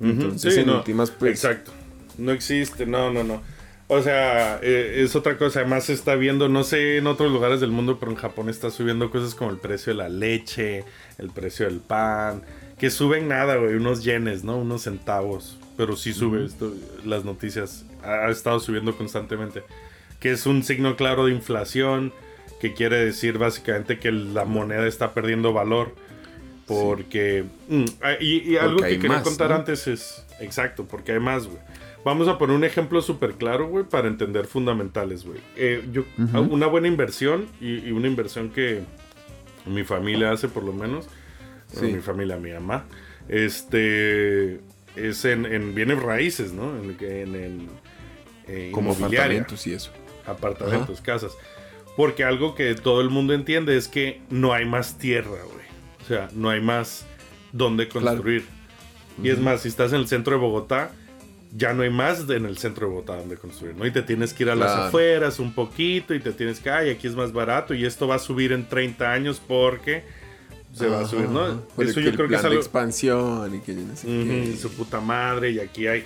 Entonces, 0.00 0.54
sí, 0.54 0.60
en 0.60 0.66
no, 0.68 0.78
últimas, 0.78 1.10
pues. 1.10 1.32
Exacto. 1.32 1.70
No 2.18 2.32
existe, 2.32 2.86
no, 2.86 3.12
no, 3.12 3.22
no. 3.24 3.42
O 3.88 4.02
sea, 4.02 4.58
eh, 4.62 5.02
es 5.04 5.14
otra 5.14 5.38
cosa. 5.38 5.60
Además, 5.60 5.84
se 5.84 5.92
está 5.92 6.16
viendo, 6.16 6.48
no 6.48 6.64
sé 6.64 6.96
en 6.96 7.06
otros 7.06 7.30
lugares 7.30 7.60
del 7.60 7.70
mundo, 7.70 7.98
pero 8.00 8.10
en 8.10 8.16
Japón 8.18 8.48
está 8.48 8.70
subiendo 8.70 9.10
cosas 9.10 9.34
como 9.34 9.50
el 9.50 9.58
precio 9.58 9.92
de 9.92 9.98
la 9.98 10.08
leche, 10.08 10.84
el 11.18 11.30
precio 11.30 11.66
del 11.66 11.78
pan, 11.78 12.42
que 12.78 12.90
suben 12.90 13.28
nada, 13.28 13.56
güey, 13.56 13.74
unos 13.74 14.02
yenes, 14.02 14.42
¿no? 14.42 14.56
Unos 14.58 14.82
centavos. 14.82 15.58
Pero 15.76 15.96
sí 15.96 16.12
sube 16.12 16.44
esto, 16.44 16.74
las 17.04 17.24
noticias. 17.24 17.84
Ha, 18.02 18.26
ha 18.26 18.30
estado 18.30 18.58
subiendo 18.60 18.96
constantemente. 18.96 19.62
Que 20.20 20.32
es 20.32 20.46
un 20.46 20.62
signo 20.64 20.96
claro 20.96 21.26
de 21.26 21.32
inflación, 21.32 22.12
que 22.60 22.72
quiere 22.74 22.96
decir 23.04 23.38
básicamente 23.38 23.98
que 23.98 24.10
la 24.10 24.44
moneda 24.44 24.86
está 24.86 25.14
perdiendo 25.14 25.52
valor. 25.52 25.94
Porque. 26.66 27.44
mm, 27.68 27.84
ah, 28.02 28.14
y, 28.18 28.52
y 28.52 28.56
algo 28.56 28.78
Porque 28.78 28.94
que 28.94 29.00
quería 29.00 29.18
más, 29.18 29.24
contar 29.24 29.50
¿no? 29.50 29.56
antes 29.56 29.86
es. 29.86 30.24
Exacto, 30.40 30.86
porque 30.86 31.12
hay 31.12 31.20
más, 31.20 31.46
güey. 31.46 31.58
Vamos 32.06 32.28
a 32.28 32.38
poner 32.38 32.54
un 32.54 32.62
ejemplo 32.62 33.02
súper 33.02 33.32
claro, 33.32 33.66
güey, 33.66 33.84
para 33.84 34.06
entender 34.06 34.46
fundamentales, 34.46 35.24
güey. 35.24 35.40
Eh, 35.56 35.84
yo, 35.90 36.04
Una 36.48 36.68
buena 36.68 36.86
inversión 36.86 37.46
y, 37.60 37.80
y 37.80 37.90
una 37.90 38.06
inversión 38.06 38.50
que 38.50 38.82
mi 39.64 39.82
familia 39.82 40.30
hace, 40.30 40.46
por 40.46 40.62
lo 40.62 40.72
menos. 40.72 41.06
bueno, 41.72 41.88
Sí. 41.88 41.92
mi 41.94 42.00
familia, 42.00 42.36
mi 42.36 42.52
mamá. 42.52 42.84
Este. 43.28 44.60
Es 44.94 45.24
en, 45.24 45.46
en 45.46 45.74
bienes 45.74 46.00
raíces, 46.00 46.52
¿no? 46.52 46.76
En, 46.78 46.96
en, 47.00 47.34
en, 47.34 47.68
eh, 48.46 48.70
Como 48.72 48.92
apartamentos 48.92 49.66
y 49.66 49.72
eso. 49.74 49.90
apartamentos, 50.26 51.00
casas. 51.00 51.32
Porque 51.96 52.22
algo 52.22 52.54
que 52.54 52.72
todo 52.76 53.00
el 53.00 53.10
mundo 53.10 53.34
entiende 53.34 53.76
es 53.76 53.88
que 53.88 54.20
no 54.30 54.52
hay 54.52 54.64
más 54.64 54.96
tierra, 54.96 55.30
güey. 55.52 55.66
O 56.02 56.04
sea, 56.06 56.28
no 56.34 56.50
hay 56.50 56.60
más 56.60 57.04
donde 57.52 57.88
construir. 57.88 58.44
Y 59.20 59.28
es 59.30 59.38
más, 59.40 59.62
si 59.62 59.68
estás 59.68 59.92
en 59.92 59.98
el 59.98 60.06
centro 60.08 60.34
de 60.36 60.40
Bogotá, 60.40 60.92
ya 61.56 61.72
no 61.72 61.82
hay 61.82 61.90
más 61.90 62.28
en 62.28 62.44
el 62.44 62.58
centro 62.58 62.86
de 62.86 62.92
Bogotá 62.92 63.16
donde 63.16 63.36
construir, 63.36 63.74
¿no? 63.76 63.86
Y 63.86 63.90
te 63.90 64.02
tienes 64.02 64.34
que 64.34 64.42
ir 64.42 64.50
a 64.50 64.54
las 64.56 64.70
afueras 64.88 65.38
un 65.38 65.52
poquito 65.54 66.12
y 66.14 66.20
te 66.20 66.32
tienes 66.32 66.60
que, 66.60 66.70
ay, 66.70 66.90
aquí 66.90 67.06
es 67.06 67.14
más 67.14 67.32
barato 67.32 67.72
y 67.72 67.84
esto 67.86 68.06
va 68.06 68.16
a 68.16 68.18
subir 68.18 68.52
en 68.52 68.68
30 68.68 69.10
años 69.12 69.40
porque 69.46 70.04
se 70.74 70.86
va 70.88 71.00
a 71.00 71.04
subir, 71.06 71.28
¿no? 71.30 71.46
Eso 71.78 72.00
el- 72.00 72.06
yo 72.06 72.12
creo 72.14 72.28
que 72.28 72.34
es 72.34 72.44
algo... 72.44 72.58
expansión 72.58 73.54
y 73.54 73.60
que 73.60 73.74
yo 73.74 73.80
no 73.82 73.96
sé 73.96 74.06
qué. 74.06 74.48
Ujú, 74.50 74.56
su 74.58 74.70
puta 74.72 75.00
madre 75.00 75.50
y 75.52 75.60
aquí 75.60 75.86
hay 75.86 76.04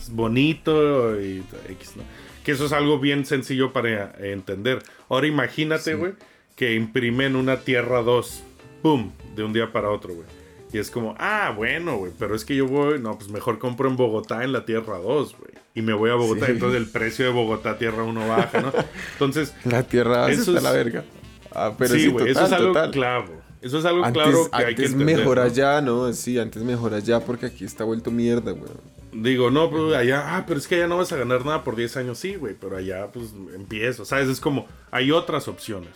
es 0.00 0.10
bonito 0.10 1.20
y 1.20 1.42
X, 1.70 1.92
¿no? 1.96 2.02
Que 2.44 2.52
eso 2.52 2.64
es 2.66 2.72
algo 2.72 2.98
bien 3.00 3.26
sencillo 3.26 3.72
para 3.72 4.14
entender. 4.20 4.78
Ahora 5.08 5.26
imagínate, 5.26 5.94
güey, 5.94 6.12
que 6.54 6.74
imprimen 6.74 7.36
una 7.36 7.58
Tierra 7.60 8.02
2, 8.02 8.42
¡pum!, 8.82 9.10
de 9.34 9.42
un 9.42 9.52
día 9.52 9.72
para 9.72 9.90
otro, 9.90 10.14
güey. 10.14 10.26
Y 10.72 10.78
es 10.78 10.90
como, 10.90 11.14
ah, 11.18 11.52
bueno, 11.56 11.96
güey, 11.96 12.12
pero 12.18 12.34
es 12.34 12.44
que 12.44 12.56
yo 12.56 12.66
voy, 12.66 12.98
no, 13.00 13.16
pues 13.16 13.30
mejor 13.30 13.58
compro 13.58 13.88
en 13.88 13.96
Bogotá 13.96 14.42
en 14.44 14.52
la 14.52 14.64
Tierra 14.64 14.98
2, 14.98 15.36
güey. 15.38 15.52
Y 15.74 15.82
me 15.82 15.92
voy 15.92 16.10
a 16.10 16.14
Bogotá, 16.14 16.46
Sí. 16.46 16.52
entonces 16.52 16.80
el 16.80 16.88
precio 16.88 17.24
de 17.24 17.30
Bogotá 17.32 17.78
Tierra 17.78 18.02
1 18.02 18.28
baja, 18.28 18.60
¿no? 18.60 18.72
Entonces, 19.12 19.54
La 19.64 19.82
tierra 19.84 20.30
Eso 20.30 20.40
está 20.42 20.56
es- 20.58 20.62
la 20.62 20.72
verga. 20.72 21.04
Ah, 21.52 21.72
pero 21.78 21.94
sí, 21.94 22.00
sí, 22.00 22.08
güey, 22.08 22.30
eso 22.30 22.44
es 22.44 22.52
algo 22.52 22.68
total. 22.68 22.90
claro. 22.90 23.46
Eso 23.62 23.78
es 23.78 23.84
algo 23.84 24.04
Antes, 24.04 24.22
claro 24.22 24.50
que 24.50 24.56
hay 24.56 24.74
que 24.74 24.82
antes 24.82 24.92
entender. 24.92 25.16
mejor 25.18 25.36
¿no? 25.38 25.42
allá, 25.42 25.80
¿no? 25.80 26.12
Sí, 26.12 26.38
antes 26.38 26.62
mejor 26.62 26.94
allá 26.94 27.20
porque 27.20 27.46
aquí 27.46 27.64
está 27.64 27.84
vuelto 27.84 28.10
mierda, 28.10 28.52
güey. 28.52 28.70
Digo, 29.12 29.50
no, 29.50 29.70
pues 29.70 29.94
allá, 29.94 30.36
ah, 30.36 30.44
pero 30.46 30.58
es 30.60 30.68
que 30.68 30.74
allá 30.76 30.86
no 30.88 30.98
vas 30.98 31.10
a 31.12 31.16
ganar 31.16 31.44
nada 31.44 31.64
por 31.64 31.74
10 31.74 31.96
años, 31.96 32.18
sí, 32.18 32.34
güey, 32.36 32.54
pero 32.60 32.76
allá 32.76 33.06
pues 33.12 33.32
empiezo, 33.54 34.04
¿sabes? 34.04 34.28
Es 34.28 34.40
como, 34.40 34.66
hay 34.90 35.10
otras 35.10 35.48
opciones. 35.48 35.90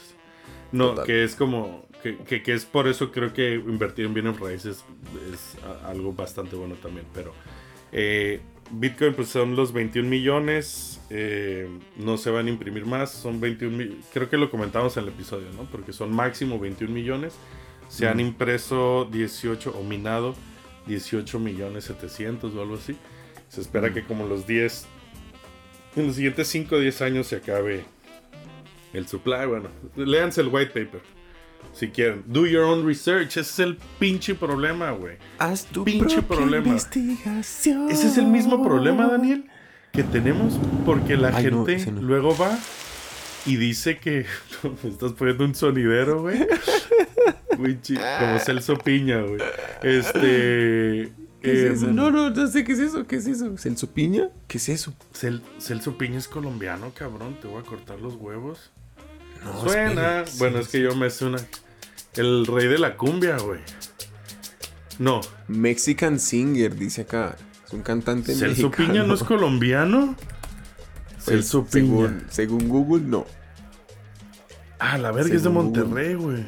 No, 0.72 0.90
Total. 0.90 1.04
que 1.06 1.24
es 1.24 1.34
como, 1.34 1.86
que, 2.02 2.16
que, 2.18 2.42
que 2.42 2.52
es 2.54 2.64
por 2.64 2.88
eso 2.88 3.10
creo 3.12 3.32
que 3.32 3.54
invertir 3.54 4.06
en 4.06 4.14
bienes 4.14 4.38
raíces 4.40 4.84
es 5.32 5.56
a- 5.64 5.88
algo 5.90 6.12
bastante 6.12 6.56
bueno 6.56 6.74
también, 6.76 7.06
pero 7.14 7.32
eh, 7.92 8.40
Bitcoin 8.72 9.14
pues 9.14 9.28
son 9.28 9.56
los 9.56 9.72
21 9.72 10.08
millones, 10.08 11.00
eh, 11.10 11.68
no 11.96 12.16
se 12.16 12.30
van 12.30 12.46
a 12.46 12.50
imprimir 12.50 12.86
más, 12.86 13.10
son 13.10 13.40
21 13.40 13.76
mil, 13.76 14.00
creo 14.12 14.28
que 14.30 14.36
lo 14.36 14.50
comentamos 14.50 14.96
en 14.96 15.02
el 15.04 15.08
episodio, 15.10 15.48
¿no? 15.56 15.64
Porque 15.64 15.92
son 15.92 16.12
máximo 16.14 16.58
21 16.58 16.92
millones, 16.94 17.34
se 17.88 18.06
han 18.06 18.20
impreso 18.20 19.08
18 19.10 19.72
o 19.76 19.82
minado 19.82 20.36
18 20.86 21.38
millones 21.40 21.84
700 21.84 22.54
o 22.54 22.62
algo 22.62 22.76
así. 22.76 22.96
Se 23.48 23.60
espera 23.60 23.92
que 23.92 24.04
como 24.04 24.26
los 24.28 24.46
10, 24.46 24.86
en 25.96 26.06
los 26.06 26.14
siguientes 26.14 26.46
5 26.46 26.76
o 26.76 26.78
10 26.78 27.02
años 27.02 27.26
se 27.26 27.34
acabe 27.36 27.84
el 28.92 29.08
supply. 29.08 29.46
Bueno, 29.46 29.68
léanse 29.96 30.40
el 30.40 30.46
white 30.48 30.70
paper. 30.70 31.00
Si 31.72 31.88
quieren, 31.88 32.22
do 32.26 32.46
your 32.46 32.64
own 32.64 32.86
research. 32.86 33.28
Ese 33.36 33.40
es 33.40 33.58
el 33.60 33.76
pinche 33.98 34.34
problema, 34.34 34.90
güey. 34.90 35.16
Haz 35.38 35.64
tu 35.66 35.84
Pinche 35.84 36.20
problema. 36.22 36.66
investigación. 36.68 37.90
Ese 37.90 38.08
es 38.08 38.18
el 38.18 38.26
mismo 38.26 38.62
problema, 38.62 39.06
Daniel, 39.08 39.46
que 39.92 40.02
tenemos 40.02 40.58
porque 40.84 41.16
la 41.16 41.28
Ay, 41.28 41.44
gente 41.44 41.86
no. 41.92 42.02
luego 42.02 42.36
va 42.36 42.58
y 43.46 43.56
dice 43.56 43.98
que 43.98 44.26
me 44.82 44.90
estás 44.90 45.12
poniendo 45.12 45.44
un 45.44 45.54
sonidero, 45.54 46.22
güey. 46.22 46.46
Como 47.56 48.38
Celso 48.38 48.76
Piña, 48.78 49.20
güey. 49.22 49.40
Este. 49.82 51.12
¿Qué 51.42 51.52
es 51.52 51.58
eso? 51.78 51.86
em, 51.88 51.94
No, 51.94 52.10
no, 52.10 52.30
no 52.30 52.46
sé 52.46 52.64
qué 52.64 52.72
es 52.72 52.78
eso. 52.78 53.06
¿Qué 53.06 53.16
es 53.16 53.26
eso? 53.26 53.56
¿Celso 53.58 53.90
Piña? 53.92 54.28
¿Qué 54.48 54.58
es 54.58 54.68
eso? 54.68 54.94
Cel- 55.14 55.42
Celso 55.58 55.96
Piña 55.96 56.18
es 56.18 56.28
colombiano, 56.28 56.92
cabrón. 56.94 57.38
Te 57.40 57.48
voy 57.48 57.60
a 57.60 57.64
cortar 57.64 58.00
los 58.00 58.14
huevos. 58.14 58.70
No, 59.44 59.62
Suena. 59.62 60.24
bueno, 60.38 60.58
es 60.58 60.68
que 60.68 60.80
yo 60.82 60.94
me 60.96 61.08
sé 61.10 61.24
una. 61.24 61.38
El 62.16 62.46
rey 62.46 62.66
de 62.68 62.78
la 62.78 62.96
cumbia, 62.96 63.36
güey. 63.38 63.60
No. 64.98 65.20
Mexican 65.48 66.18
Singer, 66.18 66.74
dice 66.74 67.02
acá. 67.02 67.36
Es 67.66 67.72
un 67.72 67.82
cantante 67.82 68.34
¿Celso 68.34 68.68
mexicano. 68.68 68.92
Piña 68.92 69.02
no 69.04 69.14
es 69.14 69.22
colombiano? 69.24 70.16
Pues, 71.14 71.24
Celso 71.24 71.64
Piña. 71.64 71.86
Según, 71.86 72.24
según 72.30 72.68
Google, 72.68 73.04
no. 73.06 73.26
Ah, 74.78 74.98
la 74.98 75.12
verga 75.12 75.34
es 75.34 75.42
de 75.42 75.48
Monterrey, 75.50 76.14
güey. 76.14 76.44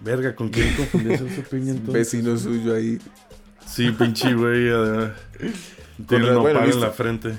Verga, 0.00 0.34
¿con 0.34 0.48
quién 0.48 0.74
confundí 0.74 1.16
Celso 1.16 1.42
Piña 1.50 1.70
entonces? 1.72 1.92
Vecino 1.94 2.36
suyo 2.38 2.74
ahí. 2.74 2.98
Sí, 3.66 3.90
pinche 3.90 4.34
güey. 4.34 4.68
además. 4.70 5.12
Tiene 6.08 6.24
bueno, 6.34 6.42
nopal 6.54 6.70
en 6.72 6.80
la 6.80 6.90
frente. 6.90 7.28
No, 7.28 7.34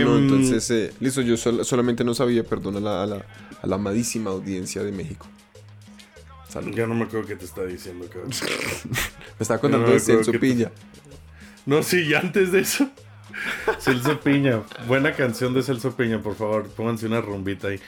no, 0.00 0.16
Em, 0.16 0.22
entonces, 0.24 0.70
eh, 0.70 0.92
listo, 1.00 1.20
yo 1.22 1.36
sol- 1.36 1.64
solamente 1.64 2.04
no 2.04 2.14
sabía, 2.14 2.44
perdón, 2.44 2.76
a 2.76 2.80
la, 2.80 3.02
a, 3.02 3.06
la, 3.06 3.24
a 3.60 3.66
la 3.66 3.74
amadísima 3.74 4.30
audiencia 4.30 4.84
de 4.84 4.92
México. 4.92 5.26
Salud. 6.54 6.72
Ya 6.74 6.86
no 6.86 6.94
me 6.94 7.04
acuerdo 7.04 7.26
qué 7.26 7.34
te 7.36 7.44
está 7.44 7.64
diciendo, 7.64 8.06
cabrón. 8.06 8.30
Me 8.90 9.42
estaba 9.42 9.60
contando 9.60 9.90
de 9.90 9.98
Celso 9.98 10.30
Piña. 10.32 10.70
No, 11.66 11.82
sí, 11.82 12.02
y 12.02 12.14
antes 12.14 12.52
de 12.52 12.60
eso. 12.60 12.88
Celso 13.80 14.20
Piña. 14.20 14.62
Buena 14.86 15.12
canción 15.14 15.52
de 15.52 15.64
Celso 15.64 15.96
Piña, 15.96 16.22
por 16.22 16.36
favor. 16.36 16.68
Pónganse 16.68 17.06
una 17.06 17.20
rumbita 17.20 17.68
ahí. 17.68 17.80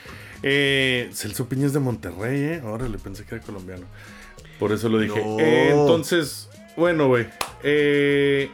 Eh, 0.43 1.09
Celso 1.13 1.47
Piña 1.47 1.65
es 1.67 1.71
de 1.73 1.79
Monterrey, 1.79 2.41
¿eh? 2.41 2.61
Ahora 2.65 2.89
le 2.89 2.97
pensé 2.97 3.23
que 3.23 3.35
era 3.35 3.43
colombiano. 3.45 3.85
Por 4.59 4.73
eso 4.73 4.89
lo 4.89 4.99
dije. 4.99 5.17
No. 5.23 5.39
Eh, 5.39 5.69
entonces, 5.69 6.49
bueno, 6.75 7.07
güey. 7.07 7.25
Eh, 7.63 8.51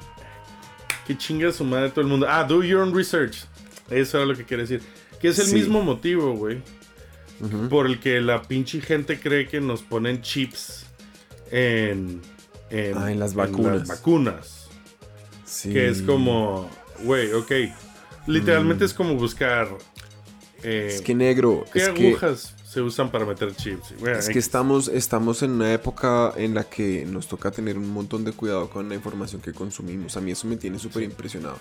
que 1.08 1.18
chinga 1.18 1.52
su 1.52 1.64
madre 1.64 1.90
todo 1.90 2.02
el 2.02 2.08
mundo. 2.08 2.28
Ah, 2.30 2.44
do 2.44 2.62
your 2.64 2.82
own 2.82 2.96
research. 2.96 3.46
Eso 3.90 4.18
era 4.18 4.28
lo 4.28 4.36
que 4.36 4.46
quería 4.46 4.64
decir. 4.66 4.82
Que 5.20 5.30
es 5.30 5.40
el 5.40 5.48
Sí. 5.48 5.56
mismo 5.56 5.82
motivo, 5.82 6.34
güey. 6.36 6.62
Por 7.70 7.88
el 7.88 8.00
que 8.00 8.22
la 8.22 8.42
pinche 8.44 8.80
gente 8.82 9.20
cree 9.20 9.48
que 9.48 9.60
nos 9.60 9.82
ponen 9.82 10.22
chips 10.22 10.86
en, 11.52 12.22
en, 12.70 12.98
Ah, 12.98 13.12
en 13.12 13.20
las 13.20 13.34
vacunas. 13.36 13.88
vacunas. 13.88 14.68
Sí. 15.46 15.72
Que 15.74 15.90
es 15.90 16.02
como, 16.02 16.70
güey, 17.04 17.34
ok. 17.34 17.52
Literalmente 18.28 18.86
es 18.86 18.94
como 18.94 19.16
buscar. 19.16 19.68
eh, 20.64 20.88
Es 20.96 21.02
que 21.02 21.14
negro, 21.14 21.66
¿Qué 21.74 21.80
es 21.80 21.90
que, 21.90 22.08
agujas 22.10 22.56
se 22.66 22.82
usan 22.82 23.12
para 23.12 23.26
meter 23.26 23.54
chips? 23.56 23.92
Es 24.18 24.30
que 24.30 24.40
estamos, 24.40 24.88
estamos 24.88 25.44
en 25.44 25.52
una 25.52 25.74
época 25.74 26.32
en 26.38 26.54
la 26.56 26.64
que 26.64 27.06
nos 27.06 27.28
toca 27.28 27.52
tener 27.52 27.78
un 27.78 27.90
montón 27.90 28.24
de 28.24 28.32
cuidado 28.32 28.70
con 28.70 28.88
la 28.88 28.96
información 28.96 29.42
que 29.42 29.52
consumimos. 29.52 30.16
A 30.16 30.22
mí 30.22 30.32
eso 30.32 30.48
me 30.48 30.56
tiene 30.56 30.80
súper 30.80 31.04
impresionado. 31.04 31.58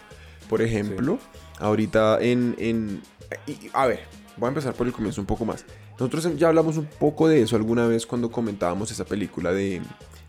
Por 0.49 0.63
ejemplo, 0.63 1.19
ahorita 1.59 2.19
en... 2.23 2.55
en 2.59 3.03
y- 3.47 3.69
a 3.73 3.87
ver, 3.87 4.01
voy 4.37 4.47
a 4.47 4.49
empezar 4.49 4.75
por 4.75 4.87
el 4.87 4.93
comienzo 4.93 5.21
un 5.21 5.27
poco 5.27 5.45
más. 5.45 5.65
Nosotros 5.93 6.29
ya 6.37 6.49
hablamos 6.49 6.77
un 6.77 6.87
poco 6.87 7.29
de 7.29 7.43
eso 7.43 7.57
alguna 7.57 7.87
vez 7.87 8.07
cuando 8.07 8.31
comentábamos 8.31 8.91
esa 8.91 9.05
película 9.05 9.53
de... 9.53 9.81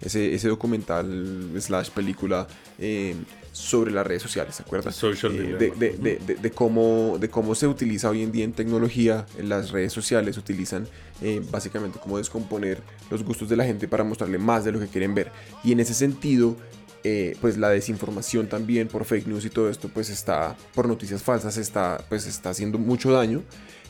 Ese, 0.02 0.34
ese 0.36 0.50
documental 0.50 1.50
slash 1.60 1.90
película 1.92 2.46
eh, 2.78 3.16
sobre 3.54 3.90
las 3.92 4.06
redes 4.06 4.22
sociales, 4.22 4.56
¿se 4.56 4.64
acuerdan? 4.64 4.92
Social 4.92 5.32
Eh, 5.34 5.56
de- 5.58 5.72
de- 5.98 6.18
de- 6.18 6.36
de 6.36 6.52
cómo, 6.52 7.16
de 7.22 7.30
cómo 7.30 7.56
se 7.56 7.68
utiliza 7.68 8.10
hoy 8.10 8.22
en 8.22 8.34
día 8.34 8.44
en 8.44 8.52
tecnología, 8.52 9.26
en 9.38 9.48
las 9.48 9.72
redes 9.72 9.94
sociales 9.94 10.38
utilizan 10.38 10.88
eh, 11.22 11.42
básicamente 11.50 12.00
cómo 12.04 12.18
descomponer 12.18 12.82
los 13.10 13.24
gustos 13.24 13.48
de 13.48 13.56
la 13.56 13.64
gente 13.64 13.88
para 13.88 14.04
mostrarle 14.04 14.38
más 14.40 14.66
de 14.66 14.74
lo 14.74 14.80
que 14.82 14.88
quieren 14.88 15.16
ver. 15.16 15.32
Y 15.64 15.72
en 15.72 15.80
ese 15.80 15.94
sentido, 15.94 16.58
eh, 17.06 17.38
pues 17.40 17.58
la 17.58 17.70
desinformación 17.70 18.48
también 18.48 18.90
por 18.90 19.06
fake 19.06 19.28
news 19.28 19.46
y 19.46 19.50
todo 19.52 19.70
esto, 19.70 19.88
pues 19.88 20.10
está, 20.10 20.58
por 20.76 20.86
noticias 20.90 21.24
falsas, 21.24 21.56
está, 21.56 22.04
pues 22.10 22.28
está 22.28 22.50
haciendo 22.50 22.78
mucho 22.78 23.10
daño 23.14 23.42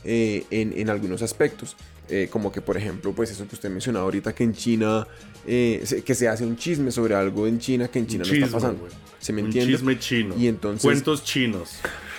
eh, 0.03 0.45
en, 0.51 0.73
en 0.77 0.89
algunos 0.89 1.21
aspectos. 1.21 1.75
Eh, 2.09 2.27
como 2.29 2.51
que, 2.51 2.59
por 2.59 2.75
ejemplo, 2.75 3.13
pues 3.13 3.31
eso 3.31 3.47
que 3.47 3.55
usted 3.55 3.69
mencionaba 3.69 4.03
ahorita, 4.03 4.35
que 4.35 4.43
en 4.43 4.53
China, 4.53 5.07
eh, 5.47 5.81
se- 5.85 6.03
que 6.03 6.13
se 6.13 6.27
hace 6.27 6.45
un 6.45 6.57
chisme 6.57 6.91
sobre 6.91 7.15
algo 7.15 7.47
en 7.47 7.59
China 7.59 7.87
que 7.87 7.99
en 7.99 8.07
China 8.07 8.23
no 8.25 8.29
chisme, 8.29 8.45
está 8.45 8.57
pasando. 8.57 8.87
¿Se 9.19 9.31
me 9.31 9.39
un 9.41 9.47
entiende? 9.47 9.71
chisme 9.73 9.97
chino. 9.97 10.35
Y 10.37 10.47
entonces- 10.47 10.83
Cuentos 10.83 11.23
chinos. 11.23 11.69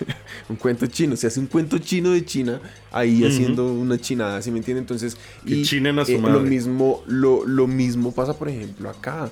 un 0.49 0.57
cuento 0.57 0.87
chino, 0.87 1.16
se 1.16 1.26
hace 1.26 1.39
un 1.39 1.47
cuento 1.47 1.76
chino 1.78 2.11
de 2.12 2.24
China 2.24 2.61
ahí 2.91 3.24
haciendo 3.24 3.72
una 3.72 3.99
chinada, 3.99 4.41
¿sí 4.41 4.51
me 4.51 4.59
entiende? 4.59 4.80
Entonces, 4.80 5.16
Que 5.47 5.62
chinen 5.62 5.99
a 5.99 6.05
su 6.07 6.12
eh, 6.12 6.18
madre. 6.18 6.35
lo 6.35 6.41
mismo, 6.41 7.03
lo, 7.07 7.47
lo 7.47 7.66
mismo 7.66 8.11
pasa, 8.12 8.39
por 8.39 8.49
ejemplo, 8.49 8.89
acá. 8.89 9.30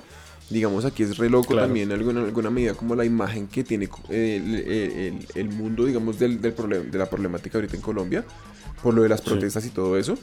Digamos, 0.53 0.85
aquí 0.85 1.01
es 1.03 1.17
re 1.17 1.29
loco 1.29 1.47
Claro. 1.49 1.65
también 1.65 1.91
en 1.91 1.97
alguna, 1.97 2.21
alguna 2.21 2.49
medida 2.51 2.75
como 2.75 2.95
la 2.95 3.03
imagen 3.03 3.47
que 3.47 3.63
tiene 3.63 3.89
eh, 4.09 5.11
el, 5.35 5.41
el- 5.41 5.49
mundo, 5.49 5.85
digamos, 5.85 6.19
del, 6.19 6.39
del 6.41 6.53
problema, 6.53 6.85
de 6.85 6.97
la 6.97 7.09
problemática 7.09 7.57
ahorita 7.57 7.75
en 7.75 7.81
Colombia, 7.81 8.23
por 8.83 8.93
lo 8.93 9.01
de 9.01 9.09
las 9.09 9.21
Sí. 9.21 9.29
protestas 9.31 9.65
y 9.65 9.69
todo 9.71 9.97
eso. 9.97 10.15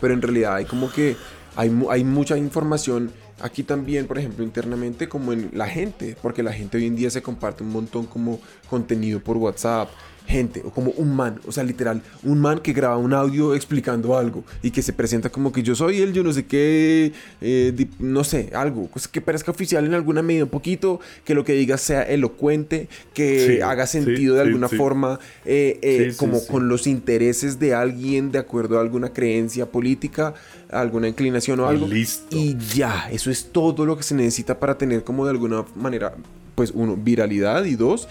Pero 0.00 0.14
en 0.14 0.22
realidad 0.22 0.54
hay 0.56 0.64
como 0.64 0.90
que 0.90 1.16
hay, 1.56 1.70
hay 1.90 2.04
mucha 2.04 2.38
información 2.38 3.10
aquí 3.40 3.62
también, 3.64 4.06
por 4.06 4.18
ejemplo, 4.18 4.44
internamente, 4.44 5.08
como 5.08 5.32
en 5.32 5.50
la 5.52 5.68
gente, 5.68 6.16
porque 6.22 6.42
la 6.42 6.52
gente 6.52 6.78
hoy 6.78 6.86
en 6.86 6.96
día 6.96 7.10
se 7.10 7.20
comparte 7.20 7.62
un 7.64 7.70
montón 7.70 8.06
como 8.06 8.40
contenido 8.70 9.20
por 9.20 9.36
WhatsApp, 9.36 9.88
gente, 10.28 10.60
o 10.62 10.70
como 10.70 10.90
un 10.90 11.16
man, 11.16 11.40
o 11.46 11.52
sea, 11.52 11.64
literal, 11.64 12.02
un 12.22 12.38
man 12.38 12.60
que 12.60 12.74
graba 12.74 12.98
un 12.98 13.14
audio 13.14 13.54
explicando 13.54 14.16
algo 14.16 14.44
y 14.62 14.70
que 14.70 14.82
se 14.82 14.92
presenta 14.92 15.30
como 15.30 15.52
que 15.52 15.62
yo 15.62 15.74
soy 15.74 16.02
él, 16.02 16.12
yo 16.12 16.22
no 16.22 16.34
sé 16.34 16.44
qué, 16.44 17.12
eh, 17.40 17.86
no 17.98 18.24
sé, 18.24 18.50
algo, 18.52 18.88
pues, 18.92 19.08
que 19.08 19.22
parezca 19.22 19.50
oficial 19.50 19.86
en 19.86 19.94
alguna 19.94 20.20
medida 20.20 20.44
un 20.44 20.50
poquito, 20.50 21.00
que 21.24 21.34
lo 21.34 21.44
que 21.44 21.54
diga 21.54 21.78
sea 21.78 22.02
elocuente, 22.02 22.88
que 23.14 23.62
haga 23.62 23.86
sentido 23.86 24.34
de 24.34 24.42
alguna 24.42 24.68
forma, 24.68 25.18
eh, 25.46 25.78
eh, 25.80 26.12
como 26.18 26.46
con 26.46 26.68
los 26.68 26.86
intereses 26.86 27.58
de 27.58 27.74
alguien 27.74 28.30
de 28.30 28.38
acuerdo 28.38 28.76
a 28.76 28.82
alguna 28.82 29.14
creencia 29.14 29.64
política, 29.64 30.34
alguna 30.70 31.08
inclinación 31.08 31.58
o 31.60 31.66
algo. 31.66 31.88
Listo. 31.88 32.36
Y 32.36 32.54
ya, 32.74 33.08
eso 33.10 33.30
es 33.30 33.46
todo 33.50 33.86
lo 33.86 33.96
que 33.96 34.02
se 34.02 34.14
necesita 34.14 34.60
para 34.60 34.76
tener 34.76 35.04
como 35.04 35.24
de 35.24 35.30
alguna 35.30 35.64
manera, 35.74 36.14
pues 36.54 36.70
uno, 36.74 36.96
viralidad 36.96 37.64
y 37.64 37.76
dos, 37.76 38.08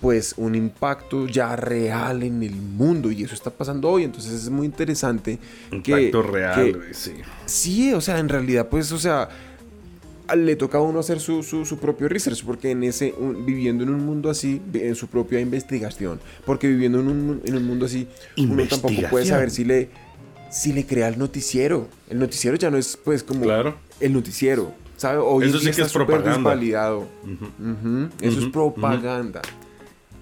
pues 0.00 0.34
un 0.36 0.54
impacto 0.54 1.26
ya 1.26 1.56
real 1.56 2.22
en 2.22 2.42
el 2.42 2.56
mundo 2.56 3.10
y 3.10 3.22
eso 3.22 3.34
está 3.34 3.50
pasando 3.50 3.88
hoy, 3.88 4.04
entonces 4.04 4.32
es 4.32 4.50
muy 4.50 4.66
interesante. 4.66 5.38
Impacto 5.70 6.22
real, 6.22 6.82
sí. 6.92 7.12
Sí, 7.46 7.92
o 7.92 8.00
sea, 8.00 8.18
en 8.18 8.28
realidad 8.28 8.68
pues, 8.68 8.90
o 8.92 8.98
sea, 8.98 9.28
le 10.34 10.56
toca 10.56 10.78
a 10.78 10.80
uno 10.80 11.00
hacer 11.00 11.20
su, 11.20 11.42
su, 11.42 11.78
propio 11.78 12.08
research, 12.08 12.44
porque 12.44 12.70
en 12.70 12.82
ese, 12.84 13.14
viviendo 13.44 13.84
en 13.84 13.90
un 13.90 14.04
mundo 14.04 14.30
así, 14.30 14.60
en 14.72 14.94
su 14.94 15.08
propia 15.08 15.40
investigación, 15.40 16.20
porque 16.44 16.68
viviendo 16.68 17.00
en 17.00 17.08
un, 17.08 17.42
en 17.44 17.56
un 17.56 17.66
mundo 17.66 17.86
así, 17.86 18.06
uno 18.38 18.66
tampoco 18.66 18.94
puede 19.10 19.26
saber 19.26 19.50
si 19.50 19.64
le, 19.64 19.88
si 20.50 20.72
le 20.72 20.86
crea 20.86 21.08
el 21.08 21.18
noticiero. 21.18 21.88
El 22.08 22.18
noticiero 22.18 22.56
ya 22.56 22.70
no 22.70 22.76
es 22.76 22.96
pues 22.96 23.22
como 23.22 23.42
claro. 23.42 23.76
el 24.00 24.12
noticiero. 24.12 24.72
¿Sabe? 24.96 25.18
Hoy 25.18 25.48
Eso 25.48 25.58
sí 25.58 25.70
que 25.70 25.82
es 25.82 25.92
propaganda. 25.92 26.54
Eso 28.20 28.40
es 28.40 28.46
propaganda. 28.52 29.40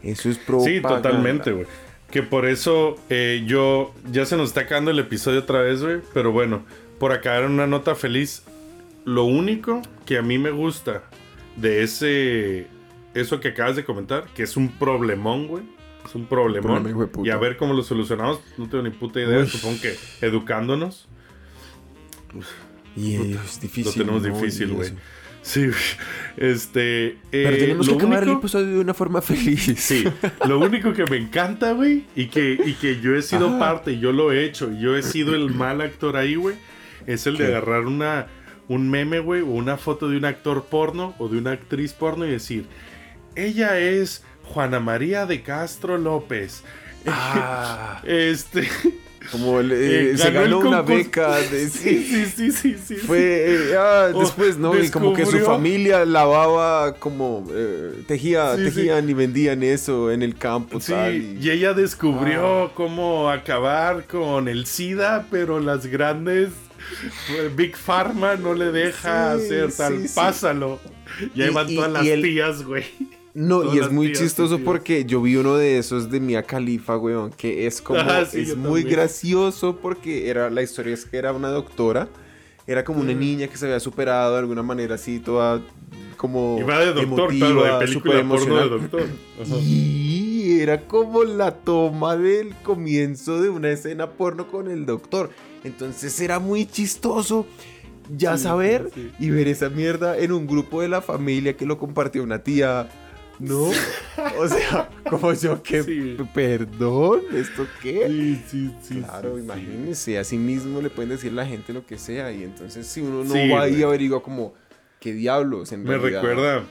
Eso 0.02 0.28
es 0.30 0.38
propaganda. 0.38 0.88
Sí, 0.88 0.94
totalmente, 0.94 1.52
güey. 1.52 1.66
Que 2.10 2.22
por 2.22 2.46
eso 2.46 2.96
eh, 3.10 3.44
yo. 3.46 3.94
Ya 4.10 4.24
se 4.24 4.36
nos 4.36 4.48
está 4.48 4.62
acabando 4.62 4.90
el 4.90 4.98
episodio 4.98 5.40
otra 5.40 5.60
vez, 5.60 5.82
güey. 5.82 6.00
Pero 6.14 6.32
bueno, 6.32 6.64
por 6.98 7.12
acá 7.12 7.36
era 7.36 7.46
una 7.46 7.66
nota 7.66 7.94
feliz. 7.94 8.44
Lo 9.04 9.24
único 9.24 9.82
que 10.06 10.18
a 10.18 10.22
mí 10.22 10.38
me 10.38 10.50
gusta 10.50 11.02
de 11.56 11.82
ese. 11.82 12.66
Eso 13.14 13.40
que 13.40 13.48
acabas 13.48 13.76
de 13.76 13.84
comentar, 13.84 14.26
que 14.34 14.42
es 14.42 14.56
un 14.56 14.68
problemón, 14.68 15.48
güey. 15.48 15.64
Es 16.04 16.14
un 16.14 16.26
problemón. 16.26 17.10
y 17.24 17.30
a 17.30 17.36
ver 17.36 17.56
cómo 17.56 17.74
lo 17.74 17.82
solucionamos. 17.82 18.40
No 18.56 18.68
tengo 18.68 18.84
ni 18.84 18.90
puta 18.90 19.20
idea. 19.20 19.44
Supongo 19.44 19.80
que 19.80 19.96
educándonos. 20.24 21.08
Y 22.96 23.14
es 23.14 23.60
difícil. 23.60 23.84
Lo 23.84 23.92
tenemos 23.92 24.22
difícil, 24.22 24.72
güey. 24.72 24.92
Sí, 25.48 25.70
este. 26.36 27.16
Pero 27.30 27.56
eh, 27.56 27.58
tenemos 27.58 27.88
que 27.88 27.94
acabar 27.94 28.22
el 28.24 28.32
episodio 28.32 28.66
de 28.66 28.80
una 28.80 28.92
forma 28.92 29.22
feliz. 29.22 29.74
Sí, 29.78 30.04
lo 30.46 30.58
único 30.60 30.92
que 30.92 31.06
me 31.06 31.16
encanta, 31.16 31.72
güey, 31.72 32.04
y 32.14 32.26
que, 32.26 32.52
y 32.52 32.74
que 32.74 33.00
yo 33.00 33.16
he 33.16 33.22
sido 33.22 33.58
parte, 33.58 33.92
y 33.92 33.98
yo 33.98 34.12
lo 34.12 34.30
he 34.30 34.44
hecho, 34.44 34.70
y 34.70 34.78
yo 34.78 34.94
he 34.94 35.02
sido 35.02 35.34
el 35.34 35.48
mal 35.54 35.80
actor 35.80 36.18
ahí, 36.18 36.34
güey, 36.34 36.56
es 37.06 37.26
el 37.26 37.38
de 37.38 37.46
agarrar 37.46 37.86
una, 37.86 38.26
un 38.68 38.90
meme, 38.90 39.20
güey, 39.20 39.40
o 39.40 39.46
una 39.46 39.78
foto 39.78 40.10
de 40.10 40.18
un 40.18 40.26
actor 40.26 40.66
porno 40.66 41.14
o 41.18 41.28
de 41.28 41.38
una 41.38 41.52
actriz 41.52 41.94
porno 41.94 42.26
y 42.26 42.30
decir: 42.30 42.66
Ella 43.34 43.78
es 43.78 44.22
Juana 44.44 44.80
María 44.80 45.24
de 45.24 45.40
Castro 45.42 45.96
López. 45.96 46.62
Ah. 47.06 48.02
Este. 48.04 48.68
Como 49.32 49.60
eh, 49.60 50.14
se 50.16 50.30
ganó 50.30 50.60
una 50.60 50.82
beca 50.82 51.36
de 51.36 51.68
sí, 51.68 52.26
sí, 52.34 52.50
sí, 52.50 52.76
sí, 52.78 52.94
Fue 52.96 53.18
eh, 53.18 53.76
ah, 53.76 54.10
oh, 54.14 54.20
después, 54.20 54.56
¿no? 54.56 54.78
Y 54.78 54.90
como 54.90 55.12
que 55.12 55.26
su 55.26 55.38
familia 55.40 56.04
lavaba 56.04 56.94
como 56.94 57.46
eh, 57.52 58.02
tejía, 58.06 58.56
tejían 58.56 59.08
y 59.08 59.14
vendían 59.14 59.62
eso 59.62 60.10
en 60.10 60.22
el 60.22 60.36
campo. 60.36 60.80
Sí, 60.80 61.38
y... 61.40 61.50
ella 61.50 61.74
descubrió 61.74 62.64
ah. 62.64 62.72
cómo 62.74 63.28
acabar 63.28 64.06
con 64.06 64.48
el 64.48 64.66
SIDA, 64.66 65.26
pero 65.30 65.60
las 65.60 65.86
grandes 65.86 66.50
Big 67.56 67.76
Pharma 67.76 68.36
no 68.36 68.54
le 68.54 68.72
deja 68.72 69.32
hacer 69.32 69.72
tal. 69.72 70.06
Pásalo. 70.14 70.80
Y 71.34 71.42
ahí 71.42 71.50
van 71.50 71.74
todas 71.74 71.92
las 71.92 72.02
tías, 72.02 72.62
güey. 72.62 72.84
No, 73.38 73.72
y 73.72 73.78
es 73.78 73.92
muy 73.92 74.12
chistoso 74.12 74.58
porque 74.58 75.04
yo 75.04 75.22
vi 75.22 75.36
uno 75.36 75.54
de 75.56 75.78
esos 75.78 76.10
de 76.10 76.18
Mia 76.18 76.42
Khalifa, 76.42 76.96
weón, 76.96 77.30
que 77.30 77.68
es 77.68 77.80
como, 77.82 78.00
ah, 78.00 78.22
es 78.32 78.56
muy 78.56 78.82
gracioso 78.82 79.76
porque 79.76 80.28
era, 80.28 80.50
la 80.50 80.60
historia 80.60 80.92
es 80.92 81.04
que 81.04 81.18
era 81.18 81.32
una 81.32 81.48
doctora, 81.50 82.08
era 82.66 82.82
como 82.82 83.00
una 83.00 83.12
niña 83.12 83.46
que 83.46 83.56
se 83.56 83.66
había 83.66 83.78
superado 83.78 84.32
de 84.32 84.40
alguna 84.40 84.64
manera 84.64 84.96
así, 84.96 85.20
toda 85.20 85.62
como 86.16 86.56
Iba 86.58 86.80
de 86.80 86.86
doctor, 86.86 87.32
emotiva, 87.32 87.78
de 87.78 87.86
película 87.86 88.16
de 88.16 88.68
doctor. 88.68 89.06
Y 89.62 90.58
era 90.60 90.80
como 90.88 91.22
la 91.22 91.52
toma 91.52 92.16
del 92.16 92.56
comienzo 92.56 93.40
de 93.40 93.50
una 93.50 93.70
escena 93.70 94.10
porno 94.10 94.48
con 94.48 94.68
el 94.68 94.84
doctor. 94.84 95.30
Entonces 95.62 96.20
era 96.20 96.40
muy 96.40 96.66
chistoso 96.66 97.46
ya 98.16 98.36
saber 98.36 98.90
y 99.20 99.30
ver 99.30 99.46
esa 99.46 99.68
mierda 99.68 100.18
en 100.18 100.32
un 100.32 100.48
grupo 100.48 100.82
de 100.82 100.88
la 100.88 101.00
familia 101.00 101.56
que 101.56 101.66
lo 101.66 101.78
compartió 101.78 102.24
una 102.24 102.42
tía 102.42 102.88
¿No? 103.38 103.70
O 104.36 104.48
sea, 104.48 104.88
como 105.10 105.32
yo 105.32 105.62
que, 105.62 106.16
perdón, 106.34 107.22
¿esto 107.32 107.66
qué? 107.80 108.06
Sí, 108.08 108.42
sí, 108.48 108.74
sí. 108.82 109.00
Claro, 109.00 109.38
imagínense, 109.38 110.18
así 110.18 110.36
mismo 110.36 110.80
le 110.80 110.90
pueden 110.90 111.10
decir 111.10 111.32
a 111.32 111.36
la 111.36 111.46
gente 111.46 111.72
lo 111.72 111.86
que 111.86 111.98
sea 111.98 112.32
y 112.32 112.42
entonces 112.42 112.86
si 112.86 113.00
uno 113.00 113.24
no 113.24 113.54
va 113.54 113.62
ahí 113.62 113.82
a 113.82 113.86
averiguar 113.86 114.22
como, 114.22 114.54
¿qué 115.00 115.12
diablos 115.12 115.72
en 115.72 115.84
Me 115.84 115.98
recuerda, 115.98 116.64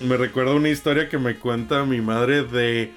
me 0.00 0.16
recuerda 0.16 0.54
una 0.54 0.68
historia 0.68 1.08
que 1.08 1.18
me 1.18 1.38
cuenta 1.38 1.84
mi 1.84 2.00
madre 2.00 2.44
de, 2.44 2.90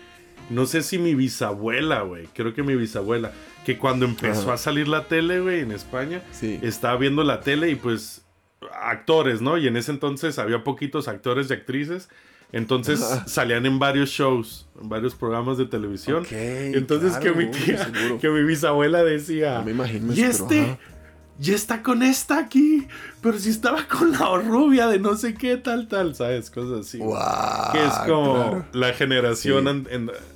no 0.50 0.66
sé 0.66 0.82
si 0.82 0.98
mi 0.98 1.16
bisabuela, 1.16 2.02
güey, 2.02 2.28
creo 2.34 2.54
que 2.54 2.64
mi 2.64 2.76
bisabuela, 2.76 3.32
que 3.66 3.78
cuando 3.78 4.06
empezó 4.06 4.52
a 4.52 4.58
salir 4.58 4.88
la 4.88 5.08
tele, 5.08 5.40
güey, 5.40 5.62
en 5.62 5.72
España, 5.72 6.22
estaba 6.42 6.98
viendo 6.98 7.24
la 7.24 7.40
tele 7.40 7.70
y 7.70 7.76
pues 7.76 8.24
actores, 8.82 9.42
¿no? 9.42 9.58
Y 9.58 9.68
en 9.68 9.78
ese 9.78 9.92
entonces 9.92 10.38
había 10.38 10.64
poquitos 10.64 11.08
actores 11.08 11.50
y 11.50 11.54
actrices 11.54 12.10
entonces 12.52 13.00
salían 13.28 13.66
en 13.66 13.80
varios 13.80 14.10
shows, 14.10 14.68
en 14.82 14.90
varios 14.90 15.16
programas 15.16 15.58
de 15.58 15.66
televisión. 15.66 16.26
Entonces 16.32 17.18
que, 17.18 17.32
mi 17.32 17.52
tía, 17.52 17.92
que 18.22 18.30
mi 18.30 18.44
bisabuela 18.44 19.04
decía, 19.04 19.62
me 19.64 19.72
imagino, 19.72 20.14
y 20.14 20.22
este, 20.22 20.78
ya 21.38 21.56
está 21.56 21.84
con 21.84 22.04
esta 22.04 22.38
aquí, 22.38 22.88
pero 23.22 23.38
si 23.38 23.50
estaba 23.50 23.88
con 23.88 24.12
la 24.12 24.38
rubia 24.38 24.88
de 24.88 25.00
no 25.00 25.16
sé 25.16 25.36
qué, 25.36 25.58
tal, 25.58 25.88
tal, 25.88 26.16
¿sabes? 26.16 26.50
Cosas 26.50 26.88
así. 26.88 27.00
que 27.00 27.86
es 27.86 27.94
como 28.06 28.66
la 28.74 28.94
generación 28.94 29.86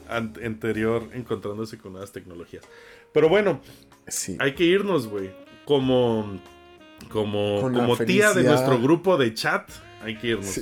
anterior 0.09 1.09
encontrándose 1.13 1.77
con 1.77 1.93
nuevas 1.93 2.11
tecnologías. 2.11 2.63
Pero 3.11 3.29
bueno, 3.29 3.61
sí. 4.07 4.37
hay 4.39 4.53
que 4.53 4.63
irnos, 4.63 5.07
güey. 5.07 5.31
Como, 5.65 6.41
como, 7.09 7.61
como 7.61 7.97
tía 7.97 8.33
de 8.33 8.43
nuestro 8.43 8.81
grupo 8.81 9.17
de 9.17 9.33
chat, 9.33 9.69
hay 10.03 10.17
que 10.17 10.27
irnos. 10.27 10.59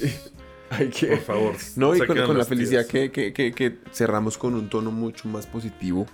Por 0.78 1.20
favor. 1.20 1.56
No, 1.76 1.96
y 1.96 2.06
con, 2.06 2.38
la 2.38 2.46
felicidad 2.46 2.86
que, 2.86 3.78
cerramos 3.92 4.38
con 4.38 4.56
un 4.56 4.70
tono 4.70 4.92
mucho 4.92 5.28
más 5.28 5.46
positivo. 5.46 6.06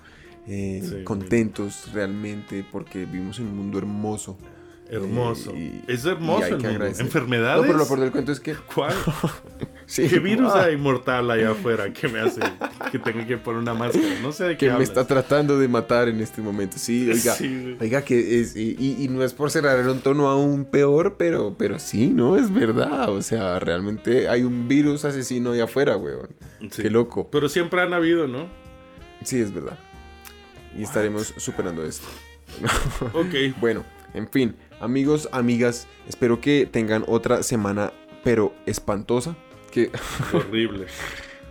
Eh, 0.50 1.02
contentos 1.04 1.92
realmente 1.92 2.64
porque 2.72 3.06
vivimos 3.06 3.40
en 3.40 3.48
un 3.48 3.58
mundo 3.58 3.78
hermoso. 3.78 4.38
Hermoso. 4.90 5.54
Es 5.88 6.06
hermoso 6.06 6.46
el 6.46 6.62
mundo. 6.62 6.86
Enfermedades. 6.86 7.62
No, 7.62 7.68
pero 7.68 7.78
lo 7.78 7.88
peor 7.88 8.00
del 8.00 8.12
cuento 8.12 8.32
es 8.32 8.40
que. 8.40 8.56
¿Cuál? 8.56 8.94
¿Qué 9.96 10.20
virus 10.20 10.54
hay 10.54 10.76
mortal 10.76 11.32
allá 11.32 11.52
afuera 11.52 11.92
que 11.94 12.10
me 12.10 12.20
hace 12.20 12.42
que 12.92 13.00
tenga 13.00 13.26
que 13.26 13.38
poner 13.38 13.62
una 13.62 13.74
máscara? 13.74 14.06
No 14.22 14.34
sé 14.34 14.44
de 14.44 14.58
qué 14.58 14.68
Que 14.68 14.74
me 14.74 14.84
está 14.84 15.08
tratando 15.08 15.58
de 15.58 15.68
matar 15.68 16.10
en 16.10 16.20
este 16.20 16.42
momento. 16.42 16.78
Sí, 16.78 17.10
oiga. 17.12 17.36
oiga, 17.80 18.02
que 18.02 18.42
es. 18.42 18.56
Y, 18.56 19.08
no 19.10 19.24
es 19.24 19.34
por 19.34 19.50
cerrar 19.50 19.80
en 19.80 19.88
un 19.88 20.00
tono 20.00 20.28
aún 20.28 20.66
peor, 20.66 21.16
pero, 21.18 21.56
pero 21.58 21.80
sí, 21.80 22.08
¿no? 22.08 22.38
Es 22.38 22.54
verdad. 22.54 23.10
O 23.10 23.22
sea, 23.22 23.60
realmente 23.60 24.28
hay 24.28 24.44
un 24.44 24.68
virus 24.68 25.06
asesino 25.06 25.52
allá 25.52 25.66
afuera, 25.66 25.96
weón. 25.96 26.30
Qué 26.76 26.90
loco. 26.90 27.30
Pero 27.32 27.50
siempre 27.50 27.82
han 27.82 27.94
habido, 27.94 28.28
¿no? 28.28 28.48
Sí, 29.24 29.40
es 29.40 29.54
verdad. 29.54 29.78
Y 30.78 30.84
estaremos 30.84 31.34
superando 31.38 31.84
esto. 31.86 32.08
ok. 33.14 33.56
bueno, 33.60 33.84
en 34.14 34.30
fin. 34.30 34.56
Amigos, 34.80 35.28
amigas, 35.32 35.88
espero 36.08 36.40
que 36.40 36.68
tengan 36.68 37.04
otra 37.08 37.42
semana, 37.42 37.92
pero 38.24 38.54
espantosa. 38.68 39.36
Que... 39.72 39.92
Horrible. 40.34 40.86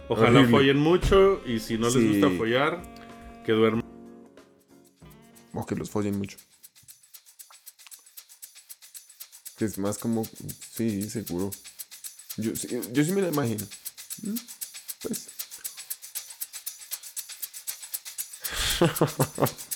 Ojalá 0.09 0.47
follen 0.49 0.79
mucho 0.79 1.43
y 1.45 1.59
si 1.59 1.77
no 1.77 1.91
les 1.91 2.21
gusta 2.21 2.31
follar, 2.37 2.81
que 3.45 3.51
duerman. 3.51 3.85
O 5.53 5.67
que 5.67 5.75
los 5.75 5.91
follen 5.91 6.17
mucho. 6.17 6.39
Que 9.59 9.65
es 9.65 9.77
más 9.79 9.99
como. 9.99 10.25
Sí, 10.71 11.11
seguro. 11.11 11.51
Yo, 12.37 12.53
yo 12.93 13.05
sí 13.05 13.11
me 13.11 13.23
la 13.23 13.29
imagino. 13.29 13.67
Mm, 14.23 14.37
pues. 15.03 15.29